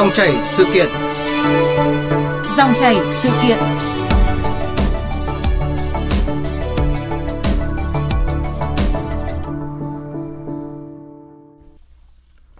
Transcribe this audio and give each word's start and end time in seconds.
Dòng 0.00 0.10
chảy 0.14 0.36
sự 0.44 0.64
kiện. 0.74 0.88
Dòng 2.56 2.70
chảy 2.80 2.96
sự 3.10 3.30
kiện. 3.42 3.58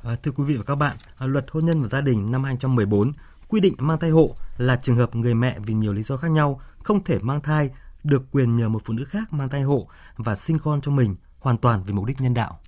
À, 0.03 0.17
thưa 0.23 0.31
quý 0.31 0.45
vị 0.45 0.57
và 0.57 0.63
các 0.67 0.75
bạn, 0.75 0.97
à, 1.19 1.27
luật 1.27 1.45
hôn 1.51 1.67
nhân 1.67 1.83
và 1.83 1.89
gia 1.89 2.01
đình 2.01 2.31
năm 2.31 2.45
2014 2.45 3.13
quy 3.49 3.61
định 3.61 3.75
mang 3.79 3.99
thai 3.99 4.11
hộ 4.11 4.37
là 4.57 4.77
trường 4.77 4.97
hợp 4.97 5.17
người 5.17 5.35
mẹ 5.35 5.59
vì 5.59 5.75
nhiều 5.75 5.93
lý 5.93 6.03
do 6.03 6.17
khác 6.17 6.31
nhau 6.31 6.61
không 6.83 7.05
thể 7.05 7.19
mang 7.19 7.41
thai 7.41 7.71
được 8.05 8.23
quyền 8.33 8.57
nhờ 8.57 8.69
một 8.69 8.83
phụ 8.85 8.95
nữ 8.95 9.05
khác 9.05 9.33
mang 9.33 9.49
thai 9.49 9.63
hộ 9.63 9.89
và 10.17 10.37
sinh 10.37 10.59
con 10.59 10.81
cho 10.81 10.91
mình 10.91 11.17
hoàn 11.39 11.57
toàn 11.57 11.85
vì 11.87 11.93
mục 11.93 12.05
đích 12.05 12.21
nhân 12.21 12.35
đạo. 12.35 12.59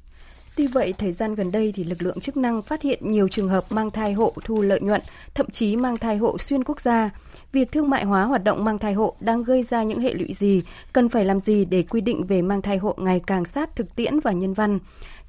Tuy 0.57 0.67
vậy, 0.67 0.95
thời 0.99 1.13
gian 1.13 1.35
gần 1.35 1.53
đây 1.53 1.73
thì 1.75 1.85
lực 1.85 2.03
lượng 2.03 2.21
chức 2.21 2.37
năng 2.37 2.63
phát 2.63 2.83
hiện 2.83 3.13
nhiều 3.13 3.29
trường 3.29 3.49
hợp 3.49 3.65
mang 3.71 3.91
thai 3.91 4.13
hộ 4.13 4.33
thu 4.45 4.63
lợi 4.63 4.81
nhuận, 4.81 5.01
thậm 5.35 5.51
chí 5.51 5.77
mang 5.77 5.99
thai 5.99 6.17
hộ 6.17 6.39
xuyên 6.39 6.65
quốc 6.65 6.81
gia. 6.81 7.11
Việc 7.53 7.73
thương 7.73 7.91
mại 7.91 8.05
hóa 8.05 8.25
hoạt 8.25 8.45
động 8.45 8.65
mang 8.65 8.79
thai 8.79 8.93
hộ 8.93 9.15
đang 9.21 9.43
gây 9.43 9.63
ra 9.63 9.83
những 9.83 10.01
hệ 10.01 10.15
lụy 10.15 10.35
gì? 10.35 10.63
Cần 10.93 11.09
phải 11.09 11.25
làm 11.25 11.41
gì 11.41 11.65
để 11.65 11.83
quy 11.83 12.01
định 12.01 12.27
về 12.27 12.43
mang 12.43 12.63
thai 12.63 12.77
hộ 12.77 12.95
ngày 12.99 13.21
càng 13.27 13.45
sát 13.45 13.77
thực 13.77 13.97
tiễn 13.97 14.21
và 14.21 14.33
nhân 14.33 14.55
văn? 14.55 14.79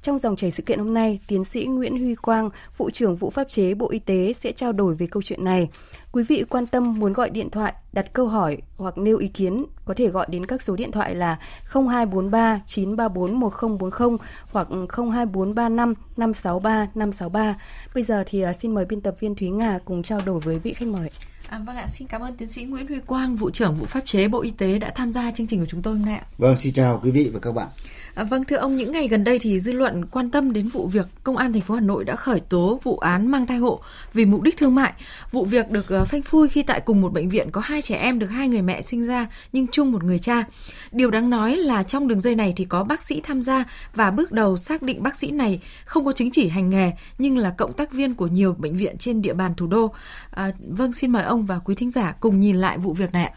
Trong 0.02 0.18
dòng 0.18 0.36
chảy 0.36 0.50
sự 0.50 0.62
kiện 0.62 0.78
hôm 0.78 0.94
nay, 0.94 1.20
tiến 1.28 1.44
sĩ 1.44 1.64
Nguyễn 1.64 1.98
Huy 1.98 2.14
Quang, 2.14 2.50
vụ 2.76 2.90
trưởng 2.90 3.16
vụ 3.16 3.30
pháp 3.30 3.48
chế 3.48 3.74
Bộ 3.74 3.90
Y 3.90 3.98
tế 3.98 4.32
sẽ 4.32 4.52
trao 4.52 4.72
đổi 4.72 4.94
về 4.94 5.06
câu 5.06 5.22
chuyện 5.22 5.44
này. 5.44 5.68
Quý 6.14 6.22
vị 6.22 6.44
quan 6.48 6.66
tâm 6.66 6.98
muốn 6.98 7.12
gọi 7.12 7.30
điện 7.30 7.50
thoại, 7.50 7.74
đặt 7.92 8.12
câu 8.12 8.28
hỏi 8.28 8.58
hoặc 8.76 8.98
nêu 8.98 9.18
ý 9.18 9.28
kiến 9.28 9.66
có 9.84 9.94
thể 9.94 10.08
gọi 10.08 10.26
đến 10.30 10.46
các 10.46 10.62
số 10.62 10.76
điện 10.76 10.92
thoại 10.92 11.14
là 11.14 11.38
0243 11.72 12.60
934 12.66 13.40
1040 13.40 14.18
hoặc 14.52 14.68
02435 14.70 15.94
563 16.16 16.88
563. 16.94 17.56
Bây 17.94 18.02
giờ 18.02 18.24
thì 18.26 18.40
à, 18.40 18.52
xin 18.52 18.74
mời 18.74 18.84
biên 18.84 19.00
tập 19.00 19.16
viên 19.20 19.34
Thúy 19.34 19.50
Nga 19.50 19.78
cùng 19.84 20.02
trao 20.02 20.20
đổi 20.26 20.40
với 20.40 20.58
vị 20.58 20.72
khách 20.72 20.88
mời. 20.88 21.10
À, 21.48 21.60
vâng 21.66 21.76
ạ, 21.76 21.86
xin 21.88 22.08
cảm 22.08 22.20
ơn 22.20 22.36
tiến 22.36 22.48
sĩ 22.48 22.64
Nguyễn 22.64 22.86
Huy 22.86 23.00
Quang, 23.00 23.36
vụ 23.36 23.50
trưởng 23.50 23.74
vụ 23.74 23.86
pháp 23.86 24.06
chế 24.06 24.28
Bộ 24.28 24.42
Y 24.42 24.50
tế 24.50 24.78
đã 24.78 24.92
tham 24.94 25.12
gia 25.12 25.30
chương 25.30 25.46
trình 25.46 25.60
của 25.60 25.66
chúng 25.66 25.82
tôi 25.82 25.94
hôm 25.96 26.06
nay 26.06 26.14
ạ. 26.14 26.24
Vâng, 26.38 26.56
xin 26.56 26.72
chào 26.72 27.00
quý 27.02 27.10
vị 27.10 27.30
và 27.32 27.40
các 27.40 27.52
bạn. 27.52 27.68
À, 28.14 28.24
vâng 28.24 28.44
thưa 28.44 28.56
ông, 28.56 28.76
những 28.76 28.92
ngày 28.92 29.08
gần 29.08 29.24
đây 29.24 29.38
thì 29.38 29.60
dư 29.60 29.72
luận 29.72 30.04
quan 30.06 30.30
tâm 30.30 30.52
đến 30.52 30.68
vụ 30.68 30.86
việc 30.86 31.06
công 31.24 31.36
an 31.36 31.52
thành 31.52 31.62
phố 31.62 31.74
Hà 31.74 31.80
Nội 31.80 32.04
đã 32.04 32.16
khởi 32.16 32.40
tố 32.40 32.80
vụ 32.82 32.98
án 32.98 33.30
mang 33.30 33.46
thai 33.46 33.58
hộ 33.58 33.80
vì 34.12 34.24
mục 34.24 34.42
đích 34.42 34.56
thương 34.56 34.74
mại. 34.74 34.92
Vụ 35.30 35.44
việc 35.44 35.70
được 35.70 35.88
ờ, 35.88 36.04
phanh 36.04 36.22
phui 36.22 36.48
khi 36.48 36.62
tại 36.62 36.80
cùng 36.80 37.00
một 37.00 37.12
bệnh 37.12 37.28
viện 37.28 37.50
có 37.50 37.60
hai 37.60 37.82
trẻ 37.82 37.96
em 37.96 38.18
được 38.18 38.26
hai 38.26 38.48
người 38.48 38.62
mẹ 38.62 38.82
sinh 38.82 39.06
ra 39.06 39.26
nhưng 39.52 39.66
chung 39.66 39.92
một 39.92 40.04
người 40.04 40.18
cha. 40.18 40.44
Điều 40.92 41.10
đáng 41.10 41.30
nói 41.30 41.56
là 41.56 41.82
trong 41.82 42.08
đường 42.08 42.20
dây 42.20 42.34
này 42.34 42.52
thì 42.56 42.64
có 42.64 42.84
bác 42.84 43.02
sĩ 43.02 43.20
tham 43.20 43.42
gia 43.42 43.64
và 43.94 44.10
bước 44.10 44.32
đầu 44.32 44.56
xác 44.56 44.82
định 44.82 45.02
bác 45.02 45.16
sĩ 45.16 45.30
này 45.30 45.60
không 45.84 46.04
có 46.04 46.12
chứng 46.12 46.30
chỉ 46.30 46.48
hành 46.48 46.70
nghề 46.70 46.92
nhưng 47.18 47.38
là 47.38 47.50
cộng 47.50 47.72
tác 47.72 47.92
viên 47.92 48.14
của 48.14 48.26
nhiều 48.26 48.54
bệnh 48.58 48.76
viện 48.76 48.98
trên 48.98 49.22
địa 49.22 49.34
bàn 49.34 49.54
thủ 49.54 49.66
đô. 49.66 49.92
À, 50.30 50.50
vâng, 50.68 50.92
xin 50.92 51.10
mời 51.10 51.22
ông 51.22 51.46
và 51.46 51.58
quý 51.58 51.74
thính 51.74 51.90
giả 51.90 52.12
cùng 52.20 52.40
nhìn 52.40 52.56
lại 52.56 52.78
vụ 52.78 52.92
việc 52.92 53.12
này 53.12 53.24
ạ. 53.24 53.32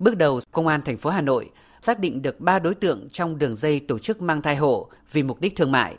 Bước 0.00 0.16
đầu, 0.16 0.40
Công 0.52 0.66
an 0.66 0.80
thành 0.84 0.96
phố 0.96 1.10
Hà 1.10 1.20
Nội 1.20 1.50
xác 1.86 1.98
định 1.98 2.22
được 2.22 2.40
3 2.40 2.58
đối 2.58 2.74
tượng 2.74 3.08
trong 3.12 3.38
đường 3.38 3.56
dây 3.56 3.80
tổ 3.80 3.98
chức 3.98 4.22
mang 4.22 4.42
thai 4.42 4.56
hộ 4.56 4.88
vì 5.12 5.22
mục 5.22 5.40
đích 5.40 5.56
thương 5.56 5.72
mại. 5.72 5.94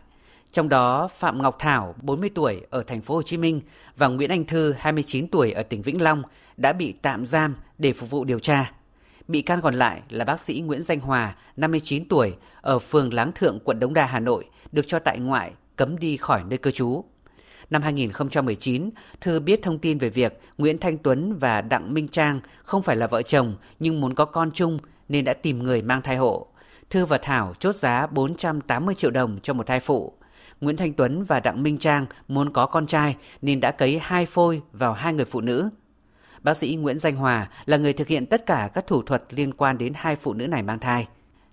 Trong 0.51 0.69
đó 0.69 1.07
Phạm 1.07 1.41
Ngọc 1.41 1.55
Thảo, 1.59 1.95
40 2.01 2.29
tuổi 2.35 2.61
ở 2.69 2.83
thành 2.83 3.01
phố 3.01 3.15
Hồ 3.15 3.21
Chí 3.21 3.37
Minh 3.37 3.61
và 3.97 4.07
Nguyễn 4.07 4.29
Anh 4.29 4.45
Thư, 4.45 4.73
29 4.77 5.27
tuổi 5.27 5.51
ở 5.51 5.63
tỉnh 5.63 5.81
Vĩnh 5.81 6.01
Long 6.01 6.23
đã 6.57 6.73
bị 6.73 6.93
tạm 7.01 7.25
giam 7.25 7.55
để 7.77 7.93
phục 7.93 8.09
vụ 8.09 8.23
điều 8.23 8.39
tra. 8.39 8.71
Bị 9.27 9.41
can 9.41 9.61
còn 9.61 9.75
lại 9.75 10.01
là 10.09 10.25
bác 10.25 10.39
sĩ 10.39 10.59
Nguyễn 10.59 10.83
Danh 10.83 10.99
Hòa, 10.99 11.35
59 11.57 12.07
tuổi, 12.07 12.33
ở 12.61 12.79
phường 12.79 13.13
Láng 13.13 13.31
Thượng, 13.35 13.59
quận 13.63 13.79
Đống 13.79 13.93
Đa, 13.93 14.05
Hà 14.05 14.19
Nội, 14.19 14.45
được 14.71 14.87
cho 14.87 14.99
tại 14.99 15.19
ngoại, 15.19 15.51
cấm 15.75 15.97
đi 15.97 16.17
khỏi 16.17 16.41
nơi 16.49 16.57
cư 16.57 16.71
trú. 16.71 17.03
Năm 17.69 17.81
2019, 17.81 18.89
Thư 19.21 19.39
biết 19.39 19.61
thông 19.63 19.79
tin 19.79 19.97
về 19.97 20.09
việc 20.09 20.39
Nguyễn 20.57 20.77
Thanh 20.77 20.97
Tuấn 20.97 21.37
và 21.39 21.61
Đặng 21.61 21.93
Minh 21.93 22.07
Trang 22.07 22.39
không 22.63 22.83
phải 22.83 22.95
là 22.95 23.07
vợ 23.07 23.21
chồng 23.21 23.55
nhưng 23.79 24.01
muốn 24.01 24.15
có 24.15 24.25
con 24.25 24.51
chung 24.53 24.79
nên 25.09 25.25
đã 25.25 25.33
tìm 25.33 25.63
người 25.63 25.81
mang 25.81 26.01
thai 26.01 26.17
hộ. 26.17 26.47
Thư 26.89 27.05
và 27.05 27.17
Thảo 27.17 27.53
chốt 27.59 27.75
giá 27.75 28.07
480 28.07 28.95
triệu 28.95 29.11
đồng 29.11 29.39
cho 29.43 29.53
một 29.53 29.67
thai 29.67 29.79
phụ. 29.79 30.13
Nguyễn 30.61 30.77
Thanh 30.77 30.93
Tuấn 30.93 31.23
và 31.23 31.39
Đặng 31.39 31.63
Minh 31.63 31.77
Trang 31.77 32.05
muốn 32.27 32.53
có 32.53 32.65
con 32.65 32.87
trai 32.87 33.15
nên 33.41 33.59
đã 33.59 33.71
cấy 33.71 33.99
hai 34.01 34.25
phôi 34.25 34.61
vào 34.71 34.93
hai 34.93 35.13
người 35.13 35.25
phụ 35.25 35.41
nữ. 35.41 35.69
Bác 36.43 36.57
sĩ 36.57 36.75
Nguyễn 36.75 36.99
Danh 36.99 37.15
Hòa 37.15 37.49
là 37.65 37.77
người 37.77 37.93
thực 37.93 38.07
hiện 38.07 38.25
tất 38.25 38.45
cả 38.45 38.69
các 38.73 38.87
thủ 38.87 39.01
thuật 39.01 39.23
liên 39.29 39.53
quan 39.53 39.77
đến 39.77 39.93
hai 39.95 40.15
phụ 40.15 40.33
nữ 40.33 40.47
này 40.47 40.63
mang 40.63 40.79
thai. 40.79 41.07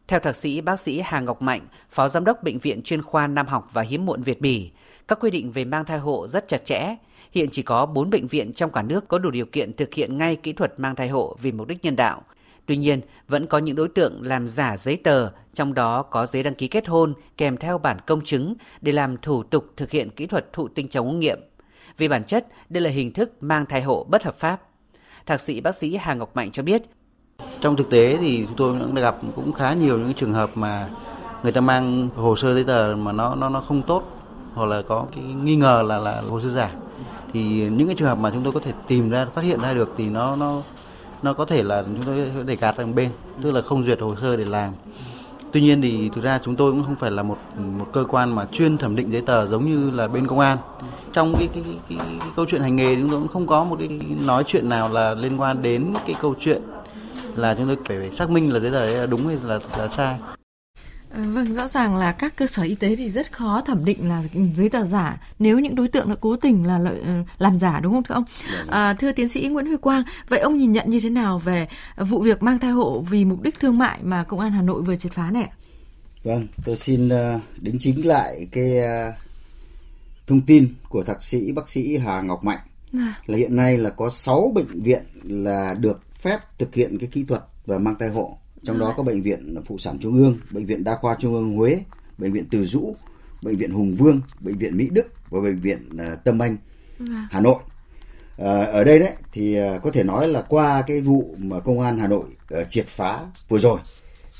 Theo 0.08 0.20
thạc 0.20 0.36
sĩ 0.36 0.60
bác 0.60 0.80
sĩ 0.80 1.00
Hà 1.04 1.20
Ngọc 1.20 1.42
Mạnh, 1.42 1.66
Phó 1.90 2.08
Giám 2.08 2.24
đốc 2.24 2.42
Bệnh 2.42 2.58
viện 2.58 2.82
chuyên 2.82 3.02
khoa 3.02 3.26
Nam 3.26 3.46
học 3.46 3.68
và 3.72 3.82
Hiếm 3.82 4.06
muộn 4.06 4.22
Việt 4.22 4.40
Bỉ, 4.40 4.70
các 5.08 5.18
quy 5.20 5.30
định 5.30 5.52
về 5.52 5.64
mang 5.64 5.84
thai 5.84 5.98
hộ 5.98 6.28
rất 6.28 6.48
chặt 6.48 6.64
chẽ. 6.64 6.96
Hiện 7.32 7.48
chỉ 7.50 7.62
có 7.62 7.86
4 7.86 8.10
bệnh 8.10 8.26
viện 8.26 8.52
trong 8.52 8.70
cả 8.70 8.82
nước 8.82 9.08
có 9.08 9.18
đủ 9.18 9.30
điều 9.30 9.46
kiện 9.46 9.76
thực 9.76 9.94
hiện 9.94 10.18
ngay 10.18 10.36
kỹ 10.36 10.52
thuật 10.52 10.80
mang 10.80 10.96
thai 10.96 11.08
hộ 11.08 11.36
vì 11.42 11.52
mục 11.52 11.68
đích 11.68 11.82
nhân 11.82 11.96
đạo. 11.96 12.22
Tuy 12.66 12.76
nhiên, 12.76 13.00
vẫn 13.28 13.46
có 13.46 13.58
những 13.58 13.76
đối 13.76 13.88
tượng 13.88 14.22
làm 14.22 14.48
giả 14.48 14.76
giấy 14.76 14.96
tờ, 14.96 15.30
trong 15.54 15.74
đó 15.74 16.02
có 16.02 16.26
giấy 16.26 16.42
đăng 16.42 16.54
ký 16.54 16.68
kết 16.68 16.88
hôn 16.88 17.14
kèm 17.36 17.56
theo 17.56 17.78
bản 17.78 17.96
công 18.06 18.24
chứng 18.24 18.54
để 18.80 18.92
làm 18.92 19.16
thủ 19.16 19.42
tục 19.42 19.66
thực 19.76 19.90
hiện 19.90 20.10
kỹ 20.10 20.26
thuật 20.26 20.52
thụ 20.52 20.68
tinh 20.68 20.88
chống 20.88 21.06
ống 21.06 21.20
nghiệm. 21.20 21.38
Vì 21.98 22.08
bản 22.08 22.24
chất, 22.24 22.46
đây 22.68 22.80
là 22.80 22.90
hình 22.90 23.12
thức 23.12 23.32
mang 23.40 23.66
thai 23.66 23.82
hộ 23.82 24.06
bất 24.10 24.22
hợp 24.22 24.38
pháp. 24.38 24.62
Thạc 25.26 25.40
sĩ 25.40 25.60
bác 25.60 25.76
sĩ 25.76 25.96
Hà 25.96 26.14
Ngọc 26.14 26.36
Mạnh 26.36 26.50
cho 26.50 26.62
biết. 26.62 26.82
Trong 27.60 27.76
thực 27.76 27.90
tế 27.90 28.16
thì 28.20 28.44
chúng 28.46 28.56
tôi 28.56 28.78
cũng 28.80 28.94
gặp 28.94 29.16
cũng 29.36 29.52
khá 29.52 29.74
nhiều 29.74 29.98
những 29.98 30.14
trường 30.14 30.32
hợp 30.32 30.50
mà 30.54 30.88
người 31.42 31.52
ta 31.52 31.60
mang 31.60 32.08
hồ 32.16 32.36
sơ 32.36 32.54
giấy 32.54 32.64
tờ 32.64 32.94
mà 32.98 33.12
nó 33.12 33.34
nó 33.34 33.48
nó 33.48 33.60
không 33.60 33.82
tốt 33.82 34.02
hoặc 34.54 34.66
là 34.66 34.82
có 34.82 35.06
cái 35.14 35.24
nghi 35.24 35.56
ngờ 35.56 35.82
là 35.86 35.98
là 35.98 36.20
hồ 36.20 36.40
sơ 36.40 36.48
giả 36.48 36.70
thì 37.32 37.70
những 37.70 37.86
cái 37.86 37.96
trường 37.98 38.08
hợp 38.08 38.18
mà 38.18 38.30
chúng 38.30 38.42
tôi 38.42 38.52
có 38.52 38.60
thể 38.60 38.72
tìm 38.86 39.10
ra 39.10 39.26
phát 39.34 39.42
hiện 39.42 39.60
ra 39.60 39.72
được 39.72 39.94
thì 39.96 40.08
nó 40.08 40.36
nó 40.36 40.62
nó 41.24 41.32
có 41.32 41.44
thể 41.44 41.62
là 41.62 41.82
chúng 41.82 42.02
tôi 42.06 42.44
để 42.46 42.56
gạt 42.56 42.74
sang 42.76 42.94
bên 42.94 43.10
tức 43.42 43.52
là 43.52 43.62
không 43.62 43.84
duyệt 43.84 44.00
hồ 44.00 44.14
sơ 44.20 44.36
để 44.36 44.44
làm. 44.44 44.72
Tuy 45.52 45.60
nhiên 45.60 45.82
thì 45.82 46.08
thực 46.08 46.24
ra 46.24 46.38
chúng 46.44 46.56
tôi 46.56 46.72
cũng 46.72 46.84
không 46.84 46.96
phải 46.96 47.10
là 47.10 47.22
một 47.22 47.38
một 47.78 47.86
cơ 47.92 48.04
quan 48.08 48.34
mà 48.34 48.46
chuyên 48.52 48.78
thẩm 48.78 48.96
định 48.96 49.12
giấy 49.12 49.22
tờ 49.22 49.46
giống 49.46 49.64
như 49.66 49.90
là 49.90 50.08
bên 50.08 50.26
công 50.26 50.38
an. 50.38 50.58
Trong 51.12 51.34
cái 51.38 51.48
cái, 51.54 51.62
cái, 51.66 51.76
cái, 51.88 51.98
cái 52.20 52.28
câu 52.36 52.46
chuyện 52.48 52.62
hành 52.62 52.76
nghề 52.76 52.96
chúng 52.96 53.08
tôi 53.10 53.18
cũng 53.18 53.28
không 53.28 53.46
có 53.46 53.64
một 53.64 53.76
cái 53.78 53.88
nói 54.24 54.44
chuyện 54.46 54.68
nào 54.68 54.88
là 54.88 55.14
liên 55.14 55.40
quan 55.40 55.62
đến 55.62 55.92
cái 56.06 56.16
câu 56.20 56.34
chuyện 56.40 56.62
là 57.36 57.54
chúng 57.54 57.66
tôi 57.66 57.76
phải, 57.84 57.98
phải 57.98 58.10
xác 58.10 58.30
minh 58.30 58.52
là 58.52 58.60
giấy 58.60 58.70
tờ 58.70 58.86
đấy 58.86 58.94
là 58.94 59.06
đúng 59.06 59.26
hay 59.26 59.36
là 59.44 59.58
là 59.78 59.88
sai 59.88 60.18
vâng, 61.16 61.54
rõ 61.54 61.68
ràng 61.68 61.96
là 61.96 62.12
các 62.12 62.36
cơ 62.36 62.46
sở 62.46 62.62
y 62.62 62.74
tế 62.74 62.96
thì 62.96 63.10
rất 63.10 63.32
khó 63.32 63.60
thẩm 63.60 63.84
định 63.84 64.08
là 64.08 64.22
giấy 64.56 64.68
tờ 64.68 64.84
giả 64.84 65.20
nếu 65.38 65.58
những 65.58 65.74
đối 65.74 65.88
tượng 65.88 66.08
đã 66.08 66.14
cố 66.20 66.36
tình 66.36 66.66
là 66.66 66.78
lợi, 66.78 67.00
ờ, 67.04 67.22
làm 67.38 67.58
giả 67.58 67.80
đúng 67.80 67.92
không 67.92 68.02
thưa 68.02 68.14
ông? 68.14 68.24
À, 68.68 68.94
thưa 68.94 69.12
tiến 69.12 69.28
sĩ 69.28 69.48
Nguyễn 69.48 69.66
Huy 69.66 69.76
Quang, 69.76 70.02
vậy 70.28 70.40
ông 70.40 70.56
nhìn 70.56 70.72
nhận 70.72 70.90
như 70.90 71.00
thế 71.00 71.10
nào 71.10 71.38
về 71.38 71.68
vụ 71.98 72.22
việc 72.22 72.42
mang 72.42 72.58
thai 72.58 72.70
hộ 72.70 73.04
vì 73.10 73.24
mục 73.24 73.42
đích 73.42 73.60
thương 73.60 73.78
mại 73.78 73.98
mà 74.02 74.24
công 74.24 74.40
an 74.40 74.52
Hà 74.52 74.62
Nội 74.62 74.82
vừa 74.82 74.96
triệt 74.96 75.12
phá 75.12 75.30
này? 75.30 75.48
Vâng, 76.22 76.46
tôi 76.64 76.76
xin 76.76 77.08
ờ, 77.08 77.40
đính 77.60 77.76
chính 77.80 78.06
lại 78.06 78.46
cái 78.52 78.78
ờ, 78.78 79.12
thông 80.26 80.40
tin 80.40 80.74
của 80.88 81.02
thạc 81.02 81.22
sĩ 81.22 81.52
bác 81.52 81.68
sĩ 81.68 81.96
Hà 81.96 82.20
Ngọc 82.20 82.44
Mạnh 82.44 82.58
à. 82.92 83.14
là 83.26 83.38
hiện 83.38 83.56
nay 83.56 83.78
là 83.78 83.90
có 83.90 84.10
6 84.10 84.52
bệnh 84.54 84.82
viện 84.82 85.02
là 85.22 85.74
được 85.80 86.00
phép 86.14 86.38
thực 86.58 86.74
hiện 86.74 86.98
cái 86.98 87.08
kỹ 87.12 87.24
thuật 87.28 87.42
và 87.66 87.78
mang 87.78 87.94
thai 87.98 88.08
hộ 88.08 88.38
trong 88.64 88.78
đó 88.78 88.94
có 88.96 89.02
bệnh 89.02 89.22
viện 89.22 89.54
phụ 89.66 89.78
sản 89.78 89.98
trung 89.98 90.16
ương 90.16 90.38
bệnh 90.50 90.66
viện 90.66 90.84
đa 90.84 90.98
khoa 91.00 91.16
trung 91.20 91.34
ương 91.34 91.56
huế 91.56 91.80
bệnh 92.18 92.32
viện 92.32 92.44
từ 92.50 92.64
dũ 92.64 92.94
bệnh 93.42 93.56
viện 93.56 93.70
hùng 93.70 93.94
vương 93.98 94.20
bệnh 94.40 94.58
viện 94.58 94.76
mỹ 94.76 94.88
đức 94.92 95.06
và 95.30 95.40
bệnh 95.40 95.60
viện 95.60 95.88
uh, 95.94 96.24
tâm 96.24 96.42
anh 96.42 96.56
vâng. 96.98 97.26
hà 97.30 97.40
nội. 97.40 97.58
À, 98.38 98.64
ở 98.64 98.84
đây 98.84 98.98
đấy 98.98 99.12
thì 99.32 99.60
uh, 99.60 99.82
có 99.82 99.90
thể 99.90 100.02
nói 100.02 100.28
là 100.28 100.42
qua 100.42 100.82
cái 100.82 101.00
vụ 101.00 101.34
mà 101.38 101.60
công 101.60 101.80
an 101.80 101.98
hà 101.98 102.08
nội 102.08 102.24
triệt 102.68 102.86
phá 102.86 103.20
vừa 103.48 103.58
rồi 103.58 103.80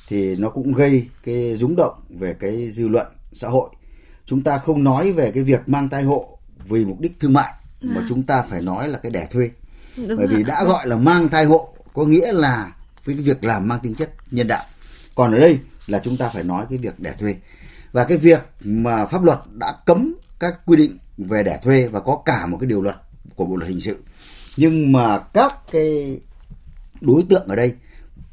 thì 0.09 0.37
nó 0.37 0.51
cũng 0.51 0.73
gây 0.73 1.09
cái 1.25 1.57
rúng 1.57 1.77
động 1.77 1.95
về 2.09 2.35
cái 2.35 2.71
dư 2.71 2.89
luận 2.89 3.07
xã 3.33 3.49
hội. 3.49 3.71
Chúng 4.27 4.43
ta 4.43 4.59
không 4.59 4.85
nói 4.85 5.13
về 5.13 5.31
cái 5.31 5.43
việc 5.43 5.69
mang 5.69 5.89
thai 5.89 6.03
hộ 6.03 6.39
vì 6.69 6.85
mục 6.85 7.01
đích 7.01 7.21
thương 7.21 7.33
mại 7.33 7.53
mà 7.83 7.95
vâng. 7.95 8.05
chúng 8.09 8.23
ta 8.23 8.43
phải 8.43 8.63
nói 8.63 8.89
là 8.89 8.99
cái 8.99 9.13
đẻ 9.13 9.27
thuê. 9.31 9.51
Đúng 9.97 10.17
bởi 10.17 10.27
vì 10.27 10.43
đã 10.43 10.65
gọi 10.65 10.87
là 10.87 10.97
mang 10.97 11.29
thai 11.29 11.45
hộ 11.45 11.75
có 11.93 12.05
nghĩa 12.05 12.33
là 12.33 12.73
với 13.05 13.15
cái 13.15 13.23
việc 13.23 13.45
làm 13.45 13.69
mang 13.69 13.81
tính 13.83 13.95
chất 13.95 14.11
nhân 14.31 14.49
đạo. 14.49 14.65
Còn 15.15 15.33
ở 15.33 15.39
đây 15.39 15.59
là 15.87 15.99
chúng 15.99 16.17
ta 16.17 16.29
phải 16.29 16.43
nói 16.43 16.67
cái 16.71 16.79
việc 16.79 17.01
đẻ 17.01 17.15
thuê. 17.19 17.37
Và 17.93 18.05
cái 18.05 18.19
việc 18.19 18.41
mà 18.61 19.07
pháp 19.07 19.23
luật 19.23 19.39
đã 19.53 19.75
cấm 19.87 20.15
các 20.41 20.67
quy 20.67 20.77
định 20.77 20.99
về 21.19 21.43
đẻ 21.43 21.61
thuê 21.63 21.87
và 21.87 22.01
có 22.01 22.23
cả 22.25 22.47
một 22.47 22.57
cái 22.61 22.67
điều 22.67 22.83
luật 22.83 22.97
của 23.37 23.45
bộ 23.45 23.57
luật 23.57 23.71
hình 23.71 23.81
sự. 23.81 23.97
Nhưng 24.57 24.93
mà 24.93 25.19
các 25.19 25.55
cái 25.73 26.21
đối 27.01 27.25
tượng 27.29 27.49
ở 27.49 27.57
đây 27.57 27.75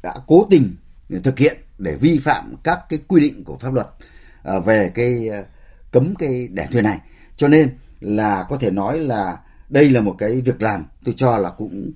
đã 0.02 0.14
cố 0.26 0.46
tình 0.50 0.76
thực 1.22 1.38
hiện 1.38 1.56
để 1.78 1.96
vi 1.96 2.18
phạm 2.18 2.54
các 2.62 2.78
cái 2.88 2.98
quy 3.08 3.20
định 3.20 3.44
của 3.44 3.56
pháp 3.56 3.74
luật 3.74 3.86
à, 4.42 4.58
về 4.58 4.90
cái 4.94 5.28
à, 5.28 5.42
cấm 5.90 6.14
cái 6.14 6.48
đẻ 6.48 6.68
thuê 6.72 6.82
này. 6.82 6.98
Cho 7.36 7.48
nên 7.48 7.76
là 8.00 8.46
có 8.48 8.56
thể 8.56 8.70
nói 8.70 8.98
là 8.98 9.38
đây 9.68 9.90
là 9.90 10.00
một 10.00 10.14
cái 10.18 10.40
việc 10.40 10.62
làm 10.62 10.84
tôi 11.04 11.14
cho 11.16 11.36
là 11.36 11.50
cũng 11.50 11.92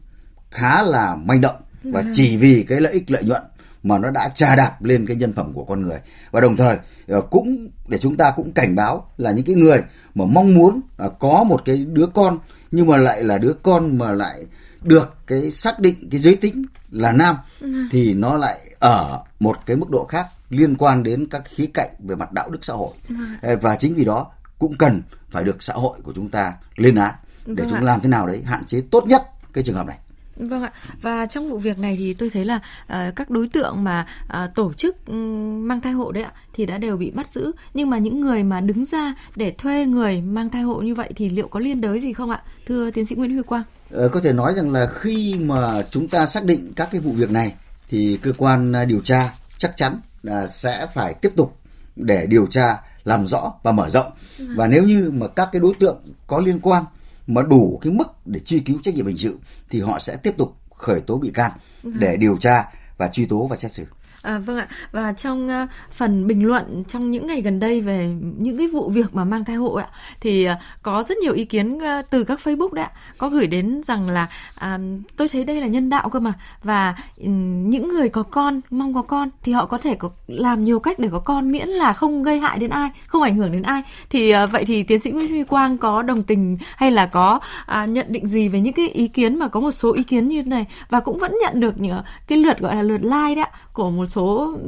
khá 0.50 0.82
là 0.82 1.16
manh 1.16 1.40
động 1.40 1.56
và 1.92 2.04
chỉ 2.12 2.36
vì 2.36 2.64
cái 2.68 2.80
lợi 2.80 2.92
ích 2.92 3.10
lợi 3.10 3.24
nhuận 3.24 3.42
mà 3.82 3.98
nó 3.98 4.10
đã 4.10 4.28
trà 4.28 4.56
đạp 4.56 4.82
lên 4.82 5.06
cái 5.06 5.16
nhân 5.16 5.32
phẩm 5.32 5.52
của 5.52 5.64
con 5.64 5.80
người 5.80 5.98
và 6.30 6.40
đồng 6.40 6.56
thời 6.56 6.78
ờ, 7.08 7.20
cũng 7.20 7.68
để 7.88 7.98
chúng 7.98 8.16
ta 8.16 8.32
cũng 8.36 8.52
cảnh 8.52 8.76
báo 8.76 9.10
là 9.16 9.30
những 9.30 9.44
cái 9.44 9.56
người 9.56 9.82
mà 10.14 10.24
mong 10.24 10.54
muốn 10.54 10.80
có 11.18 11.44
một 11.44 11.62
cái 11.64 11.76
đứa 11.76 12.06
con 12.06 12.38
nhưng 12.70 12.86
mà 12.86 12.96
lại 12.96 13.24
là 13.24 13.38
đứa 13.38 13.52
con 13.62 13.98
mà 13.98 14.12
lại 14.12 14.44
được 14.82 15.14
cái 15.26 15.50
xác 15.50 15.80
định 15.80 16.10
cái 16.10 16.20
giới 16.20 16.36
tính 16.36 16.64
là 16.90 17.12
nam 17.12 17.36
ừ. 17.60 17.68
thì 17.90 18.14
nó 18.14 18.36
lại 18.36 18.60
ở 18.78 19.22
một 19.40 19.56
cái 19.66 19.76
mức 19.76 19.90
độ 19.90 20.04
khác 20.04 20.26
liên 20.50 20.76
quan 20.76 21.02
đến 21.02 21.26
các 21.30 21.42
khía 21.44 21.66
cạnh 21.74 21.90
về 21.98 22.14
mặt 22.14 22.32
đạo 22.32 22.50
đức 22.50 22.64
xã 22.64 22.74
hội 22.74 22.94
ừ. 23.08 23.56
và 23.60 23.76
chính 23.76 23.94
vì 23.94 24.04
đó 24.04 24.26
cũng 24.58 24.74
cần 24.78 25.02
phải 25.30 25.44
được 25.44 25.62
xã 25.62 25.74
hội 25.74 25.98
của 26.02 26.12
chúng 26.14 26.28
ta 26.28 26.54
lên 26.76 26.94
án 26.94 27.14
để 27.46 27.54
vâng 27.64 27.66
chúng 27.70 27.78
ạ. 27.78 27.82
làm 27.82 28.00
thế 28.00 28.08
nào 28.08 28.26
đấy 28.26 28.42
hạn 28.44 28.64
chế 28.64 28.82
tốt 28.90 29.04
nhất 29.06 29.22
cái 29.52 29.64
trường 29.64 29.76
hợp 29.76 29.86
này 29.86 29.98
Vâng 30.36 30.62
ạ. 30.62 30.72
Và 31.02 31.26
trong 31.26 31.48
vụ 31.50 31.58
việc 31.58 31.78
này 31.78 31.96
thì 31.98 32.14
tôi 32.14 32.30
thấy 32.30 32.44
là 32.44 32.56
uh, 32.56 33.16
các 33.16 33.30
đối 33.30 33.48
tượng 33.48 33.84
mà 33.84 34.06
uh, 34.24 34.54
tổ 34.54 34.72
chức 34.72 35.06
um, 35.06 35.68
mang 35.68 35.80
thai 35.80 35.92
hộ 35.92 36.12
đấy 36.12 36.22
ạ 36.24 36.32
thì 36.54 36.66
đã 36.66 36.78
đều 36.78 36.96
bị 36.96 37.10
bắt 37.10 37.26
giữ. 37.34 37.52
Nhưng 37.74 37.90
mà 37.90 37.98
những 37.98 38.20
người 38.20 38.42
mà 38.42 38.60
đứng 38.60 38.84
ra 38.84 39.14
để 39.36 39.54
thuê 39.58 39.86
người 39.86 40.20
mang 40.20 40.50
thai 40.50 40.62
hộ 40.62 40.80
như 40.80 40.94
vậy 40.94 41.10
thì 41.16 41.30
liệu 41.30 41.48
có 41.48 41.60
liên 41.60 41.80
đới 41.80 42.00
gì 42.00 42.12
không 42.12 42.30
ạ? 42.30 42.42
Thưa 42.66 42.90
tiến 42.90 43.06
sĩ 43.06 43.14
Nguyễn 43.14 43.32
Huy 43.32 43.42
Quang. 43.42 43.62
Uh, 43.94 44.12
có 44.12 44.20
thể 44.20 44.32
nói 44.32 44.54
rằng 44.54 44.72
là 44.72 44.88
khi 44.94 45.34
mà 45.34 45.82
chúng 45.90 46.08
ta 46.08 46.26
xác 46.26 46.44
định 46.44 46.72
các 46.76 46.88
cái 46.92 47.00
vụ 47.00 47.12
việc 47.12 47.30
này 47.30 47.54
thì 47.88 48.18
cơ 48.22 48.32
quan 48.38 48.72
điều 48.88 49.00
tra 49.00 49.34
chắc 49.58 49.76
chắn 49.76 50.00
là 50.22 50.46
sẽ 50.46 50.86
phải 50.94 51.14
tiếp 51.14 51.32
tục 51.36 51.56
để 51.96 52.26
điều 52.26 52.46
tra 52.46 52.76
làm 53.04 53.26
rõ 53.26 53.52
và 53.62 53.72
mở 53.72 53.90
rộng. 53.90 54.10
Vâng. 54.38 54.56
Và 54.56 54.66
nếu 54.66 54.82
như 54.82 55.10
mà 55.14 55.28
các 55.28 55.48
cái 55.52 55.60
đối 55.60 55.74
tượng 55.74 55.98
có 56.26 56.40
liên 56.40 56.60
quan 56.60 56.84
mà 57.26 57.42
đủ 57.42 57.78
cái 57.82 57.92
mức 57.92 58.06
để 58.24 58.40
truy 58.40 58.60
cứu 58.60 58.78
trách 58.82 58.94
nhiệm 58.94 59.06
hình 59.06 59.18
sự 59.18 59.38
thì 59.70 59.80
họ 59.80 59.98
sẽ 59.98 60.16
tiếp 60.16 60.34
tục 60.38 60.56
khởi 60.70 61.00
tố 61.00 61.18
bị 61.18 61.30
can 61.30 61.50
để 61.82 62.16
điều 62.16 62.36
tra 62.36 62.64
và 62.96 63.08
truy 63.08 63.26
tố 63.26 63.46
và 63.46 63.56
xét 63.56 63.72
xử. 63.72 63.84
À, 64.26 64.38
vâng 64.38 64.58
ạ. 64.58 64.68
Và 64.92 65.12
trong 65.12 65.48
uh, 65.62 65.68
phần 65.92 66.26
bình 66.26 66.46
luận 66.46 66.84
trong 66.88 67.10
những 67.10 67.26
ngày 67.26 67.40
gần 67.40 67.60
đây 67.60 67.80
về 67.80 68.14
những 68.38 68.58
cái 68.58 68.68
vụ 68.68 68.90
việc 68.90 69.14
mà 69.14 69.24
mang 69.24 69.44
thai 69.44 69.56
hộ 69.56 69.74
ạ 69.74 69.86
thì 70.20 70.48
uh, 70.50 70.58
có 70.82 71.02
rất 71.02 71.18
nhiều 71.18 71.32
ý 71.32 71.44
kiến 71.44 71.74
uh, 71.74 72.10
từ 72.10 72.24
các 72.24 72.40
Facebook 72.44 72.72
đấy 72.72 72.84
ạ. 72.84 72.90
Có 73.18 73.28
gửi 73.28 73.46
đến 73.46 73.82
rằng 73.84 74.08
là 74.10 74.28
uh, 74.56 74.80
tôi 75.16 75.28
thấy 75.28 75.44
đây 75.44 75.60
là 75.60 75.66
nhân 75.66 75.90
đạo 75.90 76.08
cơ 76.08 76.20
mà. 76.20 76.32
Và 76.62 76.96
um, 77.16 77.70
những 77.70 77.88
người 77.88 78.08
có 78.08 78.22
con 78.22 78.60
mong 78.70 78.94
có 78.94 79.02
con 79.02 79.28
thì 79.42 79.52
họ 79.52 79.66
có 79.66 79.78
thể 79.78 79.94
có 79.94 80.10
làm 80.26 80.64
nhiều 80.64 80.80
cách 80.80 80.98
để 80.98 81.08
có 81.12 81.18
con 81.18 81.52
miễn 81.52 81.68
là 81.68 81.92
không 81.92 82.22
gây 82.22 82.38
hại 82.38 82.58
đến 82.58 82.70
ai 82.70 82.90
không 83.06 83.22
ảnh 83.22 83.36
hưởng 83.36 83.52
đến 83.52 83.62
ai. 83.62 83.82
Thì 84.10 84.34
uh, 84.34 84.52
vậy 84.52 84.64
thì 84.64 84.82
tiến 84.82 85.00
sĩ 85.00 85.10
Nguyễn 85.10 85.28
Huy 85.28 85.44
Quang 85.44 85.78
có 85.78 86.02
đồng 86.02 86.22
tình 86.22 86.58
hay 86.76 86.90
là 86.90 87.06
có 87.06 87.40
uh, 87.82 87.88
nhận 87.88 88.06
định 88.08 88.26
gì 88.26 88.48
về 88.48 88.60
những 88.60 88.74
cái 88.74 88.88
ý 88.88 89.08
kiến 89.08 89.38
mà 89.38 89.48
có 89.48 89.60
một 89.60 89.72
số 89.72 89.92
ý 89.92 90.02
kiến 90.02 90.28
như 90.28 90.42
thế 90.42 90.50
này? 90.50 90.66
Và 90.90 91.00
cũng 91.00 91.18
vẫn 91.18 91.32
nhận 91.42 91.60
được 91.60 91.80
những 91.80 92.02
cái 92.28 92.38
lượt 92.38 92.58
gọi 92.58 92.76
là 92.76 92.82
lượt 92.82 93.02
like 93.02 93.34
đấy 93.34 93.44
ạ 93.44 93.50
của 93.72 93.90
một 93.90 94.06
số 94.06 94.15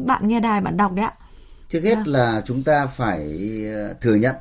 bạn 0.07 0.29
nghe 0.29 0.41
đài 0.41 0.61
bạn 0.61 0.77
đọc 0.77 0.93
đấy 0.95 1.05
ạ 1.05 1.15
trước 1.69 1.81
hết 1.85 1.97
à. 1.97 2.03
là 2.07 2.43
chúng 2.47 2.63
ta 2.63 2.87
phải 2.87 3.21
ờ, 3.75 3.95
thừa 4.01 4.15
nhận 4.15 4.35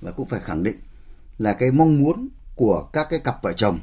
và 0.00 0.10
cũng 0.10 0.28
phải 0.28 0.40
khẳng 0.40 0.62
định 0.62 0.76
là 1.38 1.52
cái 1.52 1.70
mong 1.70 1.98
muốn 1.98 2.28
của 2.54 2.88
các 2.92 3.06
cái 3.10 3.18
cặp 3.18 3.42
vợ 3.42 3.52
chồng 3.52 3.78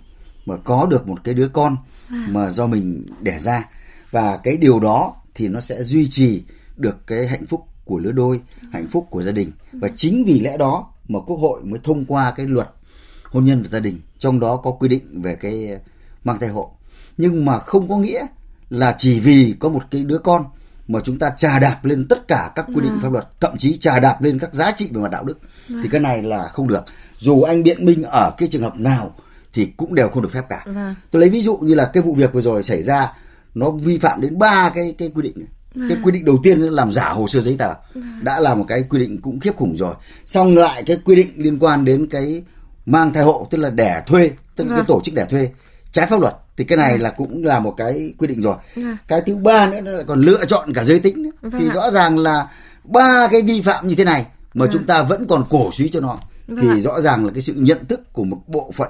mà 0.45 0.55
có 0.57 0.85
được 0.85 1.07
một 1.07 1.23
cái 1.23 1.33
đứa 1.33 1.47
con 1.47 1.77
à. 2.07 2.27
mà 2.29 2.51
do 2.51 2.67
mình 2.67 3.05
đẻ 3.19 3.39
ra 3.39 3.69
và 4.11 4.37
cái 4.37 4.57
điều 4.57 4.79
đó 4.79 5.13
thì 5.35 5.47
nó 5.47 5.59
sẽ 5.59 5.83
duy 5.83 6.09
trì 6.09 6.43
được 6.77 7.07
cái 7.07 7.27
hạnh 7.27 7.45
phúc 7.45 7.67
của 7.85 7.99
lứa 7.99 8.11
đôi 8.11 8.41
hạnh 8.71 8.87
phúc 8.87 9.07
của 9.09 9.23
gia 9.23 9.31
đình 9.31 9.51
và 9.71 9.87
chính 9.95 10.23
vì 10.25 10.39
lẽ 10.39 10.57
đó 10.57 10.93
mà 11.07 11.19
quốc 11.19 11.37
hội 11.37 11.63
mới 11.63 11.79
thông 11.83 12.05
qua 12.05 12.33
cái 12.35 12.45
luật 12.47 12.69
hôn 13.23 13.45
nhân 13.45 13.61
và 13.61 13.69
gia 13.71 13.79
đình 13.79 13.99
trong 14.19 14.39
đó 14.39 14.57
có 14.57 14.71
quy 14.71 14.87
định 14.87 15.21
về 15.21 15.35
cái 15.35 15.77
mang 16.23 16.39
thai 16.39 16.49
hộ 16.49 16.71
nhưng 17.17 17.45
mà 17.45 17.59
không 17.59 17.89
có 17.89 17.97
nghĩa 17.97 18.25
là 18.69 18.95
chỉ 18.97 19.19
vì 19.19 19.55
có 19.59 19.69
một 19.69 19.83
cái 19.91 20.03
đứa 20.03 20.17
con 20.17 20.45
mà 20.91 20.99
chúng 21.03 21.19
ta 21.19 21.29
trà 21.37 21.59
đạp 21.59 21.85
lên 21.85 22.07
tất 22.09 22.27
cả 22.27 22.51
các 22.55 22.65
quy 22.67 22.81
định 22.81 22.91
à. 22.91 22.99
pháp 23.01 23.11
luật 23.11 23.27
thậm 23.39 23.57
chí 23.57 23.77
trà 23.77 23.99
đạp 23.99 24.21
lên 24.21 24.39
các 24.39 24.53
giá 24.53 24.71
trị 24.71 24.89
về 24.93 25.01
mặt 25.01 25.11
đạo 25.11 25.23
đức 25.23 25.39
à. 25.69 25.75
thì 25.83 25.89
cái 25.89 26.01
này 26.01 26.21
là 26.21 26.47
không 26.47 26.67
được 26.67 26.83
dù 27.17 27.41
anh 27.41 27.63
biện 27.63 27.85
minh 27.85 28.03
ở 28.03 28.31
cái 28.37 28.47
trường 28.51 28.61
hợp 28.61 28.79
nào 28.79 29.15
thì 29.53 29.65
cũng 29.77 29.95
đều 29.95 30.09
không 30.09 30.23
được 30.23 30.31
phép 30.31 30.43
cả 30.49 30.65
à. 30.75 30.95
tôi 31.11 31.19
lấy 31.19 31.29
ví 31.29 31.41
dụ 31.41 31.57
như 31.57 31.73
là 31.73 31.89
cái 31.93 32.03
vụ 32.03 32.13
việc 32.13 32.33
vừa 32.33 32.41
rồi 32.41 32.63
xảy 32.63 32.83
ra 32.83 33.13
nó 33.55 33.69
vi 33.69 33.97
phạm 33.97 34.21
đến 34.21 34.37
ba 34.37 34.71
cái 34.75 34.95
cái 34.97 35.11
quy 35.15 35.21
định 35.21 35.45
À. 35.75 35.85
cái 35.89 35.97
quy 36.03 36.11
định 36.11 36.25
đầu 36.25 36.37
tiên 36.43 36.59
là 36.59 36.71
làm 36.71 36.91
giả 36.91 37.09
hồ 37.09 37.27
sơ 37.27 37.41
giấy 37.41 37.55
tờ 37.59 37.69
à. 37.69 38.19
đã 38.21 38.39
là 38.39 38.55
một 38.55 38.65
cái 38.67 38.83
quy 38.89 38.99
định 38.99 39.21
cũng 39.21 39.39
khiếp 39.39 39.55
khủng 39.55 39.77
rồi 39.77 39.95
xong 40.25 40.57
lại 40.57 40.83
cái 40.83 40.97
quy 41.05 41.15
định 41.15 41.31
liên 41.35 41.59
quan 41.59 41.85
đến 41.85 42.07
cái 42.11 42.43
mang 42.85 43.13
thai 43.13 43.23
hộ 43.23 43.47
tức 43.51 43.57
là 43.57 43.69
đẻ 43.69 44.03
thuê 44.07 44.31
tức 44.55 44.67
là 44.67 44.75
cái 44.75 44.85
tổ 44.87 45.01
chức 45.03 45.15
đẻ 45.15 45.25
thuê 45.25 45.49
trái 45.91 46.07
pháp 46.07 46.21
luật 46.21 46.33
thì 46.57 46.63
cái 46.63 46.77
này 46.77 46.91
ừ. 46.91 46.97
là 46.97 47.09
cũng 47.09 47.43
là 47.43 47.59
một 47.59 47.73
cái 47.77 48.13
quy 48.17 48.27
định 48.27 48.41
rồi 48.41 48.55
ừ. 48.75 48.81
cái 49.07 49.21
thứ 49.25 49.35
ba 49.35 49.69
nữa 49.69 49.81
là 49.81 50.03
còn 50.03 50.21
lựa 50.21 50.45
chọn 50.45 50.73
cả 50.73 50.83
giới 50.83 50.99
tính 50.99 51.23
nữa. 51.23 51.31
Vâng 51.41 51.61
thì 51.61 51.69
ạ. 51.69 51.73
rõ 51.73 51.91
ràng 51.91 52.19
là 52.19 52.47
ba 52.83 53.27
cái 53.31 53.41
vi 53.41 53.61
phạm 53.61 53.87
như 53.87 53.95
thế 53.95 54.03
này 54.03 54.25
mà 54.53 54.65
ừ. 54.65 54.69
chúng 54.73 54.83
ta 54.83 55.03
vẫn 55.03 55.27
còn 55.27 55.43
cổ 55.49 55.69
suý 55.71 55.89
cho 55.89 55.99
nó 55.99 56.17
vâng 56.47 56.59
thì 56.61 56.67
ạ. 56.69 56.81
rõ 56.81 57.01
ràng 57.01 57.25
là 57.25 57.31
cái 57.33 57.41
sự 57.41 57.53
nhận 57.53 57.85
thức 57.85 58.13
của 58.13 58.23
một 58.23 58.37
bộ 58.47 58.71
phận 58.71 58.89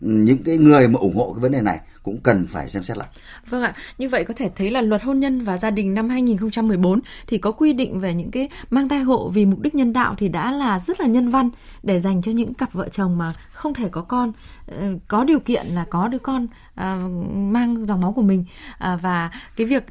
những 0.00 0.42
cái 0.42 0.58
người 0.58 0.88
mà 0.88 0.98
ủng 1.00 1.16
hộ 1.16 1.32
cái 1.32 1.40
vấn 1.40 1.52
đề 1.52 1.60
này 1.60 1.80
cũng 2.06 2.18
cần 2.22 2.46
phải 2.46 2.68
xem 2.68 2.84
xét 2.84 2.96
lại. 2.96 3.08
Vâng 3.48 3.62
ạ, 3.62 3.74
như 3.98 4.08
vậy 4.08 4.24
có 4.24 4.34
thể 4.34 4.50
thấy 4.56 4.70
là 4.70 4.80
luật 4.80 5.02
hôn 5.02 5.20
nhân 5.20 5.40
và 5.40 5.58
gia 5.58 5.70
đình 5.70 5.94
năm 5.94 6.08
2014 6.08 7.00
thì 7.26 7.38
có 7.38 7.52
quy 7.52 7.72
định 7.72 8.00
về 8.00 8.14
những 8.14 8.30
cái 8.30 8.48
mang 8.70 8.88
thai 8.88 9.00
hộ 9.00 9.30
vì 9.34 9.46
mục 9.46 9.60
đích 9.60 9.74
nhân 9.74 9.92
đạo 9.92 10.14
thì 10.18 10.28
đã 10.28 10.52
là 10.52 10.80
rất 10.86 11.00
là 11.00 11.06
nhân 11.06 11.28
văn 11.28 11.50
để 11.82 12.00
dành 12.00 12.22
cho 12.22 12.32
những 12.32 12.54
cặp 12.54 12.72
vợ 12.72 12.88
chồng 12.88 13.18
mà 13.18 13.32
không 13.52 13.74
thể 13.74 13.88
có 13.88 14.02
con, 14.02 14.32
ờ, 14.66 14.76
có 15.08 15.24
điều 15.24 15.40
kiện 15.40 15.66
là 15.66 15.84
có 15.90 16.08
đứa 16.08 16.18
con 16.18 16.46
à, 16.76 16.96
mang 17.34 17.84
dòng 17.84 18.00
máu 18.00 18.12
của 18.12 18.22
mình 18.22 18.44
à, 18.78 18.96
và 19.02 19.30
cái 19.56 19.66
việc 19.66 19.84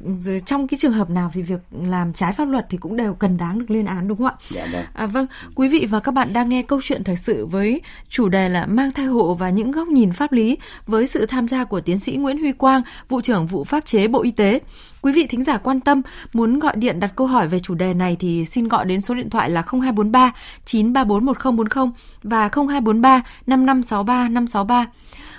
trong 0.46 0.68
cái 0.68 0.78
trường 0.78 0.92
hợp 0.92 1.10
nào 1.10 1.30
thì 1.34 1.42
việc 1.42 1.60
làm 1.82 2.12
trái 2.12 2.32
pháp 2.32 2.44
luật 2.44 2.66
thì 2.70 2.78
cũng 2.78 2.96
đều 2.96 3.14
cần 3.14 3.36
đáng 3.36 3.58
được 3.58 3.70
lên 3.70 3.86
án 3.86 4.08
đúng 4.08 4.18
không 4.18 4.26
ạ? 4.26 4.34
Dạ 4.48 4.66
vâng. 4.72 4.84
À, 4.94 5.06
vâng, 5.06 5.26
quý 5.54 5.68
vị 5.68 5.86
và 5.90 6.00
các 6.00 6.12
bạn 6.12 6.32
đang 6.32 6.48
nghe 6.48 6.62
câu 6.62 6.80
chuyện 6.82 7.04
thời 7.04 7.16
sự 7.16 7.46
với 7.46 7.80
chủ 8.08 8.28
đề 8.28 8.48
là 8.48 8.66
mang 8.66 8.90
thai 8.90 9.06
hộ 9.06 9.34
và 9.34 9.50
những 9.50 9.70
góc 9.70 9.88
nhìn 9.88 10.12
pháp 10.12 10.32
lý 10.32 10.58
với 10.86 11.06
sự 11.06 11.26
tham 11.26 11.48
gia 11.48 11.64
của 11.64 11.80
tiến 11.80 11.98
sĩ 11.98 12.05
sĩ 12.06 12.16
Nguyễn 12.16 12.38
Huy 12.38 12.52
Quang, 12.52 12.82
vụ 13.08 13.20
trưởng 13.20 13.46
vụ 13.46 13.64
pháp 13.64 13.86
chế 13.86 14.08
Bộ 14.08 14.22
Y 14.22 14.30
tế. 14.30 14.60
Quý 15.02 15.12
vị 15.12 15.26
thính 15.26 15.44
giả 15.44 15.56
quan 15.56 15.80
tâm 15.80 16.02
muốn 16.32 16.58
gọi 16.58 16.76
điện 16.76 17.00
đặt 17.00 17.12
câu 17.16 17.26
hỏi 17.26 17.48
về 17.48 17.58
chủ 17.58 17.74
đề 17.74 17.94
này 17.94 18.16
thì 18.20 18.44
xin 18.44 18.68
gọi 18.68 18.84
đến 18.84 19.00
số 19.00 19.14
điện 19.14 19.30
thoại 19.30 19.50
là 19.50 19.62
0243 19.62 20.32
934 20.64 21.24
1040 21.24 21.92
và 22.22 22.48
0243 22.54 23.22
5563 23.46 24.28
563. 24.28 24.86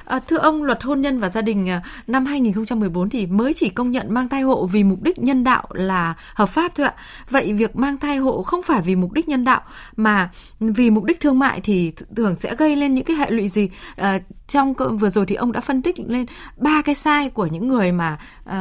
À, 0.08 0.20
thưa 0.28 0.38
ông, 0.38 0.64
luật 0.64 0.84
hôn 0.84 1.02
nhân 1.02 1.20
và 1.20 1.30
gia 1.30 1.42
đình 1.42 1.70
à, 1.70 1.82
năm 2.08 2.26
2014 2.26 3.10
thì 3.10 3.26
mới 3.26 3.54
chỉ 3.54 3.70
công 3.70 3.92
nhận 3.92 4.14
mang 4.14 4.30
thai 4.30 4.42
hộ 4.42 4.66
vì 4.66 4.84
mục 4.84 5.02
đích 5.02 5.20
nhân 5.20 5.44
đạo 5.44 5.64
là 5.74 6.14
hợp 6.36 6.50
pháp 6.50 6.72
thôi 6.76 6.86
ạ. 6.86 6.94
Vậy 7.30 7.54
việc 7.54 7.76
mang 7.76 7.98
thai 7.98 8.18
hộ 8.18 8.44
không 8.44 8.64
phải 8.64 8.82
vì 8.82 8.96
mục 8.96 9.12
đích 9.12 9.28
nhân 9.28 9.44
đạo 9.44 9.62
mà 9.96 10.30
vì 10.60 10.90
mục 10.90 11.04
đích 11.04 11.20
thương 11.20 11.40
mại 11.40 11.62
thì 11.62 11.94
thường 12.16 12.36
sẽ 12.36 12.56
gây 12.56 12.76
lên 12.76 12.96
những 12.96 13.06
cái 13.06 13.16
hệ 13.16 13.32
lụy 13.32 13.50
gì? 13.50 13.70
À, 13.96 14.20
trong 14.48 14.74
vừa 15.00 15.10
rồi 15.10 15.26
thì 15.26 15.36
ông 15.36 15.52
đã 15.52 15.62
phân 15.62 15.82
tích 15.82 16.00
lên 16.00 16.26
ba 16.58 16.82
cái 16.86 16.96
sai 16.96 17.30
của 17.30 17.46
những 17.46 17.68
người 17.68 17.92
mà 17.92 18.20
uh, 18.50 18.54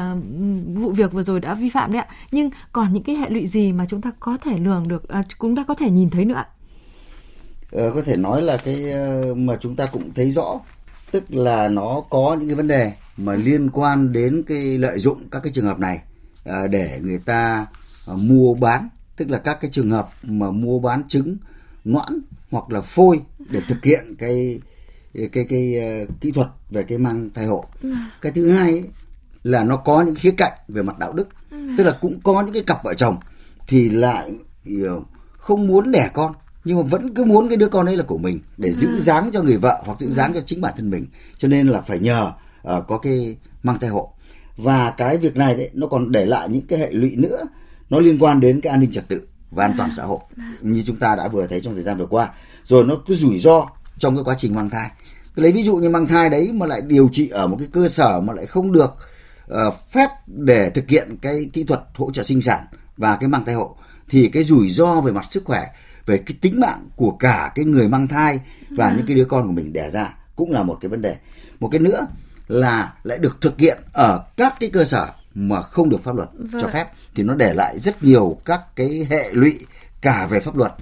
vụ 0.75 0.91
việc 0.91 1.13
vừa 1.13 1.23
rồi 1.23 1.41
đã 1.41 1.55
vi 1.55 1.71
phạm 1.71 1.93
đấy 1.93 2.03
ạ. 2.03 2.15
Nhưng 2.33 2.51
còn 2.73 2.93
những 2.93 3.03
cái 3.03 3.17
hệ 3.17 3.31
lụy 3.31 3.47
gì 3.47 3.73
mà 3.73 3.87
chúng 3.89 4.01
ta 4.01 4.11
có 4.21 4.39
thể 4.45 4.59
lường 4.59 4.89
được, 4.89 5.03
uh, 5.19 5.25
cũng 5.39 5.55
đã 5.55 5.65
có 5.69 5.75
thể 5.75 5.91
nhìn 5.91 6.11
thấy 6.11 6.25
nữa 6.25 6.35
ạ? 6.35 6.47
uh, 7.77 7.95
có 7.95 8.03
thể 8.07 8.17
nói 8.17 8.43
là 8.43 8.57
cái 8.57 8.85
uh, 9.31 9.37
mà 9.37 9.57
chúng 9.61 9.77
ta 9.77 9.87
cũng 9.87 10.11
thấy 10.15 10.31
rõ 10.31 10.61
tức 11.11 11.25
là 11.29 11.69
nó 11.69 12.03
có 12.11 12.37
những 12.39 12.49
cái 12.49 12.57
vấn 12.57 12.69
đề 12.69 12.93
mà 13.17 13.35
liên 13.35 13.71
quan 13.71 14.13
đến 14.13 14.43
cái 14.47 14.79
lợi 14.79 14.99
dụng 14.99 15.29
các 15.31 15.43
cái 15.43 15.53
trường 15.53 15.65
hợp 15.65 15.79
này 15.79 16.03
uh, 16.49 16.71
để 16.71 16.99
người 17.03 17.19
ta 17.19 17.67
uh, 18.13 18.19
mua 18.19 18.55
bán 18.55 18.89
tức 19.17 19.31
là 19.31 19.39
các 19.39 19.59
cái 19.61 19.71
trường 19.71 19.91
hợp 19.91 20.11
mà 20.23 20.51
mua 20.51 20.79
bán 20.79 21.09
trứng 21.09 21.37
noãn 21.85 22.21
hoặc 22.51 22.71
là 22.71 22.81
phôi 22.81 23.21
để 23.51 23.61
thực 23.69 23.85
hiện 23.85 24.15
cái 24.19 24.61
cái 25.33 25.45
cái, 25.49 25.75
uh, 26.03 26.21
kỹ 26.21 26.33
thuật 26.33 26.49
về 26.71 26.83
cái 26.83 26.99
mang 26.99 27.31
thai 27.35 27.47
hộ. 27.47 27.65
Cái 28.21 28.33
thứ 28.33 28.51
hai 28.51 28.71
ấy, 28.71 28.85
là 29.43 29.65
nó 29.65 29.77
có 29.77 30.03
những 30.03 30.15
khía 30.15 30.31
cạnh 30.31 30.53
về 30.69 30.83
mặt 30.83 30.99
đạo 30.99 31.13
đức. 31.13 31.29
Tức 31.79 31.85
là 31.85 31.99
cũng 32.01 32.21
có 32.21 32.43
những 32.43 32.55
cái 32.55 32.63
cặp 32.63 32.85
vợ 32.85 32.95
chồng 32.95 33.17
thì 33.69 33.89
lại 33.91 34.33
không 35.39 35.67
muốn 35.67 35.91
đẻ 35.91 36.11
con 36.15 36.33
nhưng 36.65 36.77
mà 36.77 36.83
vẫn 36.83 37.15
cứ 37.15 37.25
muốn 37.25 37.49
cái 37.49 37.57
đứa 37.57 37.69
con 37.69 37.87
ấy 37.87 37.97
là 37.97 38.05
của 38.05 38.19
mình 38.19 38.41
để 38.57 38.73
giữ 38.73 38.89
à. 38.89 39.01
dáng 39.01 39.31
cho 39.33 39.43
người 39.43 39.57
vợ 39.57 39.83
hoặc 39.85 40.01
giữ 40.01 40.11
dáng 40.11 40.33
cho 40.35 40.41
chính 40.41 40.61
bản 40.61 40.75
thân 40.77 40.91
mình. 40.91 41.07
Cho 41.37 41.49
nên 41.49 41.67
là 41.67 41.81
phải 41.81 41.99
nhờ 41.99 42.33
uh, 42.77 42.85
có 42.89 42.99
cái 42.99 43.37
mang 43.63 43.79
thai 43.79 43.91
hộ. 43.91 44.13
Và 44.57 44.91
cái 44.91 45.19
việc 45.19 45.37
này 45.37 45.55
đấy 45.55 45.71
nó 45.75 45.87
còn 45.87 46.13
để 46.13 46.27
lại 46.27 46.49
những 46.49 46.67
cái 46.67 46.79
hệ 46.79 46.91
lụy 46.91 47.17
nữa. 47.17 47.45
Nó 47.91 48.01
liên 48.01 48.19
quan 48.19 48.41
đến 48.41 48.61
cái 48.61 48.71
an 48.71 48.81
ninh 48.81 48.93
trật 48.93 49.09
tự 49.09 49.21
và 49.51 49.65
an 49.65 49.75
toàn 49.79 49.91
xã 49.97 50.03
hội. 50.03 50.19
Như 50.61 50.83
chúng 50.87 50.97
ta 50.97 51.17
đã 51.17 51.29
vừa 51.29 51.47
thấy 51.47 51.61
trong 51.61 51.75
thời 51.75 51.85
gian 51.85 51.99
vừa 51.99 52.07
qua. 52.07 52.31
Rồi 52.65 52.85
nó 52.85 52.95
cứ 53.07 53.15
rủi 53.15 53.39
ro 53.39 53.67
trong 53.99 54.17
cái 54.17 54.25
quá 54.25 54.35
trình 54.39 54.55
mang 54.55 54.71
thai. 54.71 54.91
Lấy 55.35 55.53
ví 55.53 55.63
dụ 55.63 55.77
như 55.77 55.91
mang 55.91 56.07
thai 56.07 56.31
đấy 56.31 56.51
mà 56.55 56.67
lại 56.67 56.81
điều 56.81 57.09
trị 57.13 57.29
ở 57.29 57.47
một 57.47 57.57
cái 57.59 57.69
cơ 57.73 57.89
sở 57.89 58.21
mà 58.21 58.33
lại 58.33 58.47
không 58.47 58.73
được 58.73 58.97
uh, 59.53 59.75
phép 59.93 60.11
để 60.27 60.71
thực 60.71 60.89
hiện 60.89 61.17
cái 61.23 61.51
kỹ 61.53 61.65
thuật 61.65 61.81
hỗ 61.95 62.11
trợ 62.11 62.23
sinh 62.23 62.41
sản 62.41 62.67
và 62.97 63.17
cái 63.17 63.29
mang 63.29 63.45
thai 63.45 63.55
hộ 63.55 63.77
thì 64.09 64.29
cái 64.29 64.45
rủi 64.45 64.71
ro 64.71 65.01
về 65.01 65.13
mặt 65.13 65.27
sức 65.31 65.45
khỏe 65.45 65.67
về 66.07 66.19
cái 66.19 66.37
tính 66.41 66.61
mạng 66.61 66.89
của 66.97 67.11
cả 67.11 67.53
cái 67.55 67.65
người 67.65 67.89
mang 67.89 68.09
thai 68.09 68.41
và 68.71 68.93
những 68.97 69.07
cái 69.07 69.17
đứa 69.17 69.25
con 69.25 69.47
của 69.47 69.53
mình 69.53 69.73
đẻ 69.73 69.91
ra 69.91 70.15
cũng 70.37 70.53
là 70.53 70.63
một 70.63 70.79
cái 70.81 70.89
vấn 70.89 71.03
đề. 71.03 71.17
Một 71.61 71.69
cái 71.69 71.81
nữa 71.81 72.07
là 72.49 72.95
lại 73.05 73.19
được 73.19 73.41
thực 73.41 73.59
hiện 73.59 73.79
ở 73.93 74.25
các 74.37 74.55
cái 74.61 74.71
cơ 74.71 74.85
sở 74.85 75.09
mà 75.35 75.63
không 75.63 75.89
được 75.89 76.05
pháp 76.05 76.15
luật 76.15 76.29
vâng. 76.33 76.63
cho 76.63 76.69
phép 76.69 76.87
thì 77.15 77.23
nó 77.23 77.35
để 77.35 77.55
lại 77.55 77.79
rất 77.79 78.03
nhiều 78.03 78.39
các 78.45 78.61
cái 78.77 79.07
hệ 79.11 79.31
lụy 79.33 79.59
cả 80.03 80.27
về 80.27 80.41
pháp 80.41 80.57
luật 80.57 80.73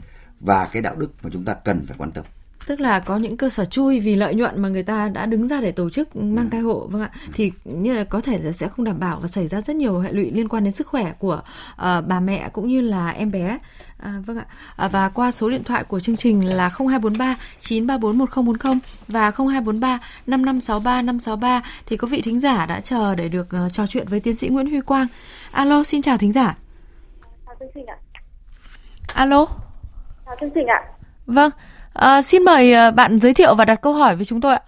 và 0.41 0.69
cái 0.73 0.83
đạo 0.83 0.95
đức 0.97 1.11
mà 1.23 1.31
chúng 1.33 1.45
ta 1.45 1.55
cần 1.55 1.87
phải 1.87 1.97
quan 1.99 2.13
tâm 2.13 2.25
tức 2.67 2.81
là 2.81 3.01
có 3.01 3.17
những 3.17 3.37
cơ 3.37 3.49
sở 3.49 3.65
chui 3.65 4.01
vì 4.01 4.15
lợi 4.15 4.35
nhuận 4.35 4.63
mà 4.63 4.69
người 4.69 4.83
ta 4.83 5.09
đã 5.09 5.27
đứng 5.27 5.49
ra 5.49 5.61
để 5.61 5.73
tổ 5.73 5.91
chức 5.91 6.17
mang 6.17 6.51
thai 6.51 6.61
hộ 6.61 6.87
vâng 6.87 7.03
ạ 7.03 7.11
thì 7.33 7.53
như 7.65 7.95
là 7.95 8.05
có 8.05 8.21
thể 8.21 8.39
là 8.39 8.53
sẽ 8.53 8.69
không 8.69 8.85
đảm 8.85 9.01
bảo 9.01 9.19
và 9.23 9.29
xảy 9.29 9.49
ra 9.49 9.61
rất 9.61 9.77
nhiều 9.77 9.99
hệ 9.99 10.13
lụy 10.13 10.31
liên 10.31 10.49
quan 10.49 10.65
đến 10.65 10.73
sức 10.73 10.87
khỏe 10.87 11.13
của 11.19 11.43
uh, 11.73 12.07
bà 12.07 12.21
mẹ 12.21 12.49
cũng 12.53 12.69
như 12.69 12.81
là 12.81 13.11
em 13.11 13.31
bé 13.31 13.59
À, 14.05 14.13
vâng 14.27 14.39
ạ. 14.39 14.45
À, 14.77 14.89
và 14.89 15.09
qua 15.09 15.31
số 15.31 15.51
điện 15.51 15.65
thoại 15.65 15.85
của 15.85 16.01
chương 16.01 16.17
trình 16.17 16.49
là 16.49 16.69
0243 16.69 17.37
934 17.59 18.19
1040 18.19 18.79
và 19.09 19.31
0243 19.31 19.99
5563 20.27 21.03
563 21.03 21.63
thì 21.87 21.97
có 21.97 22.09
vị 22.09 22.23
thính 22.23 22.41
giả 22.41 22.67
đã 22.67 22.81
chờ 22.81 23.15
để 23.15 23.29
được 23.29 23.49
uh, 23.67 23.73
trò 23.73 23.87
chuyện 23.87 24.07
với 24.09 24.21
tiến 24.21 24.37
sĩ 24.37 24.49
Nguyễn 24.49 24.67
Huy 24.67 24.81
Quang. 24.81 25.07
Alo, 25.51 25.85
xin 25.85 26.03
chào 26.03 26.19
thính 26.19 26.33
giả. 26.33 26.57
Chào 27.47 27.55
chương 27.61 27.69
trình 27.75 27.87
ạ. 27.87 27.97
Alo. 29.15 29.47
Chào 30.27 30.37
chương 30.41 30.51
trình 30.55 30.67
ạ. 30.67 30.81
Vâng, 31.27 31.51
À, 31.95 32.23
xin 32.23 32.43
mời 32.43 32.73
ờ, 32.73 32.91
bạn 32.91 33.19
giới 33.21 33.35
thiệu 33.35 33.55
và 33.55 33.65
đặt 33.65 33.79
câu 33.83 33.93
hỏi 33.93 34.17
với 34.17 34.25
chúng 34.25 34.41
tôi 34.41 34.53
ạ. 34.53 34.63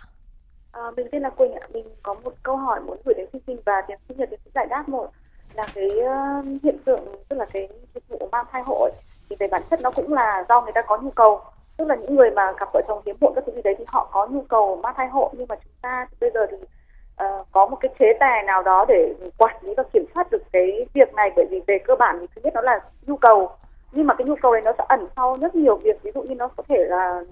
À, 0.72 0.82
mình 0.96 1.06
tên 1.12 1.22
là 1.22 1.30
Quỳnh 1.30 1.54
ạ. 1.54 1.66
Mình 1.72 1.84
có 2.02 2.14
một 2.24 2.34
câu 2.42 2.56
hỏi 2.56 2.80
muốn 2.80 2.98
gửi 3.04 3.14
đến 3.14 3.26
chương 3.32 3.42
trình 3.46 3.56
và 3.66 3.82
tiến 3.88 3.98
sĩ 4.08 4.14
Nhật 4.18 4.28
sẽ 4.30 4.50
giải 4.54 4.66
đáp 4.70 4.88
một 4.88 5.10
là 5.54 5.66
cái 5.74 5.88
uh, 5.88 6.62
hiện 6.62 6.76
tượng 6.84 7.00
tức 7.28 7.36
là 7.36 7.44
cái 7.52 7.68
dịch 7.94 8.08
vụ 8.08 8.28
mang 8.32 8.44
thai 8.52 8.62
hộ 8.62 8.74
ấy, 8.74 8.92
thì 9.30 9.36
về 9.38 9.48
bản 9.48 9.62
chất 9.70 9.80
nó 9.82 9.90
cũng 9.90 10.12
là 10.12 10.44
do 10.48 10.60
người 10.60 10.72
ta 10.72 10.82
có 10.82 10.98
nhu 10.98 11.10
cầu 11.10 11.40
tức 11.76 11.88
là 11.88 11.94
những 11.94 12.16
người 12.16 12.30
mà 12.30 12.52
cặp 12.58 12.68
vợ 12.72 12.82
chồng 12.88 13.02
hiếm 13.06 13.16
muộn 13.20 13.32
các 13.34 13.44
thứ 13.46 13.52
gì 13.54 13.62
đấy 13.62 13.74
thì 13.78 13.84
họ 13.88 14.08
có 14.12 14.26
nhu 14.26 14.42
cầu 14.42 14.80
mang 14.82 14.94
thai 14.96 15.08
hộ 15.08 15.32
nhưng 15.36 15.46
mà 15.48 15.54
chúng 15.54 15.72
ta 15.82 16.06
bây 16.20 16.30
giờ 16.34 16.46
thì 16.50 16.56
uh, 16.56 17.46
có 17.52 17.66
một 17.66 17.76
cái 17.80 17.90
chế 17.98 18.06
tài 18.20 18.42
nào 18.42 18.62
đó 18.62 18.84
để 18.88 19.14
quản 19.38 19.56
lý 19.62 19.74
và 19.76 19.82
kiểm 19.92 20.04
soát 20.14 20.30
được 20.30 20.42
cái 20.52 20.86
việc 20.94 21.14
này 21.14 21.30
bởi 21.36 21.46
vì 21.50 21.60
về 21.66 21.78
cơ 21.86 21.94
bản 21.98 22.18
thì 22.20 22.26
thứ 22.34 22.40
nhất 22.44 22.54
nó 22.54 22.60
là 22.60 22.80
nhu 23.06 23.16
cầu 23.16 23.50
nhưng 23.92 24.06
mà 24.06 24.14
cái 24.14 24.24
nhu 24.26 24.34
cầu 24.42 24.52
này 24.52 24.62
nó 24.62 24.72
sẽ 24.78 24.84
ẩn 24.88 25.06
sau 25.16 25.36
rất 25.40 25.54
nhiều 25.54 25.76
việc 25.76 26.02
ví 26.02 26.10
dụ 26.14 26.22
như 26.22 26.34
nó 26.34 26.48
có 26.48 26.62
thể 26.68 26.84
là 26.84 27.22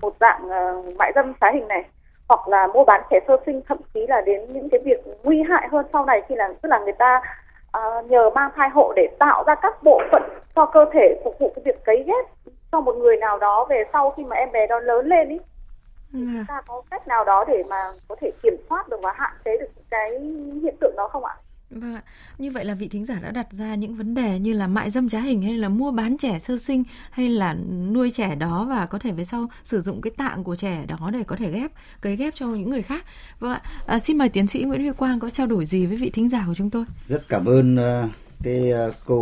một 0.00 0.14
dạng 0.20 0.46
uh, 0.46 0.96
mại 0.96 1.12
dâm 1.14 1.34
trá 1.40 1.50
hình 1.52 1.68
này 1.68 1.84
hoặc 2.28 2.48
là 2.48 2.66
mua 2.66 2.84
bán 2.84 3.02
trẻ 3.10 3.16
sơ 3.28 3.36
sinh 3.46 3.60
thậm 3.68 3.78
chí 3.94 4.06
là 4.06 4.20
đến 4.20 4.52
những 4.52 4.68
cái 4.68 4.80
việc 4.84 5.00
nguy 5.22 5.42
hại 5.42 5.68
hơn 5.72 5.86
sau 5.92 6.04
này 6.04 6.22
khi 6.28 6.34
là 6.34 6.48
tức 6.62 6.68
là 6.68 6.78
người 6.78 6.92
ta 6.92 7.20
uh, 7.78 8.10
nhờ 8.10 8.30
mang 8.30 8.50
thai 8.56 8.68
hộ 8.68 8.92
để 8.96 9.08
tạo 9.18 9.44
ra 9.46 9.54
các 9.54 9.82
bộ 9.82 10.00
phận 10.12 10.22
cho 10.54 10.66
cơ 10.66 10.84
thể 10.92 11.20
phục 11.24 11.36
vụ 11.40 11.52
cái 11.56 11.62
việc 11.64 11.84
cấy 11.84 12.04
ghép 12.06 12.52
cho 12.72 12.80
một 12.80 12.96
người 12.96 13.16
nào 13.16 13.38
đó 13.38 13.66
về 13.70 13.84
sau 13.92 14.10
khi 14.10 14.24
mà 14.24 14.36
em 14.36 14.52
bé 14.52 14.66
đó 14.66 14.80
lớn 14.80 15.06
lên 15.06 15.28
ý 15.28 15.38
ừ. 16.12 16.18
chúng 16.18 16.44
ta 16.48 16.62
có 16.66 16.82
cách 16.90 17.08
nào 17.08 17.24
đó 17.24 17.44
để 17.48 17.62
mà 17.70 17.76
có 18.08 18.16
thể 18.20 18.30
kiểm 18.42 18.56
soát 18.68 18.88
được 18.88 19.00
và 19.02 19.12
hạn 19.16 19.32
chế 19.44 19.56
được 19.56 19.66
cái 19.90 20.10
hiện 20.62 20.74
tượng 20.80 20.94
đó 20.96 21.08
không 21.08 21.24
ạ? 21.24 21.36
Vâng 21.70 21.94
ạ. 21.94 22.02
Như 22.38 22.50
vậy 22.50 22.64
là 22.64 22.74
vị 22.74 22.88
thính 22.88 23.06
giả 23.06 23.20
đã 23.22 23.30
đặt 23.30 23.46
ra 23.52 23.74
những 23.74 23.96
vấn 23.96 24.14
đề 24.14 24.38
như 24.38 24.52
là 24.52 24.66
mại 24.66 24.90
dâm 24.90 25.08
trá 25.08 25.20
hình 25.20 25.42
hay 25.42 25.58
là 25.58 25.68
mua 25.68 25.90
bán 25.90 26.18
trẻ 26.18 26.38
sơ 26.38 26.58
sinh 26.58 26.84
hay 27.10 27.28
là 27.28 27.54
nuôi 27.92 28.10
trẻ 28.10 28.36
đó 28.36 28.66
và 28.68 28.86
có 28.86 28.98
thể 28.98 29.12
về 29.12 29.24
sau 29.24 29.48
sử 29.64 29.82
dụng 29.82 30.00
cái 30.00 30.10
tạng 30.16 30.44
của 30.44 30.56
trẻ 30.56 30.84
đó 30.88 31.10
để 31.12 31.22
có 31.22 31.36
thể 31.36 31.52
ghép, 31.52 31.70
cấy 32.00 32.16
ghép 32.16 32.34
cho 32.36 32.46
những 32.46 32.70
người 32.70 32.82
khác. 32.82 33.04
Vâng 33.38 33.52
ạ. 33.52 33.62
À, 33.86 33.98
xin 33.98 34.18
mời 34.18 34.28
tiến 34.28 34.46
sĩ 34.46 34.62
Nguyễn 34.62 34.80
Huy 34.80 34.90
Quang 34.90 35.20
có 35.20 35.30
trao 35.30 35.46
đổi 35.46 35.64
gì 35.64 35.86
với 35.86 35.96
vị 35.96 36.10
thính 36.10 36.28
giả 36.28 36.44
của 36.46 36.54
chúng 36.54 36.70
tôi? 36.70 36.84
Rất 37.06 37.28
cảm 37.28 37.44
ơn 37.44 37.74
uh, 37.74 38.10
cái 38.42 38.72
uh, 38.88 38.94
câu 39.06 39.16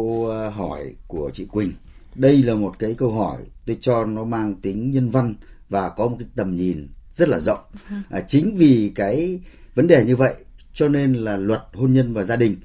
uh, 0.49 0.55
hỏi 0.55 0.95
của 1.07 1.31
chị 1.35 1.45
Quỳnh. 1.45 1.73
Đây 2.15 2.43
là 2.43 2.55
một 2.55 2.75
cái 2.79 2.95
câu 2.95 3.13
hỏi 3.13 3.39
tôi 3.67 3.79
cho 3.81 4.05
nó 4.05 4.25
mang 4.25 4.55
tính 4.55 4.91
nhân 4.91 5.11
văn 5.11 5.35
và 5.69 5.89
có 5.89 6.09
một 6.09 6.17
cái 6.19 6.29
tầm 6.37 6.57
nhìn 6.57 6.89
rất 7.15 7.29
là 7.29 7.41
rộng. 7.41 7.61
Vâng. 7.91 8.03
À, 8.11 8.21
chính 8.21 8.57
vì 8.57 8.93
cái 8.95 9.41
vấn 9.75 9.87
đề 9.87 10.05
như 10.05 10.17
vậy 10.17 10.35
cho 10.79 10.89
nên 10.89 11.13
là 11.13 11.37
luật 11.37 11.61
hôn 11.75 11.93
nhân 11.93 12.15
và 12.15 12.25
gia 12.25 12.37
đình 12.37 12.57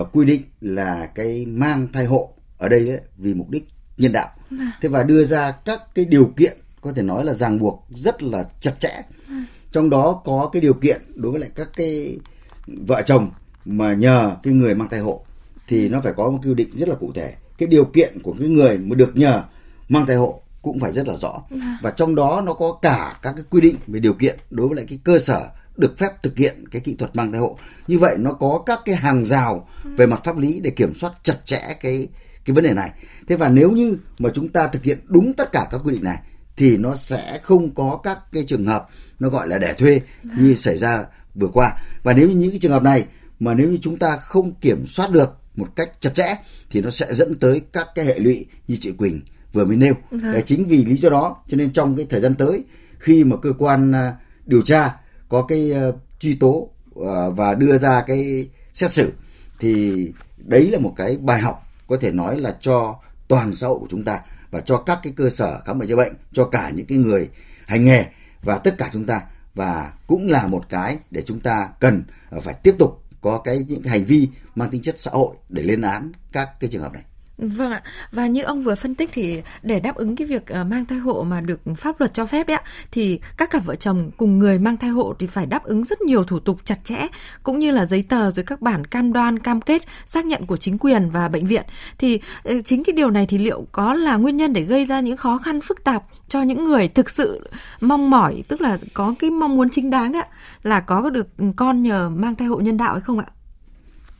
uh, 0.00 0.08
quy 0.12 0.26
định 0.26 0.42
là 0.60 1.06
cái 1.14 1.46
mang 1.46 1.88
thai 1.92 2.04
hộ 2.04 2.34
ở 2.58 2.68
đây 2.68 2.86
đấy, 2.86 3.00
vì 3.16 3.34
mục 3.34 3.50
đích 3.50 3.68
nhân 3.96 4.12
đạo 4.12 4.28
à. 4.58 4.78
thế 4.82 4.88
và 4.88 5.02
đưa 5.02 5.24
ra 5.24 5.50
các 5.50 5.80
cái 5.94 6.04
điều 6.04 6.32
kiện 6.36 6.56
có 6.80 6.92
thể 6.92 7.02
nói 7.02 7.24
là 7.24 7.34
ràng 7.34 7.58
buộc 7.58 7.86
rất 7.90 8.22
là 8.22 8.44
chặt 8.60 8.80
chẽ 8.80 9.02
à. 9.28 9.44
trong 9.70 9.90
đó 9.90 10.22
có 10.24 10.50
cái 10.52 10.62
điều 10.62 10.74
kiện 10.74 11.00
đối 11.14 11.32
với 11.32 11.40
lại 11.40 11.50
các 11.54 11.68
cái 11.76 12.18
vợ 12.66 13.02
chồng 13.06 13.30
mà 13.64 13.94
nhờ 13.94 14.36
cái 14.42 14.52
người 14.54 14.74
mang 14.74 14.88
thai 14.88 15.00
hộ 15.00 15.24
thì 15.68 15.88
nó 15.88 16.00
phải 16.00 16.12
có 16.16 16.30
một 16.30 16.38
quy 16.44 16.54
định 16.54 16.70
rất 16.72 16.88
là 16.88 16.94
cụ 16.94 17.12
thể 17.14 17.34
cái 17.58 17.66
điều 17.66 17.84
kiện 17.84 18.18
của 18.22 18.34
cái 18.38 18.48
người 18.48 18.78
mà 18.78 18.96
được 18.96 19.16
nhờ 19.16 19.42
mang 19.88 20.06
thai 20.06 20.16
hộ 20.16 20.42
cũng 20.62 20.80
phải 20.80 20.92
rất 20.92 21.08
là 21.08 21.16
rõ 21.16 21.42
à. 21.62 21.78
và 21.82 21.90
trong 21.90 22.14
đó 22.14 22.42
nó 22.46 22.52
có 22.52 22.78
cả 22.82 23.18
các 23.22 23.32
cái 23.36 23.44
quy 23.50 23.60
định 23.60 23.76
về 23.86 24.00
điều 24.00 24.12
kiện 24.12 24.38
đối 24.50 24.68
với 24.68 24.76
lại 24.76 24.86
cái 24.88 24.98
cơ 25.04 25.18
sở 25.18 25.50
được 25.80 25.98
phép 25.98 26.22
thực 26.22 26.36
hiện 26.36 26.64
cái 26.70 26.80
kỹ 26.80 26.94
thuật 26.94 27.16
mang 27.16 27.32
thai 27.32 27.40
hộ 27.40 27.58
như 27.86 27.98
vậy 27.98 28.16
nó 28.18 28.32
có 28.32 28.62
các 28.66 28.80
cái 28.84 28.94
hàng 28.94 29.24
rào 29.24 29.68
về 29.84 30.06
mặt 30.06 30.20
pháp 30.24 30.38
lý 30.38 30.60
để 30.60 30.70
kiểm 30.70 30.94
soát 30.94 31.12
chặt 31.22 31.36
chẽ 31.44 31.60
cái 31.80 32.08
cái 32.44 32.54
vấn 32.54 32.64
đề 32.64 32.74
này 32.74 32.90
thế 33.28 33.36
và 33.36 33.48
nếu 33.48 33.70
như 33.70 33.98
mà 34.18 34.30
chúng 34.34 34.48
ta 34.48 34.66
thực 34.66 34.84
hiện 34.84 34.98
đúng 35.06 35.32
tất 35.32 35.52
cả 35.52 35.68
các 35.70 35.80
quy 35.84 35.92
định 35.92 36.04
này 36.04 36.18
thì 36.56 36.76
nó 36.76 36.96
sẽ 36.96 37.40
không 37.42 37.74
có 37.74 38.00
các 38.02 38.18
cái 38.32 38.44
trường 38.46 38.66
hợp 38.66 38.88
nó 39.18 39.28
gọi 39.28 39.48
là 39.48 39.58
đẻ 39.58 39.72
thuê 39.72 40.00
như 40.38 40.54
xảy 40.54 40.76
ra 40.76 41.04
vừa 41.34 41.48
qua 41.48 41.72
và 42.02 42.12
nếu 42.12 42.28
như 42.28 42.34
những 42.34 42.50
cái 42.50 42.58
trường 42.62 42.72
hợp 42.72 42.82
này 42.82 43.04
mà 43.40 43.54
nếu 43.54 43.70
như 43.70 43.78
chúng 43.80 43.98
ta 43.98 44.16
không 44.16 44.54
kiểm 44.54 44.86
soát 44.86 45.10
được 45.10 45.36
một 45.56 45.68
cách 45.76 45.90
chặt 46.00 46.14
chẽ 46.14 46.36
thì 46.70 46.80
nó 46.80 46.90
sẽ 46.90 47.14
dẫn 47.14 47.38
tới 47.38 47.62
các 47.72 47.88
cái 47.94 48.04
hệ 48.04 48.18
lụy 48.18 48.46
như 48.68 48.76
chị 48.80 48.92
Quỳnh 48.92 49.20
vừa 49.52 49.64
mới 49.64 49.76
nêu. 49.76 49.94
Vâng. 50.10 50.42
Chính 50.44 50.64
vì 50.64 50.84
lý 50.84 50.96
do 50.96 51.08
đó 51.08 51.36
cho 51.48 51.56
nên 51.56 51.72
trong 51.72 51.96
cái 51.96 52.06
thời 52.10 52.20
gian 52.20 52.34
tới 52.34 52.64
khi 52.98 53.24
mà 53.24 53.36
cơ 53.36 53.52
quan 53.58 53.92
à, 53.92 54.14
điều 54.46 54.62
tra 54.62 54.96
có 55.30 55.42
cái 55.42 55.72
uh, 55.88 55.94
truy 56.18 56.34
tố 56.34 56.68
uh, 56.98 57.06
và 57.36 57.54
đưa 57.54 57.78
ra 57.78 58.02
cái 58.06 58.48
xét 58.72 58.90
xử 58.90 59.12
thì 59.58 60.12
đấy 60.36 60.70
là 60.70 60.78
một 60.78 60.92
cái 60.96 61.16
bài 61.16 61.40
học 61.40 61.66
có 61.86 61.96
thể 62.00 62.10
nói 62.10 62.40
là 62.40 62.56
cho 62.60 62.96
toàn 63.28 63.56
xã 63.56 63.66
hội 63.66 63.78
của 63.78 63.86
chúng 63.90 64.04
ta 64.04 64.20
và 64.50 64.60
cho 64.60 64.76
các 64.76 64.98
cái 65.02 65.12
cơ 65.16 65.30
sở 65.30 65.60
khám 65.64 65.78
bệnh 65.78 65.88
chữa 65.88 65.96
bệnh 65.96 66.12
cho 66.32 66.44
cả 66.44 66.70
những 66.74 66.86
cái 66.86 66.98
người 66.98 67.28
hành 67.66 67.84
nghề 67.84 68.04
và 68.42 68.58
tất 68.58 68.74
cả 68.78 68.90
chúng 68.92 69.06
ta 69.06 69.20
và 69.54 69.92
cũng 70.06 70.28
là 70.28 70.46
một 70.46 70.68
cái 70.68 70.98
để 71.10 71.22
chúng 71.26 71.40
ta 71.40 71.68
cần 71.80 72.02
ờ, 72.30 72.40
phải 72.40 72.54
tiếp 72.54 72.74
tục 72.78 73.02
có 73.20 73.38
cái 73.38 73.64
những 73.68 73.82
cái 73.82 73.90
hành 73.90 74.04
vi 74.04 74.28
mang 74.54 74.70
tính 74.70 74.82
chất 74.82 75.00
xã 75.00 75.10
hội 75.10 75.36
để 75.48 75.62
lên 75.62 75.82
án 75.82 76.12
các 76.32 76.60
cái 76.60 76.70
trường 76.70 76.82
hợp 76.82 76.92
này. 76.92 77.02
Vâng 77.42 77.72
ạ. 77.72 77.82
Và 78.12 78.26
như 78.26 78.42
ông 78.42 78.62
vừa 78.62 78.74
phân 78.74 78.94
tích 78.94 79.10
thì 79.12 79.42
để 79.62 79.80
đáp 79.80 79.94
ứng 79.94 80.16
cái 80.16 80.26
việc 80.26 80.46
ờ, 80.46 80.64
mang 80.64 80.86
thai 80.86 80.98
hộ 80.98 81.22
mà 81.22 81.40
được 81.40 81.60
pháp 81.76 82.00
luật 82.00 82.14
cho 82.14 82.26
phép 82.26 82.46
đấy 82.46 82.56
ạ, 82.56 82.70
thì 82.92 83.20
các 83.36 83.50
cặp 83.50 83.64
vợ 83.64 83.74
chồng 83.74 84.10
cùng 84.16 84.38
người 84.38 84.58
mang 84.58 84.76
thai 84.76 84.90
hộ 84.90 85.14
thì 85.18 85.26
phải 85.26 85.46
đáp 85.46 85.64
ứng 85.64 85.84
rất 85.84 86.00
nhiều 86.00 86.24
thủ 86.24 86.38
tục 86.38 86.60
chặt 86.64 86.78
chẽ 86.84 87.06
cũng 87.42 87.58
như 87.58 87.70
là 87.70 87.86
giấy 87.86 88.04
tờ 88.08 88.30
rồi 88.30 88.44
các 88.44 88.62
bản 88.62 88.84
cam 88.84 89.12
đoan, 89.12 89.38
cam 89.38 89.60
kết, 89.60 89.82
xác 90.06 90.26
nhận 90.26 90.46
của 90.46 90.56
chính 90.56 90.78
quyền 90.78 91.10
và 91.10 91.28
bệnh 91.28 91.46
viện. 91.46 91.64
Thì 91.98 92.20
ờ, 92.44 92.54
chính 92.64 92.84
cái 92.84 92.92
điều 92.92 93.10
này 93.10 93.26
thì 93.26 93.38
liệu 93.38 93.66
có 93.72 93.94
là 93.94 94.16
nguyên 94.16 94.36
nhân 94.36 94.52
để 94.52 94.62
gây 94.62 94.86
ra 94.86 95.00
những 95.00 95.16
khó 95.16 95.38
khăn 95.38 95.60
phức 95.60 95.84
tạp 95.84 96.02
cho 96.28 96.42
những 96.42 96.64
người 96.64 96.88
thực 96.88 97.10
sự 97.10 97.48
mong 97.80 98.10
mỏi, 98.10 98.42
tức 98.48 98.60
là 98.60 98.78
có 98.94 99.14
cái 99.18 99.30
mong 99.30 99.56
muốn 99.56 99.68
chính 99.70 99.90
đáng 99.90 100.12
đấy 100.12 100.22
ạ, 100.22 100.28
là 100.62 100.80
có 100.80 101.10
được 101.10 101.26
con 101.56 101.82
nhờ 101.82 102.10
mang 102.10 102.34
thai 102.34 102.48
hộ 102.48 102.56
nhân 102.60 102.76
đạo 102.76 102.92
hay 102.92 103.00
không 103.00 103.18
ạ? 103.18 103.26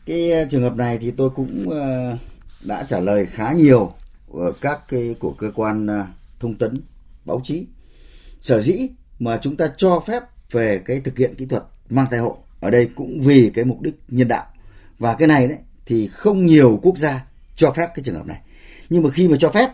Cái 0.07 0.33
ờ, 0.33 0.45
trường 0.51 0.63
hợp 0.63 0.77
này 0.77 0.99
thì 0.99 1.11
tôi 1.11 1.31
cũng 1.31 1.71
đã 2.65 2.85
trả 2.89 3.01
lời 3.01 3.27
khá 3.27 3.53
nhiều 3.53 3.93
ở 4.33 4.53
các 4.61 4.81
cái 4.89 5.15
của 5.19 5.33
cơ 5.33 5.51
quan 5.55 5.87
à, 5.87 6.07
thông 6.41 6.55
tấn 6.55 6.75
báo 7.25 7.41
chí. 7.45 7.67
Sở 8.41 8.63
dĩ 8.63 8.89
mà 9.19 9.39
chúng 9.43 9.57
ta 9.57 9.71
cho 9.77 10.01
phép 10.01 10.23
về 10.51 10.83
cái 10.85 11.01
thực 11.01 11.19
hiện 11.19 11.35
kỹ 11.35 11.47
thuật 11.47 11.65
mang 11.91 12.07
thai 12.11 12.21
hộ 12.21 12.39
ở 12.61 12.71
đây 12.71 12.91
cũng 12.95 13.21
vì 13.21 13.51
cái 13.55 13.65
mục 13.65 13.81
đích 13.81 13.95
nhân 14.09 14.29
đạo. 14.29 14.47
Và 14.99 15.15
cái 15.15 15.29
này 15.29 15.49
đấy 15.49 15.59
thì 15.87 16.09
không 16.09 16.47
nhiều 16.47 16.81
quốc 16.83 16.99
gia 16.99 17.27
cho 17.57 17.71
phép 17.71 17.87
cái 17.95 18.03
trường 18.05 18.15
hợp 18.15 18.27
này. 18.27 18.41
Nhưng 18.91 19.03
mà 19.03 19.11
khi 19.11 19.29
mà 19.29 19.37
cho 19.39 19.51
phép 19.51 19.71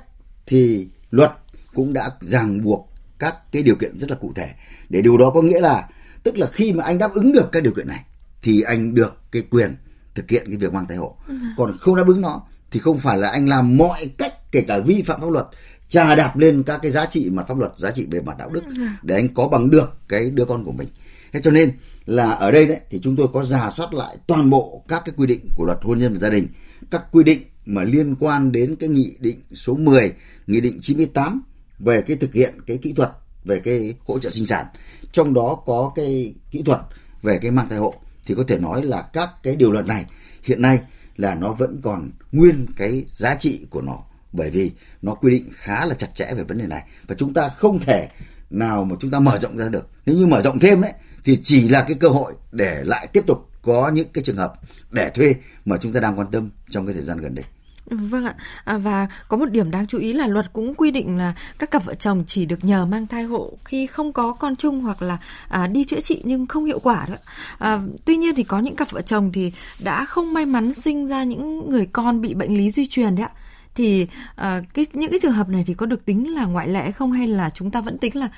thì 0.47 0.89
luật 1.11 1.33
cũng 1.75 1.93
đã 1.93 2.11
ràng 2.21 2.63
buộc 2.63 2.93
các 3.19 3.53
cái 3.53 3.63
điều 3.63 3.77
kiện 3.77 3.99
rất 3.99 4.11
là 4.11 4.17
cụ 4.17 4.33
thể. 4.35 4.49
Để 4.89 5.03
điều 5.03 5.17
đó 5.17 5.31
có 5.31 5.43
nghĩa 5.43 5.61
là 5.61 5.89
tức 6.23 6.39
là 6.39 6.47
khi 6.53 6.73
mà 6.73 6.85
anh 6.85 6.99
đáp 6.99 7.13
ứng 7.13 7.33
được 7.33 7.49
các 7.53 7.63
điều 7.63 7.73
kiện 7.73 7.89
này 7.89 8.05
thì 8.43 8.63
anh 8.63 8.95
được 8.95 9.21
cái 9.33 9.43
quyền 9.51 9.77
thực 10.15 10.31
hiện 10.31 10.45
cái 10.47 10.57
việc 10.57 10.73
mang 10.73 10.87
thai 10.87 10.97
hộ. 10.97 11.17
Ừ. 11.29 11.35
còn 11.57 11.77
không 11.79 11.97
đáp 11.97 12.05
ứng 12.07 12.21
nó 12.21 12.43
thì 12.71 12.81
không 12.81 12.99
phải 12.99 13.19
là 13.19 13.29
anh 13.29 13.49
làm 13.49 13.77
mọi 13.77 14.11
cách 14.19 14.53
kể 14.53 14.61
cả 14.61 14.79
vi 14.79 15.03
phạm 15.03 15.21
pháp 15.21 15.31
luật 15.31 15.47
trà 15.89 16.15
đạp 16.15 16.37
lên 16.37 16.63
các 16.63 16.79
cái 16.83 16.91
giá 16.91 17.07
trị 17.07 17.31
mặt 17.31 17.45
pháp 17.49 17.59
luật 17.59 17.73
giá 17.77 17.91
trị 17.91 18.07
về 18.11 18.21
mặt 18.21 18.37
đạo 18.39 18.51
đức 18.51 18.65
để 19.03 19.15
anh 19.15 19.35
có 19.35 19.49
bằng 19.49 19.71
được 19.71 19.99
cái 20.09 20.31
đứa 20.31 20.45
con 20.45 20.65
của 20.65 20.73
mình. 20.73 20.89
Thế 21.33 21.41
cho 21.43 21.51
nên 21.51 21.73
là 22.07 22.31
ở 22.31 22.51
đây 22.51 22.67
đấy 22.67 22.81
thì 22.91 23.01
chúng 23.03 23.17
tôi 23.17 23.29
có 23.33 23.45
giả 23.45 23.71
soát 23.71 23.95
lại 23.95 24.17
toàn 24.27 24.51
bộ 24.51 24.85
các 24.89 25.03
cái 25.05 25.15
quy 25.17 25.27
định 25.27 25.41
của 25.57 25.65
luật 25.65 25.79
hôn 25.83 25.99
nhân 25.99 26.13
và 26.13 26.19
gia 26.19 26.31
đình. 26.31 26.49
Các 26.91 27.05
quy 27.13 27.25
định 27.25 27.39
mà 27.67 27.85
liên 27.85 28.15
quan 28.21 28.53
đến 28.53 28.77
cái 28.77 28.89
nghị 28.89 29.17
định 29.19 29.41
số 29.55 29.75
10 29.75 30.13
nghị 30.47 30.61
định 30.61 30.79
98 30.83 31.43
về 31.79 32.03
cái 32.03 32.17
thực 32.17 32.35
hiện 32.35 32.55
cái 32.67 32.79
kỹ 32.79 32.93
thuật 32.93 33.11
về 33.45 33.61
cái 33.61 33.95
hỗ 34.05 34.19
trợ 34.19 34.31
sinh 34.31 34.47
sản. 34.47 34.67
Trong 35.13 35.35
đó 35.35 35.63
có 35.67 35.93
cái 35.97 36.35
kỹ 36.51 36.63
thuật 36.63 36.81
về 37.23 37.39
cái 37.39 37.51
mang 37.51 37.69
thai 37.69 37.79
hộ 37.79 37.95
thì 38.27 38.35
có 38.35 38.45
thể 38.49 38.59
nói 38.59 38.83
là 38.83 39.03
các 39.13 39.31
cái 39.43 39.57
điều 39.57 39.73
luật 39.73 39.87
này 39.87 40.05
hiện 40.43 40.63
nay 40.63 40.81
là 41.17 41.35
nó 41.35 41.53
vẫn 41.53 41.81
còn 41.83 42.11
nguyên 42.33 42.67
cái 42.77 43.05
giá 43.09 43.35
trị 43.35 43.67
của 43.71 43.81
nó. 43.81 43.99
Bởi 44.33 44.51
vì 44.51 44.73
nó 45.03 45.15
quy 45.15 45.31
định 45.31 45.49
khá 45.53 45.87
là 45.87 45.95
chặt 45.95 46.15
chẽ 46.15 46.35
về 46.37 46.45
vấn 46.45 46.59
đề 46.59 46.67
này. 46.67 46.85
Và 47.07 47.15
chúng 47.19 47.35
ta 47.35 47.49
không 47.49 47.79
thể 47.79 48.09
nào 48.51 48.85
mà 48.85 48.97
chúng 49.01 49.11
ta 49.11 49.21
mở 49.21 49.39
rộng 49.39 49.57
ra 49.57 49.69
được. 49.69 49.89
Nếu 50.07 50.17
như 50.17 50.27
mở 50.27 50.43
rộng 50.43 50.59
thêm 50.59 50.81
đấy, 50.81 50.93
thì 51.25 51.41
chỉ 51.43 51.69
là 51.69 51.85
cái 51.89 51.97
cơ 52.01 52.09
hội 52.09 52.35
để 52.53 52.85
lại 52.85 53.07
tiếp 53.07 53.25
tục 53.27 53.51
có 53.63 53.89
những 53.89 54.09
cái 54.13 54.25
trường 54.25 54.37
hợp 54.37 54.53
để 54.91 55.11
thuê 55.11 55.35
mà 55.65 55.77
chúng 55.81 55.93
ta 55.93 56.01
đang 56.01 56.19
quan 56.19 56.31
tâm 56.31 56.51
trong 56.71 56.87
cái 56.87 56.95
thời 56.95 57.03
gian 57.03 57.19
gần 57.19 57.35
đây. 57.35 57.45
Vâng 57.91 58.25
ạ. 58.25 58.35
À, 58.65 58.79
và 58.79 59.09
có 59.29 59.37
một 59.37 59.47
điểm 59.47 59.71
đáng 59.71 59.87
chú 59.87 59.99
ý 59.99 60.13
là 60.13 60.27
luật 60.27 60.53
cũng 60.53 60.75
quy 60.75 60.91
định 60.91 61.19
là 61.19 61.35
các 61.59 61.71
cặp 61.71 61.85
vợ 61.85 61.95
chồng 61.95 62.25
chỉ 62.27 62.47
được 62.47 62.65
nhờ 62.65 62.87
mang 62.87 63.07
thai 63.07 63.23
hộ 63.23 63.53
khi 63.65 63.87
không 63.87 64.13
có 64.13 64.33
con 64.33 64.57
chung 64.57 64.81
hoặc 64.81 65.03
là 65.03 65.19
à, 65.49 65.67
đi 65.67 65.85
chữa 65.85 66.01
trị 66.01 66.23
nhưng 66.25 66.47
không 66.47 66.65
hiệu 66.65 66.79
quả 66.79 67.07
đó. 67.11 67.17
À, 67.59 67.81
tuy 68.05 68.17
nhiên 68.17 68.35
thì 68.35 68.45
có 68.45 68.59
những 68.59 68.77
cặp 68.77 68.91
vợ 68.91 69.03
chồng 69.03 69.33
thì 69.33 69.53
đã 69.79 70.05
không 70.05 70.33
may 70.35 70.47
mắn 70.47 70.75
sinh 70.75 71.07
ra 71.07 71.25
những 71.25 71.71
người 71.71 71.87
con 71.87 72.21
bị 72.21 72.35
bệnh 72.35 72.57
lý 72.57 72.71
di 72.71 72.87
truyền 72.87 73.17
đấy 73.17 73.27
ạ 73.27 73.33
thì 73.77 74.03
uh, 74.03 74.37
cái 74.75 74.87
những 74.93 75.11
cái 75.11 75.19
trường 75.23 75.33
hợp 75.33 75.49
này 75.49 75.65
thì 75.67 75.75
có 75.75 75.87
được 75.87 76.05
tính 76.05 76.35
là 76.35 76.45
ngoại 76.45 76.69
lệ 76.69 76.93
không? 76.93 77.13
Hay 77.13 77.27
là 77.27 77.51
chúng 77.51 77.71
ta 77.71 77.81
vẫn 77.81 77.99
tính 77.99 78.13
là 78.17 78.29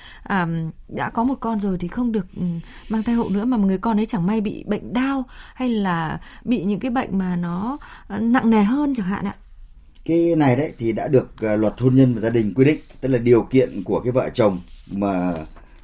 uh, 0.42 0.49
đã 0.88 1.11
có 1.11 1.25
một 1.25 1.35
con 1.40 1.61
rồi 1.61 1.76
thì 1.80 1.88
không 1.88 2.12
được 2.12 2.26
mang 2.88 3.02
thai 3.02 3.14
hộ 3.14 3.28
nữa 3.28 3.45
mà 3.45 3.57
người 3.57 3.78
con 3.78 4.00
ấy 4.00 4.07
chẳng 4.07 4.26
may 4.26 4.40
bị 4.40 4.64
bệnh 4.66 4.92
đau 4.92 5.25
hay 5.54 5.68
là 5.68 6.21
bị 6.45 6.64
những 6.64 6.80
cái 6.80 6.90
bệnh 6.90 7.18
mà 7.18 7.37
nó 7.37 7.78
uh, 8.14 8.21
nặng 8.21 8.50
nề 8.50 8.62
hơn 8.62 8.95
chẳng 8.97 9.07
hạn 9.07 9.25
ạ? 9.25 9.35
Cái 10.04 10.35
này 10.37 10.57
đấy 10.57 10.73
thì 10.78 10.92
đã 10.92 11.09
được 11.09 11.30
uh, 11.45 11.61
luật 11.61 11.80
hôn 11.80 11.95
nhân 11.95 12.14
và 12.14 12.21
gia 12.21 12.30
đình 12.30 12.54
quy 12.54 12.64
định 12.64 12.78
tức 13.00 13.09
là 13.09 13.18
điều 13.18 13.42
kiện 13.42 13.83
của 13.85 14.00
cái 14.00 14.12
vợ 14.12 14.30
chồng 14.35 14.59
mà 14.92 15.33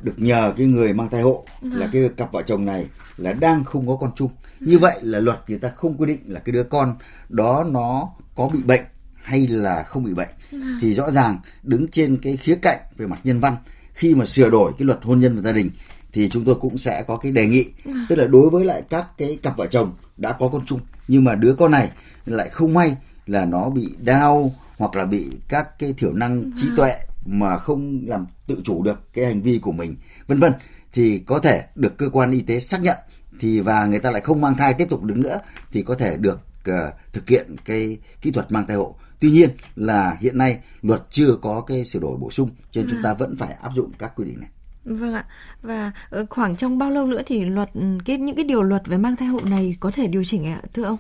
được 0.01 0.15
nhờ 0.17 0.53
cái 0.57 0.67
người 0.67 0.93
mang 0.93 1.09
thai 1.09 1.23
hộ 1.23 1.45
à. 1.63 1.69
là 1.73 1.89
cái 1.93 2.09
cặp 2.17 2.33
vợ 2.33 2.43
chồng 2.47 2.65
này 2.65 2.87
là 3.17 3.33
đang 3.33 3.65
không 3.65 3.89
có 3.89 3.97
con 3.97 4.11
chung. 4.15 4.31
Như 4.61 4.79
vậy 4.79 4.99
là 5.03 5.19
luật 5.19 5.39
người 5.49 5.59
ta 5.59 5.69
không 5.69 5.97
quy 5.97 6.07
định 6.07 6.21
là 6.27 6.41
cái 6.41 6.53
đứa 6.53 6.63
con 6.63 6.95
đó 7.29 7.65
nó 7.71 8.09
có 8.35 8.49
bị 8.49 8.63
bệnh 8.63 8.81
hay 9.25 9.47
là 9.47 9.83
không 9.83 10.05
bị 10.05 10.15
bệnh 10.15 10.29
à. 10.53 10.79
thì 10.81 10.95
rõ 10.95 11.11
ràng 11.11 11.39
đứng 11.63 11.89
trên 11.89 12.17
cái 12.23 12.37
khía 12.37 12.57
cạnh 12.63 12.79
về 12.97 13.07
mặt 13.07 13.21
nhân 13.25 13.41
văn 13.41 13.57
khi 13.93 14.15
mà 14.15 14.25
sửa 14.25 14.51
đổi 14.51 14.73
cái 14.79 14.87
luật 14.87 14.99
hôn 15.03 15.21
nhân 15.21 15.37
và 15.37 15.43
gia 15.43 15.53
đình 15.53 15.71
thì 16.13 16.29
chúng 16.29 16.45
tôi 16.45 16.55
cũng 16.55 16.79
sẽ 16.79 17.05
có 17.07 17.17
cái 17.17 17.33
đề 17.33 17.47
nghị 17.47 17.67
à. 17.85 18.07
tức 18.09 18.17
là 18.17 18.27
đối 18.27 18.51
với 18.51 18.65
lại 18.65 18.83
các 18.91 19.07
cái 19.19 19.39
cặp 19.43 19.57
vợ 19.57 19.67
chồng 19.67 19.93
đã 20.17 20.33
có 20.33 20.49
con 20.49 20.65
chung 20.67 20.81
nhưng 21.09 21.25
mà 21.25 21.35
đứa 21.35 21.55
con 21.55 21.71
này 21.71 21.91
lại 22.27 22.49
không 22.49 22.75
may 22.75 22.97
là 23.27 23.45
nó 23.45 23.71
bị 23.71 23.89
đau 23.99 24.53
hoặc 24.77 24.97
là 24.97 25.05
bị 25.05 25.31
các 25.49 25.79
cái 25.79 25.93
thiểu 25.93 26.13
năng 26.13 26.51
trí 26.57 26.67
tuệ 26.77 26.99
mà 27.27 27.59
không 27.59 28.03
làm 28.07 28.27
tự 28.47 28.61
chủ 28.65 28.83
được 28.83 29.13
cái 29.15 29.25
hành 29.25 29.43
vi 29.43 29.59
của 29.59 29.73
mình 29.73 29.97
vân 30.27 30.41
vân 30.41 30.53
thì 30.93 31.19
có 31.19 31.39
thể 31.39 31.65
được 31.75 31.99
cơ 31.99 32.09
quan 32.13 32.31
y 32.31 32.41
tế 32.41 32.61
xác 32.61 32.83
nhận 32.83 32.97
thì 33.41 33.61
và 33.61 33.87
người 33.87 33.99
ta 33.99 34.11
lại 34.11 34.21
không 34.21 34.41
mang 34.41 34.57
thai 34.57 34.75
tiếp 34.75 34.87
tục 34.91 35.03
đứng 35.03 35.23
nữa 35.23 35.39
thì 35.73 35.83
có 35.83 35.95
thể 35.95 36.17
được 36.17 36.41
uh, 36.71 36.75
thực 37.13 37.29
hiện 37.29 37.57
cái 37.65 37.99
kỹ 38.21 38.31
thuật 38.31 38.53
mang 38.53 38.67
thai 38.67 38.77
hộ 38.77 38.97
Tuy 39.21 39.31
nhiên 39.31 39.51
là 39.77 40.17
hiện 40.21 40.39
nay 40.39 40.59
luật 40.83 41.03
chưa 41.11 41.37
có 41.43 41.61
cái 41.61 41.85
sửa 41.85 41.99
đổi 41.99 42.17
bổ 42.17 42.31
sung 42.31 42.51
cho 42.71 42.81
nên 42.81 42.91
chúng 42.91 43.03
ta 43.03 43.15
vẫn 43.15 43.37
phải 43.37 43.53
áp 43.63 43.71
dụng 43.77 43.91
các 43.99 44.13
quy 44.17 44.25
định 44.25 44.41
này. 44.41 44.49
Vâng 44.85 45.15
ạ. 45.15 45.25
Và 45.63 45.93
ờ, 46.11 46.27
khoảng 46.31 46.57
trong 46.57 46.79
bao 46.79 46.91
lâu 46.91 47.07
nữa 47.07 47.23
thì 47.27 47.45
luật 47.45 47.71
cái 48.05 48.19
những 48.19 48.37
cái 48.37 48.45
điều 48.45 48.63
luật 48.63 48.87
về 48.87 48.97
mang 48.97 49.17
thai 49.17 49.29
hộ 49.29 49.41
này 49.45 49.77
có 49.81 49.91
thể 49.91 50.07
điều 50.07 50.25
chỉnh 50.25 50.47
ạ 50.47 50.61
thưa 50.75 50.83
ông? 50.83 50.97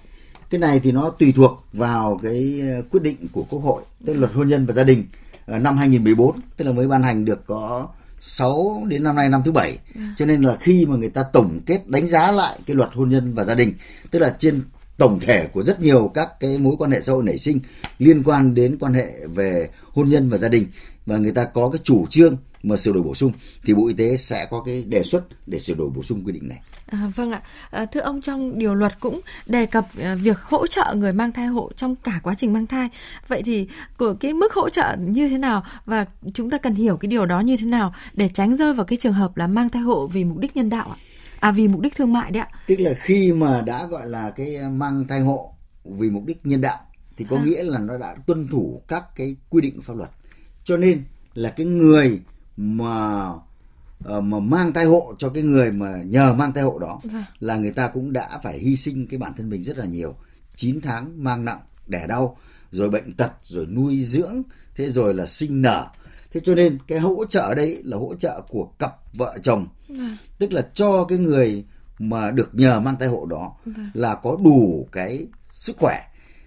Cái 0.50 0.59
này 0.59 0.80
thì 0.80 0.92
nó 0.92 1.11
tùy 1.11 1.33
thuộc 1.37 1.64
vào 1.73 2.18
cái 2.23 2.61
ờ, 2.61 2.83
quyết 2.90 3.02
định 3.02 3.16
của 3.33 3.42
Quốc 3.50 3.61
hội, 3.61 3.83
tức 4.06 4.12
là 4.12 4.18
luật 4.18 4.33
hôn 4.33 4.49
nhân 4.49 4.66
và 4.66 4.75
gia 4.75 4.85
đình 4.85 5.04
ờ, 5.47 5.59
năm 5.59 5.76
2014, 5.76 6.37
tức 6.56 6.64
là 6.64 6.73
mới 6.73 6.88
ban 6.88 7.02
hành 7.02 7.25
được 7.25 7.47
có 7.47 7.88
6 8.21 8.85
đến 8.88 9.02
năm 9.02 9.16
nay 9.16 9.28
năm 9.28 9.42
thứ 9.44 9.52
bảy 9.52 9.78
à. 9.94 10.14
cho 10.16 10.26
nên 10.26 10.42
là 10.42 10.56
khi 10.61 10.87
mà 10.87 10.97
người 10.97 11.09
ta 11.09 11.23
tổng 11.33 11.61
kết 11.66 11.88
đánh 11.88 12.06
giá 12.06 12.33
lại 12.33 12.59
cái 12.66 12.76
luật 12.76 12.90
hôn 12.94 13.09
nhân 13.09 13.35
và 13.35 13.44
gia 13.44 13.54
đình 13.54 13.73
tức 14.11 14.18
là 14.18 14.37
trên 14.38 14.62
tổng 14.99 15.21
thể 15.21 15.47
của 15.53 15.63
rất 15.63 15.81
nhiều 15.81 16.11
các 16.15 16.41
cái 16.41 16.59
mối 16.59 16.75
quan 16.79 16.91
hệ 16.91 17.01
xã 17.01 17.13
hội 17.13 17.23
nảy 17.23 17.39
sinh 17.39 17.61
liên 17.99 18.23
quan 18.23 18.55
đến 18.55 18.77
quan 18.81 18.95
hệ 18.95 19.27
về 19.27 19.69
hôn 19.93 20.09
nhân 20.09 20.29
và 20.29 20.39
gia 20.39 20.49
đình 20.49 20.67
và 21.07 21.17
người 21.17 21.33
ta 21.33 21.45
có 21.45 21.69
cái 21.69 21.81
chủ 21.85 22.07
trương 22.11 22.37
mà 22.63 22.77
sửa 22.77 22.93
đổi 22.93 23.03
bổ 23.03 23.15
sung 23.15 23.33
thì 23.65 23.75
Bộ 23.75 23.89
Y 23.89 23.95
tế 23.95 24.17
sẽ 24.17 24.47
có 24.51 24.63
cái 24.67 24.83
đề 24.83 25.03
xuất 25.03 25.25
để 25.47 25.59
sửa 25.59 25.75
đổi 25.75 25.91
bổ 25.91 26.03
sung 26.03 26.23
quy 26.25 26.33
định 26.33 26.49
này. 26.49 26.61
À, 26.87 27.11
vâng 27.15 27.31
ạ, 27.31 27.43
à, 27.71 27.87
thưa 27.87 28.01
ông 28.01 28.21
trong 28.21 28.59
điều 28.59 28.75
luật 28.75 29.01
cũng 29.01 29.21
đề 29.47 29.67
cập 29.67 29.87
à, 30.01 30.15
việc 30.15 30.39
hỗ 30.41 30.67
trợ 30.67 30.95
người 30.97 31.13
mang 31.13 31.33
thai 31.33 31.47
hộ 31.47 31.71
trong 31.77 31.97
cả 31.97 32.21
quá 32.23 32.35
trình 32.35 32.53
mang 32.53 32.67
thai. 32.67 32.89
Vậy 33.29 33.43
thì 33.43 33.69
của 33.99 34.15
cái 34.21 34.33
mức 34.33 34.53
hỗ 34.53 34.69
trợ 34.69 34.97
như 34.99 35.29
thế 35.29 35.39
nào 35.39 35.65
và 35.87 36.07
chúng 36.35 36.51
ta 36.51 36.59
cần 36.59 36.75
hiểu 36.75 36.97
cái 36.97 37.09
điều 37.09 37.27
đó 37.27 37.41
như 37.41 37.57
thế 37.57 37.67
nào 37.67 37.95
để 38.15 38.29
tránh 38.29 38.57
rơi 38.57 38.75
vào 38.75 38.87
cái 38.87 38.97
trường 38.97 39.13
hợp 39.13 39.37
là 39.37 39.47
mang 39.47 39.69
thai 39.69 39.83
hộ 39.83 40.07
vì 40.07 40.25
mục 40.25 40.39
đích 40.39 40.57
nhân 40.57 40.71
đạo 40.71 40.89
ạ? 40.91 40.99
À 41.45 41.52
vì 41.52 41.69
mục 41.69 41.80
đích 41.80 41.95
thương 41.97 42.13
mại 42.13 42.30
đấy 42.30 42.43
ạ. 42.43 42.59
Tức 42.67 42.76
là 42.80 42.95
khi 42.95 43.33
mà 43.33 43.61
đã 43.61 43.87
gọi 43.87 44.09
là 44.09 44.30
cái 44.30 44.59
mang 44.73 45.07
thai 45.09 45.21
hộ 45.21 45.54
vì 45.85 46.11
mục 46.11 46.25
đích 46.26 46.47
nhân 46.47 46.61
đạo 46.61 46.78
thì 47.17 47.26
có 47.30 47.37
à. 47.37 47.45
nghĩa 47.45 47.63
là 47.63 47.78
nó 47.78 47.99
đã 47.99 48.17
tuân 48.26 48.49
thủ 48.49 48.83
các 48.89 49.04
cái 49.17 49.37
quy 49.50 49.63
định 49.63 49.83
pháp 49.83 49.97
luật. 49.97 50.11
Cho 50.65 50.76
nên 50.76 51.02
là 51.35 51.50
cái 51.50 51.67
người 51.67 52.21
mà 52.57 53.28
ờ, 54.04 54.21
mà 54.21 54.39
mang 54.39 54.73
thai 54.73 54.85
hộ 54.85 55.15
cho 55.19 55.28
cái 55.28 55.43
người 55.43 55.73
mà 55.73 56.02
nhờ 56.07 56.35
mang 56.35 56.52
thai 56.52 56.65
hộ 56.65 56.78
đó 56.78 57.00
vâng. 57.02 57.25
là 57.41 57.57
người 57.57 57.73
ta 57.73 57.89
cũng 57.89 58.13
đã 58.13 58.39
phải 58.43 58.59
hy 58.59 58.76
sinh 58.76 59.07
cái 59.07 59.19
bản 59.19 59.33
thân 59.37 59.50
mình 59.50 59.63
rất 59.63 59.78
là 59.78 59.85
nhiều 59.85 60.15
9 60.57 60.80
tháng 60.80 61.25
mang 61.25 61.45
nặng 61.45 61.61
đẻ 61.87 62.07
đau 62.07 62.37
rồi 62.71 62.91
bệnh 62.91 63.13
tật 63.13 63.33
rồi 63.43 63.67
nuôi 63.67 64.02
dưỡng 64.02 64.43
thế 64.76 64.91
rồi 64.91 65.15
là 65.15 65.26
sinh 65.26 65.63
nở 65.63 65.87
thế 66.34 66.40
cho 66.44 66.54
nên 66.54 66.78
cái 66.86 66.99
hỗ 66.99 67.25
trợ 67.25 67.54
đấy 67.54 67.80
là 67.84 67.97
hỗ 67.97 68.14
trợ 68.14 68.40
của 68.49 68.70
cặp 68.78 68.94
vợ 69.12 69.38
chồng 69.42 69.66
vâng. 69.88 70.16
tức 70.38 70.52
là 70.52 70.68
cho 70.75 71.04
cái 71.04 71.18
người 71.18 71.64
mà 71.99 72.30
được 72.30 72.54
nhờ 72.54 72.80
mang 72.80 72.97
thai 73.00 73.08
hộ 73.08 73.26
đó 73.26 73.56
vâng. 73.64 73.90
là 73.94 74.14
có 74.14 74.36
đủ 74.44 74.88
cái 74.92 75.26
sức 75.50 75.76
khỏe 75.78 76.00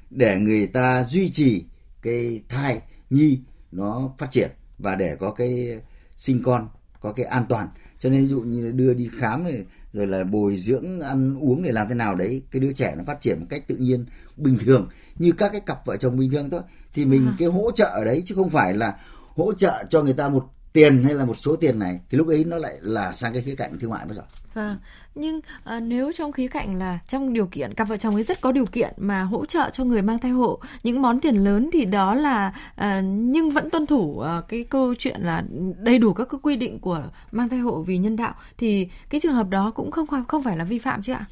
để 0.09 0.39
người 0.39 0.67
ta 0.67 1.03
duy 1.03 1.29
trì 1.29 1.65
cái 2.01 2.41
thai 2.49 2.81
nhi 3.09 3.39
nó 3.71 4.11
phát 4.17 4.31
triển 4.31 4.51
và 4.77 4.95
để 4.95 5.15
có 5.15 5.31
cái 5.31 5.81
sinh 6.15 6.43
con 6.43 6.67
có 7.01 7.11
cái 7.11 7.25
an 7.25 7.45
toàn 7.49 7.67
cho 7.99 8.09
nên 8.09 8.21
ví 8.21 8.27
dụ 8.27 8.41
như 8.41 8.71
đưa 8.71 8.93
đi 8.93 9.09
khám 9.19 9.43
rồi, 9.43 9.65
rồi 9.91 10.07
là 10.07 10.23
bồi 10.23 10.57
dưỡng 10.57 11.01
ăn 11.01 11.39
uống 11.39 11.63
để 11.63 11.71
làm 11.71 11.87
thế 11.89 11.95
nào 11.95 12.15
đấy 12.15 12.41
cái 12.51 12.59
đứa 12.59 12.73
trẻ 12.73 12.93
nó 12.97 13.03
phát 13.03 13.21
triển 13.21 13.39
một 13.39 13.45
cách 13.49 13.67
tự 13.67 13.75
nhiên 13.75 14.05
bình 14.37 14.57
thường 14.65 14.89
như 15.15 15.31
các 15.31 15.51
cái 15.51 15.61
cặp 15.61 15.85
vợ 15.85 15.97
chồng 15.97 16.17
bình 16.17 16.31
thường 16.31 16.49
thôi 16.49 16.61
thì 16.93 17.05
mình 17.05 17.25
à. 17.27 17.35
cái 17.39 17.47
hỗ 17.47 17.71
trợ 17.71 17.85
ở 17.85 18.05
đấy 18.05 18.23
chứ 18.25 18.35
không 18.35 18.49
phải 18.49 18.73
là 18.73 18.97
hỗ 19.37 19.53
trợ 19.53 19.83
cho 19.89 20.01
người 20.01 20.13
ta 20.13 20.29
một 20.29 20.43
tiền 20.73 21.03
hay 21.03 21.13
là 21.13 21.25
một 21.25 21.37
số 21.37 21.55
tiền 21.55 21.79
này 21.79 21.99
thì 22.09 22.17
lúc 22.17 22.27
ấy 22.27 22.43
nó 22.43 22.57
lại 22.57 22.77
là 22.81 23.13
sang 23.13 23.33
cái 23.33 23.41
khía 23.41 23.55
cạnh 23.55 23.79
thương 23.79 23.91
mại 23.91 24.05
bây 24.05 24.15
giờ. 24.15 24.21
Vâng. 24.53 24.77
Nhưng 25.15 25.39
à, 25.63 25.79
nếu 25.79 26.11
trong 26.11 26.31
khía 26.31 26.47
cạnh 26.47 26.79
là 26.79 26.99
trong 27.07 27.33
điều 27.33 27.45
kiện 27.45 27.73
cặp 27.73 27.87
vợ 27.87 27.97
chồng 27.97 28.13
ấy 28.15 28.23
rất 28.23 28.41
có 28.41 28.51
điều 28.51 28.65
kiện 28.65 28.93
mà 28.97 29.21
hỗ 29.21 29.45
trợ 29.45 29.69
cho 29.73 29.83
người 29.83 30.01
mang 30.01 30.19
thai 30.19 30.31
hộ 30.31 30.59
những 30.83 31.01
món 31.01 31.19
tiền 31.19 31.35
lớn 31.35 31.69
thì 31.73 31.85
đó 31.85 32.15
là 32.15 32.53
à, 32.75 33.01
nhưng 33.05 33.49
vẫn 33.49 33.69
tuân 33.69 33.85
thủ 33.85 34.19
à, 34.19 34.41
cái 34.47 34.63
câu 34.63 34.93
chuyện 34.99 35.21
là 35.21 35.43
đầy 35.79 35.99
đủ 35.99 36.13
các 36.13 36.27
cái 36.31 36.39
quy 36.43 36.55
định 36.55 36.79
của 36.79 37.03
mang 37.31 37.49
thai 37.49 37.59
hộ 37.59 37.81
vì 37.81 37.97
nhân 37.97 38.15
đạo 38.15 38.33
thì 38.57 38.87
cái 39.09 39.21
trường 39.21 39.33
hợp 39.33 39.49
đó 39.49 39.71
cũng 39.75 39.91
không 39.91 40.07
không 40.27 40.43
phải 40.43 40.57
là 40.57 40.63
vi 40.63 40.79
phạm 40.79 41.01
chứ 41.01 41.13
ạ? 41.13 41.25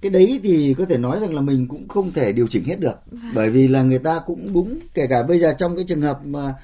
cái 0.00 0.10
đấy 0.10 0.40
thì 0.42 0.74
có 0.78 0.84
thể 0.84 0.98
nói 0.98 1.20
rằng 1.20 1.34
là 1.34 1.40
mình 1.40 1.68
cũng 1.68 1.88
không 1.88 2.10
thể 2.10 2.32
điều 2.32 2.46
chỉnh 2.46 2.64
hết 2.64 2.80
được 2.80 2.94
bởi 3.34 3.50
vì 3.50 3.68
là 3.68 3.82
người 3.82 3.98
ta 3.98 4.20
cũng 4.26 4.52
đúng 4.54 4.78
kể 4.94 5.06
cả 5.10 5.22
bây 5.22 5.38
giờ 5.38 5.52
trong 5.58 5.76
cái 5.76 5.84
trường 5.88 6.02
hợp 6.02 6.20
mà 6.24 6.54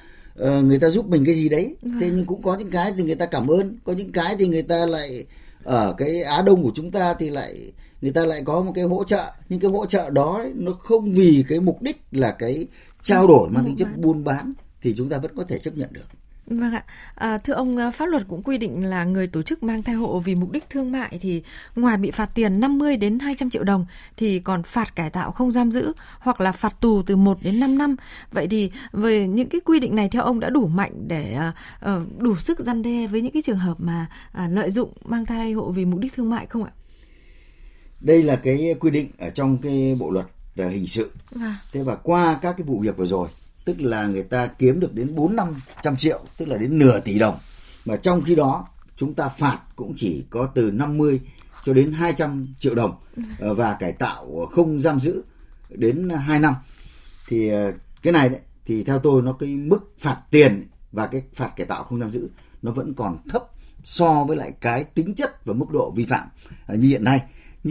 uh, 0.41 0.65
người 0.65 0.79
ta 0.79 0.89
giúp 0.89 1.07
mình 1.07 1.25
cái 1.25 1.35
gì 1.35 1.49
đấy. 1.49 1.75
Vâng. 1.81 1.97
thế 2.01 2.09
nhưng 2.15 2.25
cũng 2.25 2.41
có 2.41 2.55
những 2.55 2.71
cái 2.71 2.93
thì 2.97 3.03
người 3.03 3.15
ta 3.15 3.25
cảm 3.25 3.47
ơn 3.47 3.77
có 3.83 3.93
những 3.93 4.11
cái 4.11 4.35
thì 4.39 4.47
người 4.47 4.61
ta 4.61 4.85
lại 4.85 5.25
ở 5.63 5.93
cái 5.97 6.21
á 6.21 6.41
đông 6.41 6.63
của 6.63 6.71
chúng 6.75 6.91
ta 6.91 7.13
thì 7.13 7.29
lại 7.29 7.71
người 8.01 8.11
ta 8.11 8.25
lại 8.25 8.41
có 8.45 8.61
một 8.61 8.71
cái 8.75 8.83
hỗ 8.83 9.03
trợ. 9.03 9.31
Nhưng 9.49 9.59
cái 9.59 9.71
hỗ 9.71 9.85
trợ 9.85 10.09
đó 10.09 10.37
ấy, 10.37 10.51
nó 10.55 10.71
không 10.71 11.11
vì 11.11 11.45
cái 11.47 11.59
mục 11.59 11.81
đích 11.81 12.01
là 12.11 12.31
cái 12.31 12.67
trao 13.03 13.27
đổi 13.27 13.49
mang 13.49 13.65
tính 13.65 13.75
chất 13.77 13.87
buôn 13.97 14.23
bán 14.23 14.53
thì 14.81 14.93
chúng 14.97 15.09
ta 15.09 15.17
vẫn 15.17 15.31
có 15.35 15.43
thể 15.43 15.57
chấp 15.57 15.77
nhận 15.77 15.89
được 15.93 16.16
Vâng 16.47 16.73
ạ. 16.73 16.83
À, 17.15 17.37
thưa 17.37 17.53
ông, 17.53 17.77
à, 17.77 17.91
pháp 17.91 18.05
luật 18.05 18.23
cũng 18.27 18.43
quy 18.43 18.57
định 18.57 18.85
là 18.85 19.03
người 19.03 19.27
tổ 19.27 19.41
chức 19.41 19.63
mang 19.63 19.83
thai 19.83 19.95
hộ 19.95 20.19
vì 20.19 20.35
mục 20.35 20.51
đích 20.51 20.69
thương 20.69 20.91
mại 20.91 21.17
thì 21.21 21.43
ngoài 21.75 21.97
bị 21.97 22.11
phạt 22.11 22.29
tiền 22.33 22.59
50 22.59 22.97
đến 22.97 23.19
200 23.19 23.49
triệu 23.49 23.63
đồng 23.63 23.85
thì 24.17 24.39
còn 24.39 24.63
phạt 24.63 24.95
cải 24.95 25.09
tạo 25.09 25.31
không 25.31 25.51
giam 25.51 25.71
giữ 25.71 25.93
hoặc 26.19 26.41
là 26.41 26.51
phạt 26.51 26.81
tù 26.81 27.01
từ 27.01 27.15
1 27.15 27.37
đến 27.41 27.59
5 27.59 27.77
năm. 27.77 27.95
Vậy 28.31 28.47
thì 28.47 28.71
về 28.91 29.27
những 29.27 29.49
cái 29.49 29.61
quy 29.65 29.79
định 29.79 29.95
này 29.95 30.09
theo 30.09 30.23
ông 30.23 30.39
đã 30.39 30.49
đủ 30.49 30.67
mạnh 30.67 30.91
để 31.07 31.37
uh, 31.85 31.89
đủ 32.17 32.35
sức 32.35 32.59
răn 32.59 32.81
đe 32.81 33.07
với 33.07 33.21
những 33.21 33.31
cái 33.31 33.41
trường 33.41 33.59
hợp 33.59 33.79
mà 33.79 34.05
uh, 34.31 34.51
lợi 34.51 34.71
dụng 34.71 34.93
mang 35.05 35.25
thai 35.25 35.53
hộ 35.53 35.71
vì 35.71 35.85
mục 35.85 35.99
đích 35.99 36.13
thương 36.13 36.29
mại 36.29 36.45
không 36.45 36.63
ạ? 36.63 36.71
Đây 37.99 38.23
là 38.23 38.35
cái 38.35 38.75
quy 38.79 38.91
định 38.91 39.09
ở 39.17 39.29
trong 39.29 39.57
cái 39.57 39.97
bộ 39.99 40.11
luật 40.11 40.25
hình 40.55 40.87
sự. 40.87 41.11
À. 41.39 41.55
Thế 41.73 41.83
và 41.83 41.95
qua 41.95 42.39
các 42.41 42.55
cái 42.57 42.67
vụ 42.67 42.79
việc 42.79 42.97
vừa 42.97 43.05
rồi 43.05 43.27
tức 43.67 43.81
là 43.81 44.07
người 44.07 44.23
ta 44.23 44.47
kiếm 44.47 44.79
được 44.79 44.93
đến 44.93 45.15
4 45.15 45.35
năm 45.35 45.47
trăm 45.81 45.97
triệu, 45.97 46.19
tức 46.37 46.47
là 46.47 46.57
đến 46.57 46.79
nửa 46.79 46.99
tỷ 46.99 47.19
đồng. 47.19 47.37
Mà 47.85 47.95
trong 47.95 48.21
khi 48.21 48.35
đó 48.35 48.67
chúng 48.95 49.13
ta 49.13 49.27
phạt 49.29 49.59
cũng 49.75 49.93
chỉ 49.95 50.25
có 50.29 50.49
từ 50.55 50.71
50 50.71 51.19
cho 51.63 51.73
đến 51.73 51.91
200 51.91 52.47
triệu 52.59 52.75
đồng 52.75 52.95
ờ, 53.39 53.53
và 53.53 53.73
cải 53.73 53.91
tạo 53.91 54.49
không 54.51 54.79
giam 54.79 54.99
giữ 54.99 55.23
đến 55.69 56.09
2 56.09 56.39
năm. 56.39 56.53
Thì 57.27 57.49
ờ, 57.49 57.73
cái 58.01 58.13
này 58.13 58.29
đấy 58.29 58.39
thì 58.65 58.83
theo 58.83 58.99
tôi 58.99 59.21
nó 59.21 59.33
cái 59.33 59.49
mức 59.49 59.93
phạt 59.99 60.17
tiền 60.31 60.67
và 60.91 61.07
cái 61.07 61.23
phạt 61.33 61.49
cải 61.55 61.67
tạo 61.67 61.83
không 61.83 61.99
giam 61.99 62.11
giữ 62.11 62.29
nó 62.61 62.71
vẫn 62.71 62.93
còn 62.93 63.17
thấp 63.29 63.43
so 63.83 64.23
với 64.27 64.37
lại 64.37 64.51
cái 64.61 64.83
tính 64.83 65.15
chất 65.15 65.45
và 65.45 65.53
mức 65.53 65.71
độ 65.71 65.93
vi 65.95 66.05
phạm 66.05 66.27
ờ, 66.67 66.75
như 66.75 66.87
hiện 66.87 67.03
nay. 67.03 67.21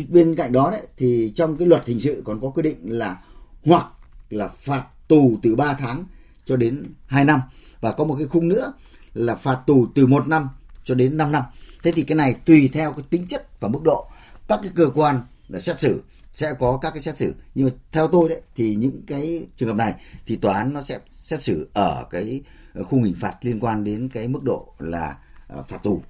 Bên 0.08 0.36
cạnh 0.36 0.52
đó 0.52 0.70
đấy 0.70 0.86
thì 0.96 1.32
trong 1.34 1.56
cái 1.56 1.68
luật 1.68 1.86
hình 1.86 2.00
sự 2.00 2.22
còn 2.24 2.40
có 2.40 2.50
quy 2.50 2.62
định 2.62 2.78
là 2.82 3.20
hoặc 3.64 3.86
là 4.30 4.48
phạt 4.48 4.84
tù 5.08 5.38
từ 5.42 5.56
3 5.56 5.74
tháng 5.74 6.04
cho 6.44 6.56
đến 6.56 6.84
2 7.06 7.24
năm. 7.24 7.40
Và 7.80 7.92
có 7.92 8.04
một 8.04 8.16
cái 8.18 8.26
khung 8.26 8.48
nữa 8.48 8.72
là 9.14 9.34
phạt 9.34 9.58
tù 9.66 9.86
từ 9.94 10.06
1 10.06 10.28
năm 10.28 10.48
cho 10.84 10.94
đến 10.94 11.16
5 11.16 11.32
năm. 11.32 11.44
Thế 11.82 11.92
thì 11.92 12.02
cái 12.02 12.16
này 12.16 12.34
tùy 12.34 12.70
theo 12.72 12.92
cái 12.92 13.04
tính 13.10 13.26
chất 13.28 13.60
và 13.60 13.68
mức 13.68 13.82
độ. 13.82 14.06
Các 14.48 14.60
cái 14.62 14.72
cơ 14.74 14.90
quan 14.94 15.20
là 15.48 15.60
xét 15.60 15.80
xử, 15.80 16.02
sẽ 16.32 16.54
có 16.58 16.78
các 16.82 16.90
cái 16.90 17.00
xét 17.00 17.16
xử. 17.16 17.34
Nhưng 17.54 17.66
mà 17.66 17.72
theo 17.92 18.08
tôi 18.08 18.28
đấy, 18.28 18.40
thì 18.56 18.74
những 18.74 19.02
cái 19.06 19.46
trường 19.56 19.68
hợp 19.68 19.76
này 19.76 19.94
thì 20.26 20.36
tòa 20.36 20.58
án 20.58 20.72
nó 20.72 20.82
sẽ 20.82 20.98
xét 21.10 21.42
xử 21.42 21.68
ở 21.72 22.04
cái 22.10 22.42
khung 22.84 23.02
hình 23.02 23.14
phạt 23.20 23.34
liên 23.42 23.60
quan 23.60 23.84
đến 23.84 24.08
cái 24.08 24.28
mức 24.28 24.42
độ 24.42 24.74
là 24.78 25.16
ờ, 25.48 25.62
phạt 25.62 25.82
tù. 25.82 26.02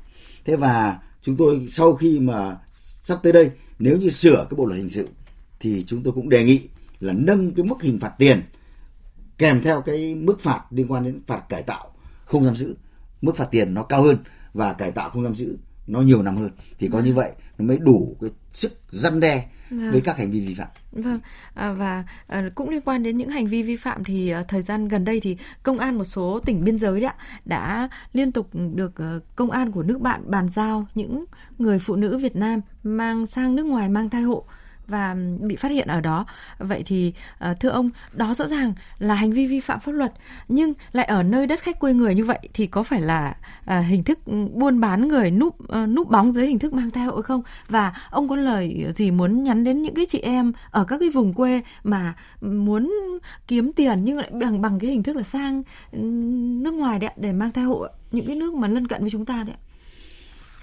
Thế 0.44 0.56
và 0.56 0.98
chúng 1.22 1.37
tôi 1.37 1.68
sau 1.70 1.94
khi 1.94 2.20
mà 2.20 2.56
sắp 3.02 3.18
tới 3.22 3.32
đây, 3.32 3.50
nếu 3.78 3.96
như 3.96 4.11
sửa 4.11 4.46
cái 4.50 4.56
bộ 4.56 4.66
luật 4.66 4.78
hình 4.78 4.88
sự 4.88 5.09
thì 5.61 5.85
chúng 5.87 6.02
tôi 6.02 6.12
cũng 6.12 6.28
đề 6.28 6.44
nghị 6.44 6.61
là 7.00 7.12
nâng 7.12 7.54
cái 7.54 7.66
mức 7.66 7.82
hình 7.82 8.00
phạt 8.00 8.12
tiền 8.18 8.42
kèm 9.38 9.62
theo 9.62 9.81
cái 9.81 10.14
mức 10.14 10.40
phạt 10.40 10.61
liên 10.70 10.92
quan 10.92 11.05
đến 11.05 11.20
phạt 11.27 11.49
cải 11.49 11.62
tạo 11.62 11.92
không 12.25 12.44
giam 12.44 12.57
giữ 12.57 12.77
mức 13.22 13.37
phạt 13.37 13.49
tiền 13.51 13.75
nó 13.75 13.83
cao 13.83 14.03
hơn 14.03 14.16
và 14.53 14.72
cải 14.72 14.92
tạo 14.92 15.11
không 15.11 15.25
giam 15.25 15.35
giữ 15.35 15.57
nó 15.87 16.01
nhiều 16.01 16.22
năm 16.22 16.37
hơn 16.37 16.51
thì 16.79 16.88
có 16.92 17.01
như 17.01 17.14
vậy 17.14 17.33
nó 17.59 17.64
mới 17.64 17.79
đủ 17.79 18.16
cái 18.20 18.31
sức 18.53 18.72
răn 18.90 19.20
đe 19.20 19.49
vâng. 19.70 19.90
với 19.90 20.01
các 20.01 20.18
hành 20.18 20.31
vi 20.31 20.40
vi 20.40 20.55
phạm. 20.55 20.68
Vâng 20.92 21.20
à, 21.55 21.72
và 21.72 22.05
à, 22.27 22.51
cũng 22.55 22.68
liên 22.68 22.81
quan 22.81 23.03
đến 23.03 23.16
những 23.16 23.29
hành 23.29 23.46
vi 23.46 23.62
vi 23.62 23.77
phạm 23.77 24.05
thì 24.05 24.31
à, 24.31 24.42
thời 24.49 24.62
gian 24.62 24.88
gần 24.88 25.05
đây 25.05 25.20
thì 25.20 25.37
công 25.62 25.79
an 25.79 25.99
một 25.99 26.05
số 26.05 26.40
tỉnh 26.44 26.64
biên 26.64 26.79
giới 26.79 27.01
đã 27.01 27.14
đã 27.44 27.88
liên 28.12 28.33
tục 28.33 28.49
được 28.75 28.99
à, 28.99 29.18
công 29.37 29.51
an 29.51 29.72
của 29.72 29.83
nước 29.83 30.01
bạn 30.01 30.31
bàn 30.31 30.49
giao 30.49 30.87
những 30.94 31.25
người 31.59 31.79
phụ 31.79 31.96
nữ 31.96 32.18
Việt 32.18 32.37
Nam 32.37 32.61
mang 32.83 33.27
sang 33.27 33.55
nước 33.55 33.66
ngoài 33.66 33.88
mang 33.88 34.11
thai 34.11 34.22
hộ 34.22 34.44
và 34.88 35.16
bị 35.40 35.57
phát 35.57 35.70
hiện 35.70 35.88
ở 35.88 36.01
đó. 36.01 36.27
Vậy 36.59 36.83
thì 36.87 37.12
ờ, 37.38 37.55
thưa 37.61 37.68
ông, 37.68 37.90
đó 38.12 38.35
rõ 38.35 38.46
ràng 38.46 38.72
là 38.99 39.14
hành 39.14 39.33
vi 39.33 39.46
vi 39.46 39.61
phạm 39.61 39.81
pháp 39.81 39.92
luật 39.92 40.12
nhưng 40.49 40.72
lại 40.92 41.07
ở 41.07 41.22
nơi 41.22 41.46
đất 41.46 41.62
khách 41.62 41.79
quê 41.79 41.94
người 41.94 42.14
như 42.14 42.25
vậy 42.25 42.38
thì 42.55 42.66
có 42.66 42.83
phải 42.83 43.01
là 43.01 43.37
ờ, 43.64 43.81
hình 43.81 44.05
thức 44.05 44.18
ừ, 44.27 44.33
buôn 44.53 44.81
bán 44.81 45.09
người 45.09 45.31
núp 45.31 45.68
ờ, 45.68 45.87
núp 45.87 46.11
bóng 46.11 46.33
dưới 46.33 46.46
hình 46.46 46.59
thức 46.59 46.72
mang 46.72 46.90
thai 46.90 47.05
hộ 47.05 47.22
không? 47.22 47.42
Và 47.68 47.92
ông 48.11 48.29
có 48.29 48.37
lời 48.37 48.87
gì 48.96 49.11
muốn 49.11 49.44
nhắn 49.44 49.64
đến 49.64 49.83
những 49.83 49.94
cái 49.94 50.07
chị 50.09 50.18
em 50.18 50.53
ở 50.70 50.85
các 50.85 50.99
cái 51.01 51.11
vùng 51.11 51.33
quê 51.35 51.62
mà 51.85 52.14
muốn 52.40 52.92
kiếm 53.49 53.72
tiền 53.72 54.05
nhưng 54.05 54.18
lại 54.18 54.31
bằng 54.33 54.62
bằng 54.62 54.79
cái 54.79 54.90
hình 54.90 55.03
thức 55.03 55.16
là 55.16 55.22
sang 55.22 55.62
ừ, 55.92 55.99
nước 56.62 56.75
ngoài 56.75 56.99
đấy 56.99 57.11
để 57.16 57.33
mang 57.33 57.53
thai 57.53 57.64
hộ 57.64 57.87
những 58.12 58.27
cái 58.27 58.37
nước 58.37 58.55
mà 58.55 58.68
lân 58.68 58.87
cận 58.87 59.01
với 59.01 59.11
chúng 59.11 59.25
ta 59.25 59.44
đấy 59.46 59.57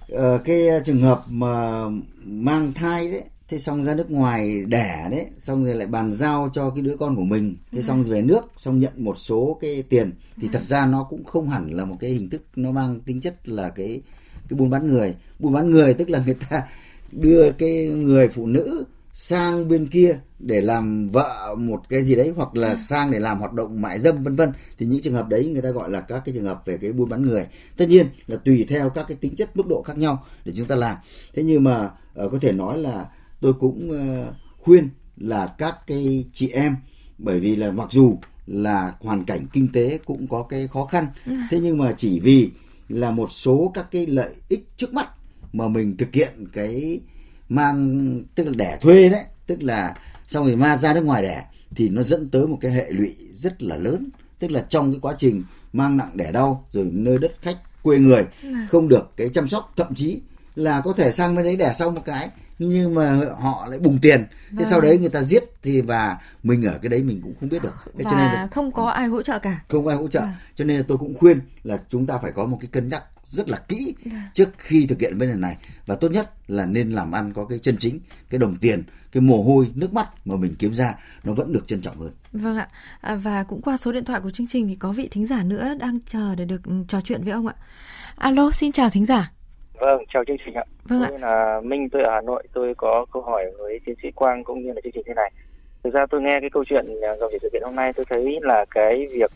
Ờ, 0.09 0.41
cái 0.45 0.67
trường 0.85 1.01
hợp 1.01 1.19
mà 1.29 1.83
mang 2.25 2.73
thai 2.73 3.11
đấy 3.11 3.23
thế 3.47 3.59
xong 3.59 3.83
ra 3.83 3.95
nước 3.95 4.11
ngoài 4.11 4.65
đẻ 4.65 5.07
đấy 5.11 5.25
xong 5.37 5.65
rồi 5.65 5.75
lại 5.75 5.87
bàn 5.87 6.13
giao 6.13 6.49
cho 6.53 6.69
cái 6.69 6.81
đứa 6.81 6.95
con 6.99 7.15
của 7.15 7.23
mình. 7.23 7.55
Thế 7.71 7.79
ừ. 7.79 7.83
xong 7.83 8.03
về 8.03 8.21
nước 8.21 8.51
xong 8.57 8.79
nhận 8.79 8.93
một 8.95 9.19
số 9.19 9.57
cái 9.61 9.83
tiền. 9.89 10.11
Thì 10.41 10.49
thật 10.53 10.63
ra 10.63 10.85
nó 10.85 11.07
cũng 11.09 11.23
không 11.23 11.49
hẳn 11.49 11.71
là 11.71 11.85
một 11.85 11.95
cái 11.99 12.09
hình 12.11 12.29
thức 12.29 12.41
nó 12.55 12.71
mang 12.71 12.99
tính 12.99 13.21
chất 13.21 13.49
là 13.49 13.69
cái 13.69 14.01
cái 14.49 14.57
buôn 14.57 14.69
bán 14.69 14.87
người. 14.87 15.15
Buôn 15.39 15.53
bán 15.53 15.69
người 15.69 15.93
tức 15.93 16.09
là 16.09 16.23
người 16.25 16.35
ta 16.49 16.63
đưa 17.11 17.51
cái 17.51 17.87
người 17.87 18.27
phụ 18.27 18.45
nữ 18.45 18.85
sang 19.13 19.67
bên 19.67 19.87
kia 19.87 20.19
để 20.39 20.61
làm 20.61 21.09
vợ 21.09 21.55
một 21.57 21.81
cái 21.89 22.03
gì 22.03 22.15
đấy 22.15 22.33
hoặc 22.35 22.55
là 22.55 22.69
ừ. 22.69 22.75
sang 22.75 23.11
để 23.11 23.19
làm 23.19 23.39
hoạt 23.39 23.53
động 23.53 23.81
mại 23.81 23.99
dâm 23.99 24.23
vân 24.23 24.35
vân. 24.35 24.51
Thì 24.77 24.85
những 24.85 25.01
trường 25.01 25.13
hợp 25.13 25.29
đấy 25.29 25.49
người 25.49 25.61
ta 25.61 25.69
gọi 25.69 25.91
là 25.91 26.01
các 26.01 26.21
cái 26.25 26.35
trường 26.35 26.45
hợp 26.45 26.61
về 26.65 26.77
cái 26.77 26.91
buôn 26.91 27.09
bán 27.09 27.25
người. 27.25 27.47
Tất 27.77 27.89
nhiên 27.89 28.07
là 28.27 28.37
tùy 28.45 28.65
theo 28.69 28.89
các 28.89 29.05
cái 29.07 29.17
tính 29.21 29.35
chất 29.35 29.57
mức 29.57 29.67
độ 29.67 29.83
khác 29.85 29.97
nhau 29.97 30.25
để 30.45 30.53
chúng 30.55 30.67
ta 30.67 30.75
làm. 30.75 30.97
Thế 31.33 31.43
nhưng 31.43 31.63
mà 31.63 31.85
uh, 32.25 32.31
có 32.31 32.37
thể 32.41 32.51
nói 32.51 32.77
là 32.77 33.05
tôi 33.43 33.53
cũng 33.53 33.89
uh, 33.91 34.33
khuyên 34.59 34.89
là 35.17 35.47
các 35.57 35.75
cái 35.87 36.25
chị 36.33 36.47
em 36.47 36.75
bởi 37.17 37.39
vì 37.39 37.55
là 37.55 37.71
mặc 37.71 37.87
dù 37.91 38.17
là 38.47 38.93
hoàn 38.99 39.23
cảnh 39.23 39.45
kinh 39.53 39.67
tế 39.73 39.99
cũng 40.05 40.27
có 40.27 40.43
cái 40.43 40.67
khó 40.67 40.85
khăn 40.85 41.07
ừ. 41.25 41.33
thế 41.51 41.59
nhưng 41.59 41.77
mà 41.77 41.93
chỉ 41.97 42.19
vì 42.19 42.49
là 42.89 43.11
một 43.11 43.31
số 43.31 43.71
các 43.73 43.85
cái 43.91 44.05
lợi 44.05 44.35
ích 44.49 44.67
trước 44.77 44.93
mắt 44.93 45.09
mà 45.53 45.67
mình 45.67 45.97
thực 45.97 46.13
hiện 46.13 46.47
cái 46.53 47.01
mang 47.49 48.21
tức 48.35 48.43
là 48.43 48.53
đẻ 48.55 48.77
thuê 48.81 49.09
đấy 49.09 49.23
tức 49.47 49.63
là 49.63 49.95
xong 50.27 50.45
rồi 50.45 50.55
ma 50.55 50.77
ra 50.77 50.93
nước 50.93 51.03
ngoài 51.03 51.21
đẻ 51.21 51.45
thì 51.75 51.89
nó 51.89 52.03
dẫn 52.03 52.29
tới 52.29 52.47
một 52.47 52.57
cái 52.61 52.71
hệ 52.71 52.91
lụy 52.91 53.15
rất 53.33 53.63
là 53.63 53.75
lớn 53.75 54.09
tức 54.39 54.51
là 54.51 54.65
trong 54.69 54.91
cái 54.91 54.99
quá 54.99 55.15
trình 55.17 55.43
mang 55.73 55.97
nặng 55.97 56.11
đẻ 56.13 56.31
đau 56.31 56.67
rồi 56.71 56.89
nơi 56.93 57.17
đất 57.21 57.31
khách 57.41 57.57
quê 57.83 57.97
người 57.97 58.25
dạ. 58.43 58.67
không 58.71 58.87
được 58.87 59.11
cái 59.17 59.29
chăm 59.29 59.47
sóc 59.47 59.73
thậm 59.75 59.95
chí 59.95 60.19
là 60.55 60.81
có 60.81 60.93
thể 60.93 61.11
sang 61.11 61.35
bên 61.35 61.45
đấy 61.45 61.55
đẻ 61.55 61.73
xong 61.73 61.95
một 61.95 62.01
cái 62.05 62.29
nhưng 62.59 62.95
mà 62.95 63.19
họ 63.39 63.67
lại 63.69 63.79
bùng 63.79 63.99
tiền. 64.01 64.25
Thế 64.29 64.57
vâng. 64.57 64.67
sau 64.69 64.81
đấy 64.81 64.97
người 64.97 65.09
ta 65.09 65.21
giết 65.21 65.43
thì 65.63 65.81
và 65.81 66.17
mình 66.43 66.65
ở 66.65 66.79
cái 66.81 66.89
đấy 66.89 67.03
mình 67.03 67.21
cũng 67.23 67.33
không 67.39 67.49
biết 67.49 67.63
được. 67.63 67.73
Thế 67.85 67.91
và 67.93 68.11
cho 68.11 68.17
nên 68.17 68.25
là 68.25 68.47
không 68.51 68.71
có 68.71 68.85
ai 68.85 69.07
hỗ 69.07 69.21
trợ 69.21 69.39
cả. 69.39 69.63
Không 69.69 69.87
ai 69.87 69.97
hỗ 69.97 70.07
trợ. 70.07 70.19
À. 70.19 70.39
cho 70.55 70.65
nên 70.65 70.77
là 70.77 70.83
tôi 70.87 70.97
cũng 70.97 71.17
khuyên 71.17 71.39
là 71.63 71.77
chúng 71.89 72.05
ta 72.05 72.17
phải 72.17 72.31
có 72.31 72.45
một 72.45 72.57
cái 72.61 72.69
cân 72.71 72.89
nhắc 72.89 73.03
rất 73.25 73.49
là 73.49 73.57
kỹ 73.57 73.95
à. 74.11 74.31
trước 74.33 74.49
khi 74.57 74.85
thực 74.85 74.99
hiện 74.99 75.17
vấn 75.17 75.27
đề 75.27 75.35
này. 75.35 75.57
Và 75.85 75.95
tốt 75.95 76.11
nhất 76.11 76.33
là 76.47 76.65
nên 76.65 76.91
làm 76.91 77.11
ăn 77.11 77.33
có 77.33 77.45
cái 77.45 77.59
chân 77.59 77.77
chính 77.77 77.99
cái 78.29 78.39
đồng 78.39 78.55
tiền 78.55 78.83
cái 79.11 79.21
mồ 79.21 79.43
hôi 79.43 79.71
nước 79.75 79.93
mắt 79.93 80.27
mà 80.27 80.35
mình 80.35 80.55
kiếm 80.59 80.73
ra 80.73 80.95
nó 81.23 81.33
vẫn 81.33 81.53
được 81.53 81.67
trân 81.67 81.81
trọng 81.81 81.99
hơn. 81.99 82.11
Vâng 82.31 82.57
ạ. 82.57 82.67
À, 83.01 83.15
và 83.15 83.43
cũng 83.43 83.61
qua 83.61 83.77
số 83.77 83.91
điện 83.91 84.05
thoại 84.05 84.21
của 84.21 84.29
chương 84.29 84.47
trình 84.47 84.67
thì 84.67 84.75
có 84.75 84.91
vị 84.91 85.07
thính 85.11 85.27
giả 85.27 85.43
nữa 85.43 85.73
đang 85.79 85.99
chờ 86.01 86.35
để 86.35 86.45
được 86.45 86.61
trò 86.87 87.01
chuyện 87.01 87.23
với 87.23 87.33
ông 87.33 87.47
ạ. 87.47 87.53
Alo 88.15 88.51
xin 88.51 88.71
chào 88.71 88.89
thính 88.89 89.05
giả 89.05 89.32
Vâng, 89.79 90.03
chào 90.13 90.23
chương 90.25 90.37
trình 90.45 90.53
ạ. 90.53 90.63
Vâng 90.89 91.01
ạ. 91.01 91.07
Tôi 91.09 91.19
là 91.19 91.61
Minh, 91.63 91.89
tôi 91.89 92.03
ở 92.03 92.11
Hà 92.11 92.21
Nội, 92.21 92.43
tôi 92.53 92.73
có 92.77 93.05
câu 93.13 93.21
hỏi 93.21 93.45
với 93.57 93.79
tiến 93.85 93.95
sĩ 94.03 94.11
Quang 94.11 94.43
cũng 94.43 94.63
như 94.63 94.73
là 94.73 94.81
chương 94.83 94.91
trình 94.91 95.03
thế 95.05 95.13
này. 95.13 95.31
Thực 95.83 95.93
ra 95.93 96.05
tôi 96.05 96.21
nghe 96.21 96.39
cái 96.41 96.49
câu 96.49 96.65
chuyện 96.65 96.85
dòng 97.19 97.31
chảy 97.31 97.39
sự 97.41 97.49
kiện 97.53 97.61
hôm 97.65 97.75
nay 97.75 97.93
tôi 97.93 98.05
thấy 98.09 98.39
là 98.41 98.65
cái 98.71 99.05
việc 99.13 99.31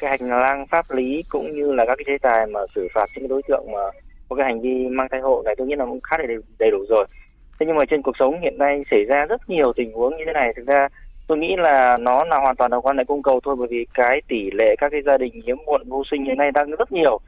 cái 0.00 0.10
hành 0.10 0.30
lang 0.30 0.66
pháp 0.66 0.84
lý 0.90 1.22
cũng 1.28 1.52
như 1.52 1.72
là 1.72 1.84
các 1.86 1.94
cái 1.98 2.04
chế 2.06 2.18
tài 2.18 2.46
mà 2.46 2.60
xử 2.74 2.88
phạt 2.94 3.06
những 3.14 3.22
cái 3.22 3.28
đối 3.28 3.42
tượng 3.48 3.72
mà 3.72 3.80
có 4.28 4.36
cái 4.36 4.46
hành 4.46 4.60
vi 4.60 4.88
mang 4.88 5.08
thai 5.10 5.20
hộ 5.20 5.42
này 5.44 5.54
tôi 5.58 5.66
nghĩ 5.66 5.74
là 5.76 5.84
cũng 5.84 6.00
khá 6.00 6.16
đầy, 6.16 6.36
đầy 6.58 6.70
đủ 6.70 6.84
rồi. 6.88 7.06
Thế 7.60 7.66
nhưng 7.66 7.76
mà 7.76 7.84
trên 7.90 8.02
cuộc 8.02 8.16
sống 8.18 8.40
hiện 8.40 8.58
nay 8.58 8.82
xảy 8.90 9.04
ra 9.04 9.26
rất 9.26 9.50
nhiều 9.50 9.72
tình 9.72 9.92
huống 9.92 10.16
như 10.16 10.24
thế 10.26 10.32
này 10.32 10.52
thực 10.56 10.66
ra 10.66 10.88
tôi 11.28 11.38
nghĩ 11.38 11.56
là 11.58 11.96
nó 12.00 12.24
là 12.24 12.38
hoàn 12.38 12.56
toàn 12.56 12.72
là 12.72 12.80
quan 12.80 12.96
lại 12.96 13.04
cung 13.04 13.22
cầu 13.22 13.40
thôi 13.44 13.56
bởi 13.58 13.68
vì 13.70 13.86
cái 13.94 14.20
tỷ 14.28 14.50
lệ 14.50 14.74
các 14.78 14.88
cái 14.92 15.02
gia 15.02 15.18
đình 15.18 15.40
hiếm 15.46 15.56
muộn 15.66 15.82
vô 15.88 16.02
sinh 16.10 16.24
hiện 16.24 16.38
nay 16.38 16.50
đang 16.50 16.70
rất 16.70 16.92
nhiều 16.92 17.18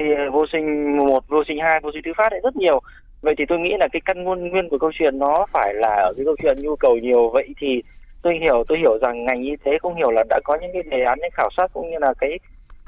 thì 0.00 0.06
ờ, 0.12 0.30
vô 0.30 0.46
sinh 0.52 0.96
một 0.96 1.28
vô 1.28 1.42
sinh 1.48 1.58
hai 1.60 1.80
vô 1.82 1.90
sinh 1.92 2.02
thứ 2.04 2.12
phát 2.16 2.32
lại 2.32 2.40
rất 2.44 2.56
nhiều. 2.56 2.80
Vậy 3.22 3.34
thì 3.38 3.44
tôi 3.48 3.58
nghĩ 3.58 3.74
là 3.78 3.88
cái 3.92 4.00
căn 4.04 4.24
nguyên 4.24 4.48
nguyên 4.48 4.68
của 4.68 4.78
câu 4.78 4.90
chuyện 4.98 5.18
nó 5.18 5.46
phải 5.52 5.74
là 5.74 5.88
ở 5.88 6.12
cái 6.16 6.24
câu 6.24 6.36
chuyện 6.42 6.56
nhu 6.60 6.76
cầu 6.76 6.96
nhiều. 6.96 7.30
Vậy 7.32 7.48
thì 7.60 7.82
tôi 8.22 8.38
hiểu 8.40 8.64
tôi 8.68 8.78
hiểu 8.78 8.98
rằng 9.02 9.24
ngành 9.24 9.42
y 9.42 9.56
tế 9.64 9.78
không 9.78 9.94
hiểu 9.94 10.10
là 10.10 10.24
đã 10.28 10.40
có 10.44 10.58
những 10.60 10.70
cái 10.72 10.82
đề 10.82 11.04
án 11.04 11.18
những 11.22 11.30
khảo 11.34 11.48
sát 11.56 11.70
cũng 11.72 11.90
như 11.90 11.98
là 12.00 12.14
cái 12.20 12.38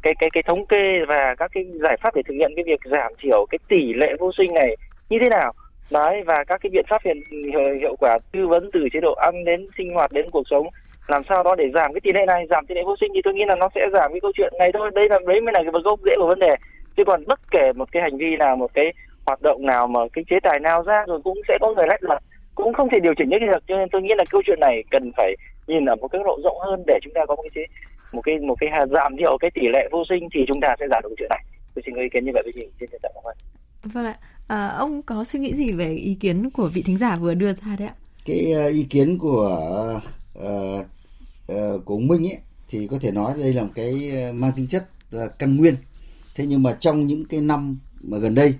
cái 0.02 0.14
cái 0.18 0.30
cái 0.32 0.42
thống 0.42 0.66
kê 0.66 1.04
và 1.08 1.34
các 1.38 1.50
cái 1.54 1.64
giải 1.82 1.96
pháp 2.02 2.14
để 2.14 2.22
thực 2.22 2.34
hiện 2.34 2.52
cái 2.56 2.64
việc 2.64 2.80
giảm 2.90 3.12
thiểu 3.18 3.46
cái 3.50 3.58
tỷ 3.68 3.92
lệ 3.92 4.14
vô 4.18 4.30
sinh 4.38 4.54
này 4.54 4.76
như 5.08 5.18
thế 5.20 5.28
nào. 5.28 5.52
Đấy 5.92 6.22
và 6.26 6.44
các 6.44 6.60
cái 6.62 6.70
biện 6.70 6.84
pháp 6.88 7.02
hiện 7.04 7.20
hiệu, 7.30 7.60
hiệu 7.80 7.96
quả 7.98 8.18
tư 8.32 8.46
vấn 8.46 8.70
từ 8.72 8.88
chế 8.92 9.00
độ 9.00 9.12
ăn 9.12 9.44
đến 9.44 9.68
sinh 9.78 9.94
hoạt 9.94 10.12
đến 10.12 10.30
cuộc 10.30 10.42
sống. 10.50 10.66
Làm 11.08 11.22
sao 11.22 11.42
đó 11.42 11.54
để 11.54 11.70
giảm 11.74 11.92
cái 11.92 12.00
tỷ 12.00 12.12
lệ 12.12 12.26
này 12.26 12.46
giảm 12.50 12.66
tỷ 12.66 12.74
lệ 12.74 12.82
vô 12.86 12.96
sinh 13.00 13.10
thì 13.14 13.20
tôi 13.24 13.34
nghĩ 13.34 13.44
là 13.46 13.54
nó 13.54 13.68
sẽ 13.74 13.80
giảm 13.92 14.12
cái 14.12 14.20
câu 14.20 14.32
chuyện 14.34 14.52
này 14.58 14.70
thôi. 14.74 14.90
Đây 14.94 15.08
là 15.08 15.18
đấy 15.26 15.40
mới 15.40 15.52
là 15.52 15.62
cái 15.62 15.82
gốc 15.84 16.00
rễ 16.04 16.12
của 16.16 16.26
vấn 16.26 16.38
đề 16.38 16.56
chứ 16.96 17.02
còn 17.06 17.24
bất 17.26 17.40
kể 17.50 17.72
một 17.76 17.92
cái 17.92 18.02
hành 18.02 18.16
vi 18.18 18.36
nào 18.38 18.56
một 18.56 18.70
cái 18.74 18.92
hoạt 19.26 19.42
động 19.42 19.66
nào 19.66 19.86
mà 19.86 20.00
cái 20.12 20.24
chế 20.30 20.36
tài 20.42 20.58
nào 20.60 20.82
ra 20.82 21.04
rồi 21.06 21.20
cũng 21.24 21.40
sẽ 21.48 21.58
có 21.60 21.72
người 21.76 21.86
lách 21.86 22.02
luật 22.02 22.22
cũng 22.54 22.72
không 22.74 22.88
thể 22.92 22.98
điều 23.02 23.14
chỉnh 23.18 23.28
nhất 23.28 23.40
được. 23.40 23.62
Cho 23.68 23.76
nên 23.76 23.88
tôi 23.92 24.02
nghĩ 24.02 24.12
là 24.16 24.24
câu 24.30 24.42
chuyện 24.46 24.60
này 24.60 24.84
cần 24.90 25.12
phải 25.16 25.36
nhìn 25.66 25.84
ở 25.84 25.96
một 25.96 26.08
cái 26.08 26.20
độ 26.24 26.38
rộng 26.44 26.58
hơn 26.60 26.82
để 26.86 26.98
chúng 27.02 27.12
ta 27.14 27.20
có 27.28 27.36
một 27.36 27.44
cái 27.54 27.64
một 28.12 28.22
cái 28.24 28.38
một 28.38 28.56
cái 28.60 28.70
giảm 28.90 29.16
thiểu 29.16 29.38
cái 29.40 29.50
tỷ 29.54 29.62
lệ 29.72 29.88
vô 29.92 30.04
sinh 30.08 30.28
thì 30.34 30.40
chúng 30.48 30.60
ta 30.60 30.74
sẽ 30.80 30.86
giảm 30.90 31.02
được 31.02 31.14
chuyện 31.18 31.30
này. 31.30 31.44
Tôi 31.74 31.82
xin 31.86 31.94
ý 31.94 32.08
kiến 32.12 32.24
như 32.24 32.30
vậy 32.34 32.42
với 32.44 32.52
chị 32.80 32.86
trọng 33.02 33.12
cảm 33.14 33.24
ơn 33.24 33.36
vâng 33.84 34.06
ạ. 34.06 34.14
À, 34.48 34.68
ông 34.68 35.02
có 35.02 35.24
suy 35.24 35.38
nghĩ 35.38 35.54
gì 35.54 35.72
về 35.72 35.94
ý 35.94 36.14
kiến 36.14 36.50
của 36.50 36.70
vị 36.74 36.82
thính 36.86 36.98
giả 36.98 37.16
vừa 37.20 37.34
đưa 37.34 37.52
ra 37.52 37.76
đấy 37.78 37.88
ạ? 37.88 37.94
Cái 38.26 38.52
uh, 38.66 38.72
ý 38.72 38.86
kiến 38.90 39.18
của 39.18 39.58
uh, 40.38 40.86
uh, 41.52 41.84
của 41.84 41.94
ông 41.94 42.08
Minh 42.08 42.26
ấy 42.26 42.38
thì 42.68 42.88
có 42.90 42.96
thể 43.02 43.10
nói 43.10 43.34
đây 43.38 43.52
là 43.52 43.62
một 43.62 43.68
cái 43.74 43.92
mang 44.34 44.50
tính 44.56 44.66
chất 44.66 44.84
uh, 45.16 45.20
căn 45.38 45.56
nguyên 45.56 45.74
thế 46.34 46.46
nhưng 46.46 46.62
mà 46.62 46.76
trong 46.80 47.06
những 47.06 47.24
cái 47.24 47.40
năm 47.40 47.78
mà 48.02 48.18
gần 48.18 48.34
đây 48.34 48.54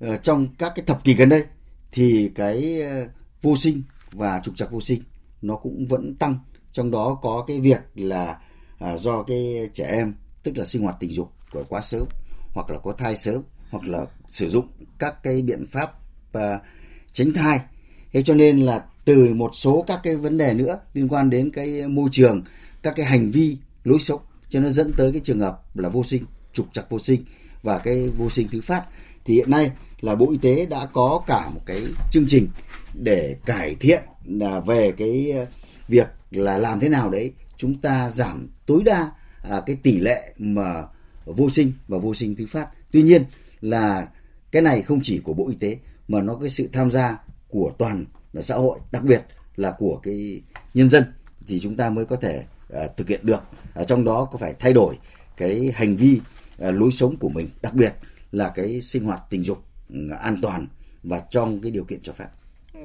ờ, 0.00 0.16
trong 0.16 0.48
các 0.58 0.72
cái 0.76 0.84
thập 0.84 1.04
kỷ 1.04 1.14
gần 1.14 1.28
đây, 1.28 1.44
thì 1.92 2.30
cái 2.34 2.82
ờ, 2.82 3.08
vô 3.42 3.56
sinh 3.56 3.82
và 4.12 4.40
trục 4.44 4.56
trặc 4.56 4.70
vô 4.70 4.80
sinh 4.80 5.02
nó 5.42 5.56
cũng 5.56 5.86
vẫn 5.86 6.14
tăng. 6.14 6.38
Trong 6.72 6.90
đó 6.90 7.18
có 7.22 7.44
cái 7.46 7.60
việc 7.60 7.80
là 7.94 8.38
à, 8.78 8.96
do 8.98 9.22
cái 9.22 9.68
trẻ 9.72 9.86
em, 9.86 10.14
tức 10.42 10.58
là 10.58 10.64
sinh 10.64 10.82
hoạt 10.82 10.96
tình 11.00 11.12
dục 11.12 11.32
của 11.52 11.64
quá 11.68 11.82
sớm, 11.82 12.06
hoặc 12.54 12.70
là 12.70 12.78
có 12.78 12.92
thai 12.92 13.16
sớm, 13.16 13.42
hoặc 13.70 13.84
là 13.84 14.06
sử 14.30 14.48
dụng 14.48 14.66
các 14.98 15.22
cái 15.22 15.42
biện 15.42 15.66
pháp 15.66 15.92
à, 16.32 16.60
tránh 17.12 17.32
thai. 17.32 17.60
Thế 18.12 18.22
cho 18.22 18.34
nên 18.34 18.58
là 18.58 18.84
từ 19.04 19.34
một 19.34 19.50
số 19.54 19.84
các 19.86 20.00
cái 20.02 20.16
vấn 20.16 20.38
đề 20.38 20.54
nữa 20.54 20.78
liên 20.94 21.08
quan 21.08 21.30
đến 21.30 21.50
cái 21.50 21.88
môi 21.88 22.08
trường, 22.12 22.42
các 22.82 22.96
cái 22.96 23.06
hành 23.06 23.30
vi 23.30 23.58
lối 23.84 23.98
sống, 24.00 24.20
cho 24.48 24.60
nó 24.60 24.68
dẫn 24.68 24.92
tới 24.96 25.12
cái 25.12 25.20
trường 25.24 25.40
hợp 25.40 25.76
là 25.76 25.88
vô 25.88 26.04
sinh 26.04 26.24
trục 26.56 26.72
trặc 26.72 26.90
vô 26.90 26.98
sinh 26.98 27.24
và 27.62 27.78
cái 27.78 28.08
vô 28.08 28.30
sinh 28.30 28.48
thứ 28.52 28.60
phát 28.60 28.84
thì 29.24 29.34
hiện 29.34 29.50
nay 29.50 29.70
là 30.00 30.14
Bộ 30.14 30.30
Y 30.30 30.38
tế 30.38 30.66
đã 30.66 30.86
có 30.92 31.22
cả 31.26 31.50
một 31.54 31.60
cái 31.66 31.82
chương 32.10 32.24
trình 32.28 32.48
để 32.94 33.36
cải 33.46 33.74
thiện 33.74 34.02
là 34.24 34.60
về 34.60 34.92
cái 34.96 35.32
ờ, 35.36 35.46
việc 35.88 36.06
là 36.30 36.58
làm 36.58 36.80
thế 36.80 36.88
nào 36.88 37.10
đấy 37.10 37.32
chúng 37.56 37.78
ta 37.78 38.10
giảm 38.10 38.48
tối 38.66 38.82
đa 38.84 39.10
à, 39.42 39.60
cái 39.66 39.76
tỷ 39.76 39.98
lệ 39.98 40.32
mà 40.38 40.84
vô 41.24 41.50
sinh 41.50 41.72
và 41.88 41.98
vô 41.98 42.14
sinh 42.14 42.36
thứ 42.36 42.46
phát. 42.46 42.68
Tuy 42.92 43.02
nhiên 43.02 43.22
là 43.60 44.08
cái 44.52 44.62
này 44.62 44.82
không 44.82 45.00
chỉ 45.02 45.20
của 45.24 45.34
Bộ 45.34 45.48
Y 45.48 45.54
tế 45.54 45.78
mà 46.08 46.22
nó 46.22 46.34
cái 46.40 46.50
sự 46.50 46.68
tham 46.72 46.90
gia 46.90 47.18
của 47.48 47.72
toàn 47.78 48.04
là 48.32 48.42
xã 48.42 48.54
hội 48.54 48.78
đặc 48.90 49.02
biệt 49.02 49.22
là 49.56 49.70
của 49.78 50.00
cái 50.02 50.42
nhân 50.74 50.88
dân 50.88 51.04
thì 51.46 51.60
chúng 51.60 51.76
ta 51.76 51.90
mới 51.90 52.04
có 52.04 52.16
thể 52.16 52.44
uh, 52.72 52.96
thực 52.96 53.08
hiện 53.08 53.20
được 53.26 53.40
ở 53.74 53.84
trong 53.84 54.04
đó 54.04 54.28
có 54.32 54.38
phải 54.38 54.54
thay 54.58 54.72
đổi 54.72 54.98
cái 55.36 55.72
hành 55.74 55.96
vi 55.96 56.20
lối 56.58 56.92
sống 56.92 57.16
của 57.16 57.28
mình 57.28 57.48
đặc 57.62 57.74
biệt 57.74 57.94
là 58.32 58.52
cái 58.54 58.80
sinh 58.80 59.04
hoạt 59.04 59.20
tình 59.30 59.44
dục 59.44 59.64
uh, 59.92 60.20
an 60.20 60.38
toàn 60.42 60.66
và 61.02 61.22
trong 61.30 61.60
cái 61.60 61.70
điều 61.70 61.84
kiện 61.84 62.00
cho 62.02 62.12
phép 62.12 62.28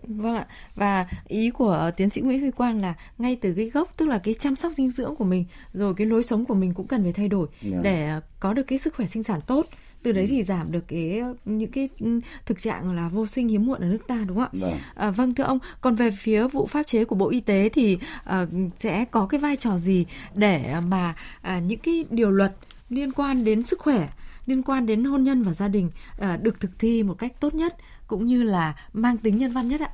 Vâng 0.03 0.35
ạ. 0.35 0.45
Và 0.75 1.07
ý 1.27 1.49
của 1.49 1.91
tiến 1.97 2.09
sĩ 2.09 2.21
Nguyễn 2.21 2.41
Huy 2.41 2.51
Quang 2.51 2.81
là 2.81 2.93
ngay 3.17 3.35
từ 3.35 3.53
cái 3.53 3.69
gốc 3.69 3.93
tức 3.97 4.05
là 4.05 4.17
cái 4.17 4.33
chăm 4.33 4.55
sóc 4.55 4.73
dinh 4.73 4.91
dưỡng 4.91 5.15
của 5.15 5.23
mình 5.23 5.45
rồi 5.73 5.93
cái 5.93 6.07
lối 6.07 6.23
sống 6.23 6.45
của 6.45 6.53
mình 6.53 6.73
cũng 6.73 6.87
cần 6.87 7.03
phải 7.03 7.13
thay 7.13 7.27
đổi 7.27 7.47
yeah. 7.61 7.75
Dạ. 7.75 7.81
để 7.83 8.19
có 8.39 8.53
được 8.53 8.63
cái 8.63 8.79
sức 8.79 8.93
khỏe 8.95 9.07
sinh 9.07 9.23
sản 9.23 9.39
tốt 9.47 9.65
từ 10.03 10.11
đấy 10.11 10.23
ừ. 10.23 10.27
thì 10.29 10.43
giảm 10.43 10.71
được 10.71 10.87
cái 10.87 11.21
những 11.45 11.71
cái 11.71 11.89
ừ, 11.99 12.19
thực 12.45 12.61
trạng 12.61 12.95
là 12.95 13.09
vô 13.09 13.27
sinh 13.27 13.47
hiếm 13.47 13.65
muộn 13.65 13.81
ở 13.81 13.87
nước 13.87 14.07
ta 14.07 14.23
đúng 14.27 14.37
không 14.37 14.45
ạ? 14.45 14.59
Vâng. 14.61 14.77
À, 14.95 15.11
vâng 15.11 15.35
thưa 15.35 15.43
ông, 15.43 15.59
còn 15.81 15.95
về 15.95 16.11
phía 16.11 16.47
vụ 16.47 16.65
pháp 16.65 16.87
chế 16.87 17.05
của 17.05 17.15
Bộ 17.15 17.29
Y 17.29 17.39
tế 17.39 17.69
thì 17.73 17.97
à, 18.23 18.45
sẽ 18.79 19.05
có 19.11 19.25
cái 19.25 19.39
vai 19.39 19.55
trò 19.55 19.77
gì 19.77 20.05
để 20.35 20.75
mà 20.87 21.15
à, 21.41 21.59
những 21.59 21.79
cái 21.79 22.05
điều 22.09 22.31
luật 22.31 22.51
liên 22.91 23.11
quan 23.11 23.43
đến 23.43 23.63
sức 23.63 23.79
khỏe 23.79 24.09
liên 24.45 24.63
quan 24.63 24.85
đến 24.85 25.03
hôn 25.03 25.23
nhân 25.23 25.43
và 25.43 25.53
gia 25.53 25.67
đình 25.67 25.91
ờ, 26.17 26.37
được 26.37 26.59
thực 26.59 26.71
thi 26.79 27.03
một 27.03 27.13
cách 27.13 27.33
tốt 27.39 27.53
nhất 27.53 27.75
cũng 28.07 28.27
như 28.27 28.43
là 28.43 28.87
mang 28.93 29.17
tính 29.17 29.37
nhân 29.37 29.51
văn 29.51 29.67
nhất 29.67 29.81
ạ? 29.81 29.89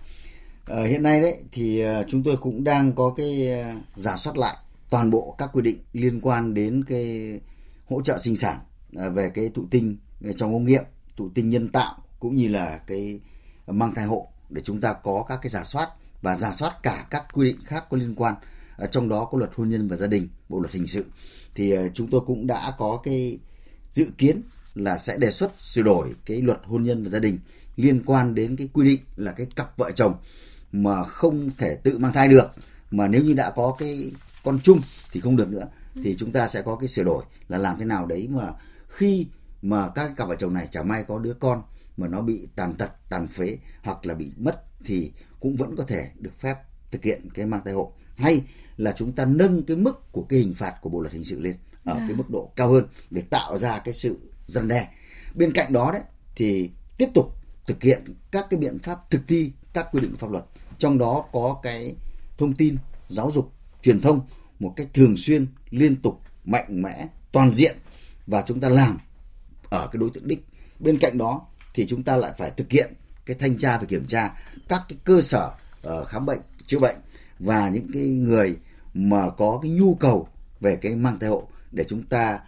Ờ, 0.66 0.86
hiện 0.86 1.04
nay 1.04 1.22
đấy 1.22 1.44
thì 1.52 1.80
ờ, 1.80 2.06
chúng 2.08 2.24
tôi 2.24 2.38
cũng 2.38 2.64
đang 2.64 2.94
có 2.94 3.14
cái 3.18 3.50
giả 3.96 4.18
soát 4.18 4.38
lại 4.38 4.56
toàn 4.90 5.12
bộ 5.12 5.36
các 5.38 5.50
quy 5.54 5.62
định 5.62 5.78
liên 5.94 6.22
quan 6.22 6.54
đến 6.54 6.84
cái 6.88 7.40
hỗ 7.86 8.02
trợ 8.02 8.18
sinh 8.18 8.36
sản 8.36 8.60
về 8.92 9.32
cái 9.34 9.50
thụ 9.54 9.66
tinh 9.72 9.98
trong 10.38 10.54
ống 10.54 10.64
nghiệm, 10.64 10.84
thụ 11.18 11.30
tinh 11.36 11.50
nhân 11.50 11.68
tạo 11.68 11.96
cũng 12.20 12.36
như 12.36 12.48
là 12.48 12.80
cái 12.88 13.20
mang 13.68 13.96
thai 13.96 14.06
hộ 14.06 14.28
để 14.50 14.62
chúng 14.62 14.82
ta 14.82 14.94
có 14.94 15.26
các 15.28 15.40
cái 15.42 15.50
giả 15.50 15.64
soát 15.64 15.90
và 16.22 16.36
giả 16.36 16.54
soát 16.54 16.84
cả 16.84 17.08
các 17.10 17.26
quy 17.34 17.48
định 17.48 17.58
khác 17.66 17.86
có 17.90 17.98
liên 17.98 18.16
quan 18.16 18.36
trong 18.92 19.10
đó 19.10 19.28
có 19.32 19.38
luật 19.38 19.52
hôn 19.56 19.70
nhân 19.70 19.88
và 19.88 19.98
gia 19.98 20.08
đình 20.08 20.28
bộ 20.50 20.60
luật 20.60 20.74
hình 20.74 20.88
sự 20.88 21.06
thì 21.58 21.74
chúng 21.94 22.08
tôi 22.08 22.22
cũng 22.26 22.48
đã 22.48 22.74
có 22.78 23.02
cái 23.04 23.40
dự 23.92 24.06
kiến 24.18 24.42
là 24.76 24.98
sẽ 24.98 25.18
đề 25.18 25.32
xuất 25.32 25.60
sửa 25.60 25.82
đổi 25.82 26.16
cái 26.26 26.42
luật 26.42 26.60
hôn 26.64 26.84
nhân 26.84 27.04
và 27.04 27.10
gia 27.10 27.20
đình 27.20 27.40
liên 27.76 28.04
quan 28.06 28.36
đến 28.36 28.56
cái 28.56 28.70
quy 28.74 28.86
định 28.86 29.00
là 29.16 29.32
cái 29.32 29.48
cặp 29.56 29.78
vợ 29.78 29.92
chồng 29.92 30.16
mà 30.72 31.04
không 31.04 31.50
thể 31.58 31.76
tự 31.76 31.98
mang 31.98 32.14
thai 32.14 32.28
được. 32.28 32.48
Mà 32.92 33.08
nếu 33.08 33.24
như 33.24 33.34
đã 33.34 33.52
có 33.56 33.76
cái 33.80 34.12
con 34.44 34.60
chung 34.64 34.82
thì 35.12 35.20
không 35.20 35.36
được 35.36 35.50
nữa. 35.50 35.68
Thì 36.04 36.16
chúng 36.18 36.32
ta 36.32 36.48
sẽ 36.48 36.62
có 36.62 36.76
cái 36.76 36.88
sửa 36.88 37.04
đổi 37.04 37.24
là 37.48 37.58
làm 37.58 37.80
thế 37.80 37.86
nào 37.86 38.06
đấy 38.06 38.28
mà 38.32 38.54
khi 38.88 39.28
mà 39.62 39.90
các 39.90 40.12
cặp 40.18 40.28
vợ 40.28 40.36
chồng 40.36 40.54
này 40.54 40.68
chẳng 40.72 40.88
may 40.88 41.04
có 41.04 41.20
đứa 41.20 41.34
con 41.34 41.62
mà 41.98 42.08
nó 42.08 42.22
bị 42.22 42.48
tàn 42.56 42.74
tật 42.74 42.90
tàn 43.10 43.28
phế 43.28 43.58
hoặc 43.84 44.06
là 44.06 44.14
bị 44.14 44.32
mất 44.38 44.64
thì 44.86 45.12
cũng 45.40 45.56
vẫn 45.56 45.76
có 45.76 45.84
thể 45.84 46.10
được 46.20 46.40
phép 46.40 46.56
thực 46.92 47.04
hiện 47.04 47.30
cái 47.34 47.46
mang 47.46 47.62
thai 47.66 47.74
hộ. 47.74 47.94
Hay 48.16 48.42
là 48.78 48.92
chúng 48.92 49.12
ta 49.12 49.26
nâng 49.26 49.64
cái 49.64 49.78
mức 49.78 50.12
của 50.12 50.24
cái 50.30 50.40
hình 50.40 50.54
phạt 50.54 50.74
của 50.82 50.90
bộ 50.90 51.02
luật 51.02 51.14
hình 51.14 51.24
sự 51.24 51.40
lên 51.40 51.56
ở 51.84 51.94
à. 51.94 52.06
cái 52.08 52.16
mức 52.16 52.30
độ 52.30 52.52
cao 52.56 52.70
hơn 52.70 52.88
để 53.10 53.22
tạo 53.22 53.58
ra 53.58 53.80
cái 53.80 53.94
sự 53.94 54.20
răn 54.48 54.68
đe. 54.68 54.88
Bên 55.36 55.52
cạnh 55.52 55.74
đó 55.74 55.92
đấy 55.92 56.02
thì 56.36 56.70
tiếp 56.98 57.10
tục 57.14 57.36
thực 57.68 57.84
hiện 57.84 58.04
các 58.32 58.46
cái 58.50 58.60
biện 58.60 58.80
pháp 58.80 59.10
thực 59.10 59.22
thi 59.28 59.52
các 59.74 59.88
quy 59.92 60.02
định 60.02 60.16
pháp 60.16 60.32
luật. 60.32 60.46
Trong 60.78 60.98
đó 60.98 61.26
có 61.32 61.60
cái 61.64 61.96
thông 62.38 62.54
tin 62.54 62.78
giáo 63.08 63.32
dục 63.32 63.54
truyền 63.82 64.02
thông 64.02 64.22
một 64.60 64.74
cách 64.76 64.88
thường 64.94 65.18
xuyên 65.18 65.48
liên 65.70 66.02
tục 66.02 66.22
mạnh 66.46 66.82
mẽ 66.82 67.08
toàn 67.32 67.52
diện 67.52 67.78
và 68.28 68.44
chúng 68.48 68.60
ta 68.60 68.70
làm 68.70 68.98
ở 69.70 69.90
cái 69.92 70.00
đối 70.00 70.10
tượng 70.10 70.28
đích. 70.28 70.46
Bên 70.80 70.98
cạnh 70.98 71.18
đó 71.18 71.48
thì 71.74 71.88
chúng 71.88 72.04
ta 72.04 72.18
lại 72.18 72.32
phải 72.38 72.52
thực 72.52 72.72
hiện 72.72 72.94
cái 73.26 73.38
thanh 73.40 73.58
tra 73.58 73.78
và 73.78 73.86
kiểm 73.86 74.06
tra 74.08 74.34
các 74.68 74.82
cái 74.90 74.98
cơ 75.04 75.22
sở 75.22 75.52
uh, 75.88 76.08
khám 76.08 76.26
bệnh 76.26 76.40
chữa 76.66 76.80
bệnh 76.80 76.96
và 77.40 77.70
những 77.70 77.88
cái 77.94 78.04
người 78.04 78.58
mà 78.98 79.30
có 79.30 79.60
cái 79.62 79.72
nhu 79.72 79.96
cầu 79.96 80.28
về 80.60 80.76
cái 80.76 80.96
mang 80.96 81.20
thai 81.20 81.30
hộ 81.30 81.48
để 81.72 81.86
chúng 81.88 82.04
ta 82.04 82.40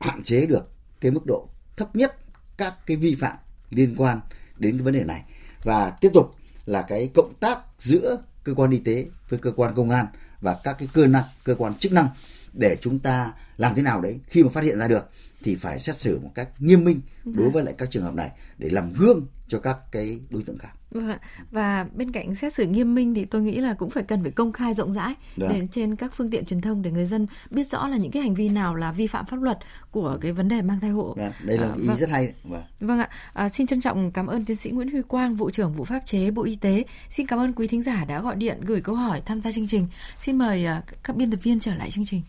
hạn 0.00 0.22
chế 0.22 0.46
được 0.46 0.70
cái 1.00 1.10
mức 1.10 1.26
độ 1.26 1.48
thấp 1.76 1.96
nhất 1.96 2.16
các 2.56 2.74
cái 2.86 2.96
vi 2.96 3.14
phạm 3.14 3.36
liên 3.70 3.94
quan 3.96 4.20
đến 4.58 4.78
cái 4.78 4.84
vấn 4.84 4.94
đề 4.94 5.04
này 5.04 5.24
và 5.62 5.90
tiếp 5.90 6.10
tục 6.14 6.34
là 6.66 6.82
cái 6.82 7.10
cộng 7.14 7.34
tác 7.40 7.58
giữa 7.78 8.22
cơ 8.44 8.54
quan 8.54 8.70
y 8.70 8.78
tế 8.78 9.06
với 9.28 9.38
cơ 9.38 9.52
quan 9.56 9.74
công 9.74 9.90
an 9.90 10.06
và 10.40 10.56
các 10.64 10.76
cái 10.78 10.88
cơ 10.92 11.06
năng 11.06 11.24
cơ 11.44 11.54
quan 11.54 11.74
chức 11.74 11.92
năng 11.92 12.08
để 12.52 12.76
chúng 12.80 12.98
ta 12.98 13.32
làm 13.56 13.74
thế 13.74 13.82
nào 13.82 14.00
đấy 14.00 14.20
khi 14.26 14.42
mà 14.42 14.50
phát 14.50 14.64
hiện 14.64 14.78
ra 14.78 14.88
được 14.88 15.10
thì 15.42 15.54
phải 15.54 15.78
xét 15.78 15.98
xử 15.98 16.18
một 16.18 16.30
cách 16.34 16.48
nghiêm 16.58 16.84
minh 16.84 17.00
đối 17.24 17.34
vâng. 17.34 17.52
với 17.52 17.64
lại 17.64 17.74
các 17.78 17.90
trường 17.90 18.02
hợp 18.02 18.14
này 18.14 18.30
để 18.58 18.68
làm 18.70 18.92
gương 18.92 19.26
cho 19.48 19.58
các 19.58 19.78
cái 19.92 20.20
đối 20.30 20.42
tượng 20.42 20.58
khác. 20.58 20.70
Vâng 20.90 21.18
và 21.50 21.86
bên 21.94 22.12
cạnh 22.12 22.34
xét 22.34 22.54
xử 22.54 22.66
nghiêm 22.66 22.94
minh 22.94 23.14
thì 23.14 23.24
tôi 23.24 23.42
nghĩ 23.42 23.56
là 23.56 23.74
cũng 23.74 23.90
phải 23.90 24.02
cần 24.02 24.22
phải 24.22 24.30
công 24.30 24.52
khai 24.52 24.74
rộng 24.74 24.92
rãi. 24.92 25.14
Vâng. 25.36 25.50
để 25.52 25.68
trên 25.70 25.96
các 25.96 26.12
phương 26.14 26.30
tiện 26.30 26.44
truyền 26.44 26.60
thông 26.60 26.82
để 26.82 26.90
người 26.90 27.06
dân 27.06 27.26
biết 27.50 27.64
rõ 27.64 27.88
là 27.88 27.96
những 27.96 28.10
cái 28.10 28.22
hành 28.22 28.34
vi 28.34 28.48
nào 28.48 28.74
là 28.74 28.92
vi 28.92 29.06
phạm 29.06 29.26
pháp 29.26 29.42
luật 29.42 29.58
của 29.90 30.18
cái 30.20 30.32
vấn 30.32 30.48
đề 30.48 30.62
mang 30.62 30.80
thai 30.80 30.90
hộ. 30.90 31.14
Được. 31.16 31.28
Đây 31.42 31.58
là 31.58 31.68
à, 31.68 31.74
ý 31.76 31.86
vâng. 31.86 31.96
rất 31.96 32.10
hay. 32.10 32.34
Vâng, 32.44 32.62
vâng 32.80 32.98
ạ. 32.98 33.08
À, 33.32 33.48
xin 33.48 33.66
trân 33.66 33.80
trọng 33.80 34.12
cảm 34.12 34.26
ơn 34.26 34.44
tiến 34.44 34.56
sĩ 34.56 34.70
Nguyễn 34.70 34.90
Huy 34.90 35.02
Quang, 35.02 35.36
vụ 35.36 35.50
trưởng 35.50 35.72
vụ 35.72 35.84
pháp 35.84 36.06
chế 36.06 36.30
Bộ 36.30 36.44
Y 36.44 36.56
tế. 36.56 36.84
Xin 37.10 37.26
cảm 37.26 37.38
ơn 37.38 37.52
quý 37.52 37.66
thính 37.66 37.82
giả 37.82 38.04
đã 38.04 38.20
gọi 38.20 38.36
điện 38.36 38.60
gửi 38.60 38.80
câu 38.80 38.94
hỏi 38.94 39.22
tham 39.26 39.42
gia 39.42 39.52
chương 39.52 39.66
trình. 39.66 39.86
Xin 40.18 40.38
mời 40.38 40.66
uh, 40.78 40.84
các 41.02 41.16
biên 41.16 41.30
tập 41.30 41.40
viên 41.42 41.60
trở 41.60 41.74
lại 41.74 41.90
chương 41.90 42.04
trình. 42.04 42.22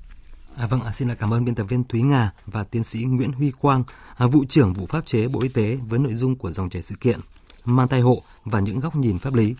À, 0.59 0.67
vâng, 0.67 0.81
à, 0.81 0.91
xin 0.91 1.07
là 1.07 1.15
cảm 1.15 1.33
ơn 1.33 1.45
biên 1.45 1.55
tập 1.55 1.63
viên 1.63 1.83
Thúy 1.83 2.01
Nga 2.01 2.31
và 2.45 2.63
tiến 2.63 2.83
sĩ 2.83 2.99
Nguyễn 2.99 3.31
Huy 3.31 3.51
Quang, 3.51 3.83
à, 4.15 4.27
vụ 4.27 4.45
trưởng 4.49 4.73
vụ 4.73 4.85
pháp 4.85 5.05
chế 5.05 5.27
Bộ 5.27 5.39
Y 5.41 5.49
tế 5.49 5.77
với 5.87 5.99
nội 5.99 6.13
dung 6.13 6.35
của 6.35 6.51
dòng 6.51 6.69
chảy 6.69 6.81
sự 6.81 6.95
kiện 7.01 7.19
mang 7.65 7.87
thai 7.87 8.01
hộ 8.01 8.21
và 8.45 8.59
những 8.59 8.79
góc 8.79 8.95
nhìn 8.95 9.19
pháp 9.19 9.33
lý. 9.33 9.55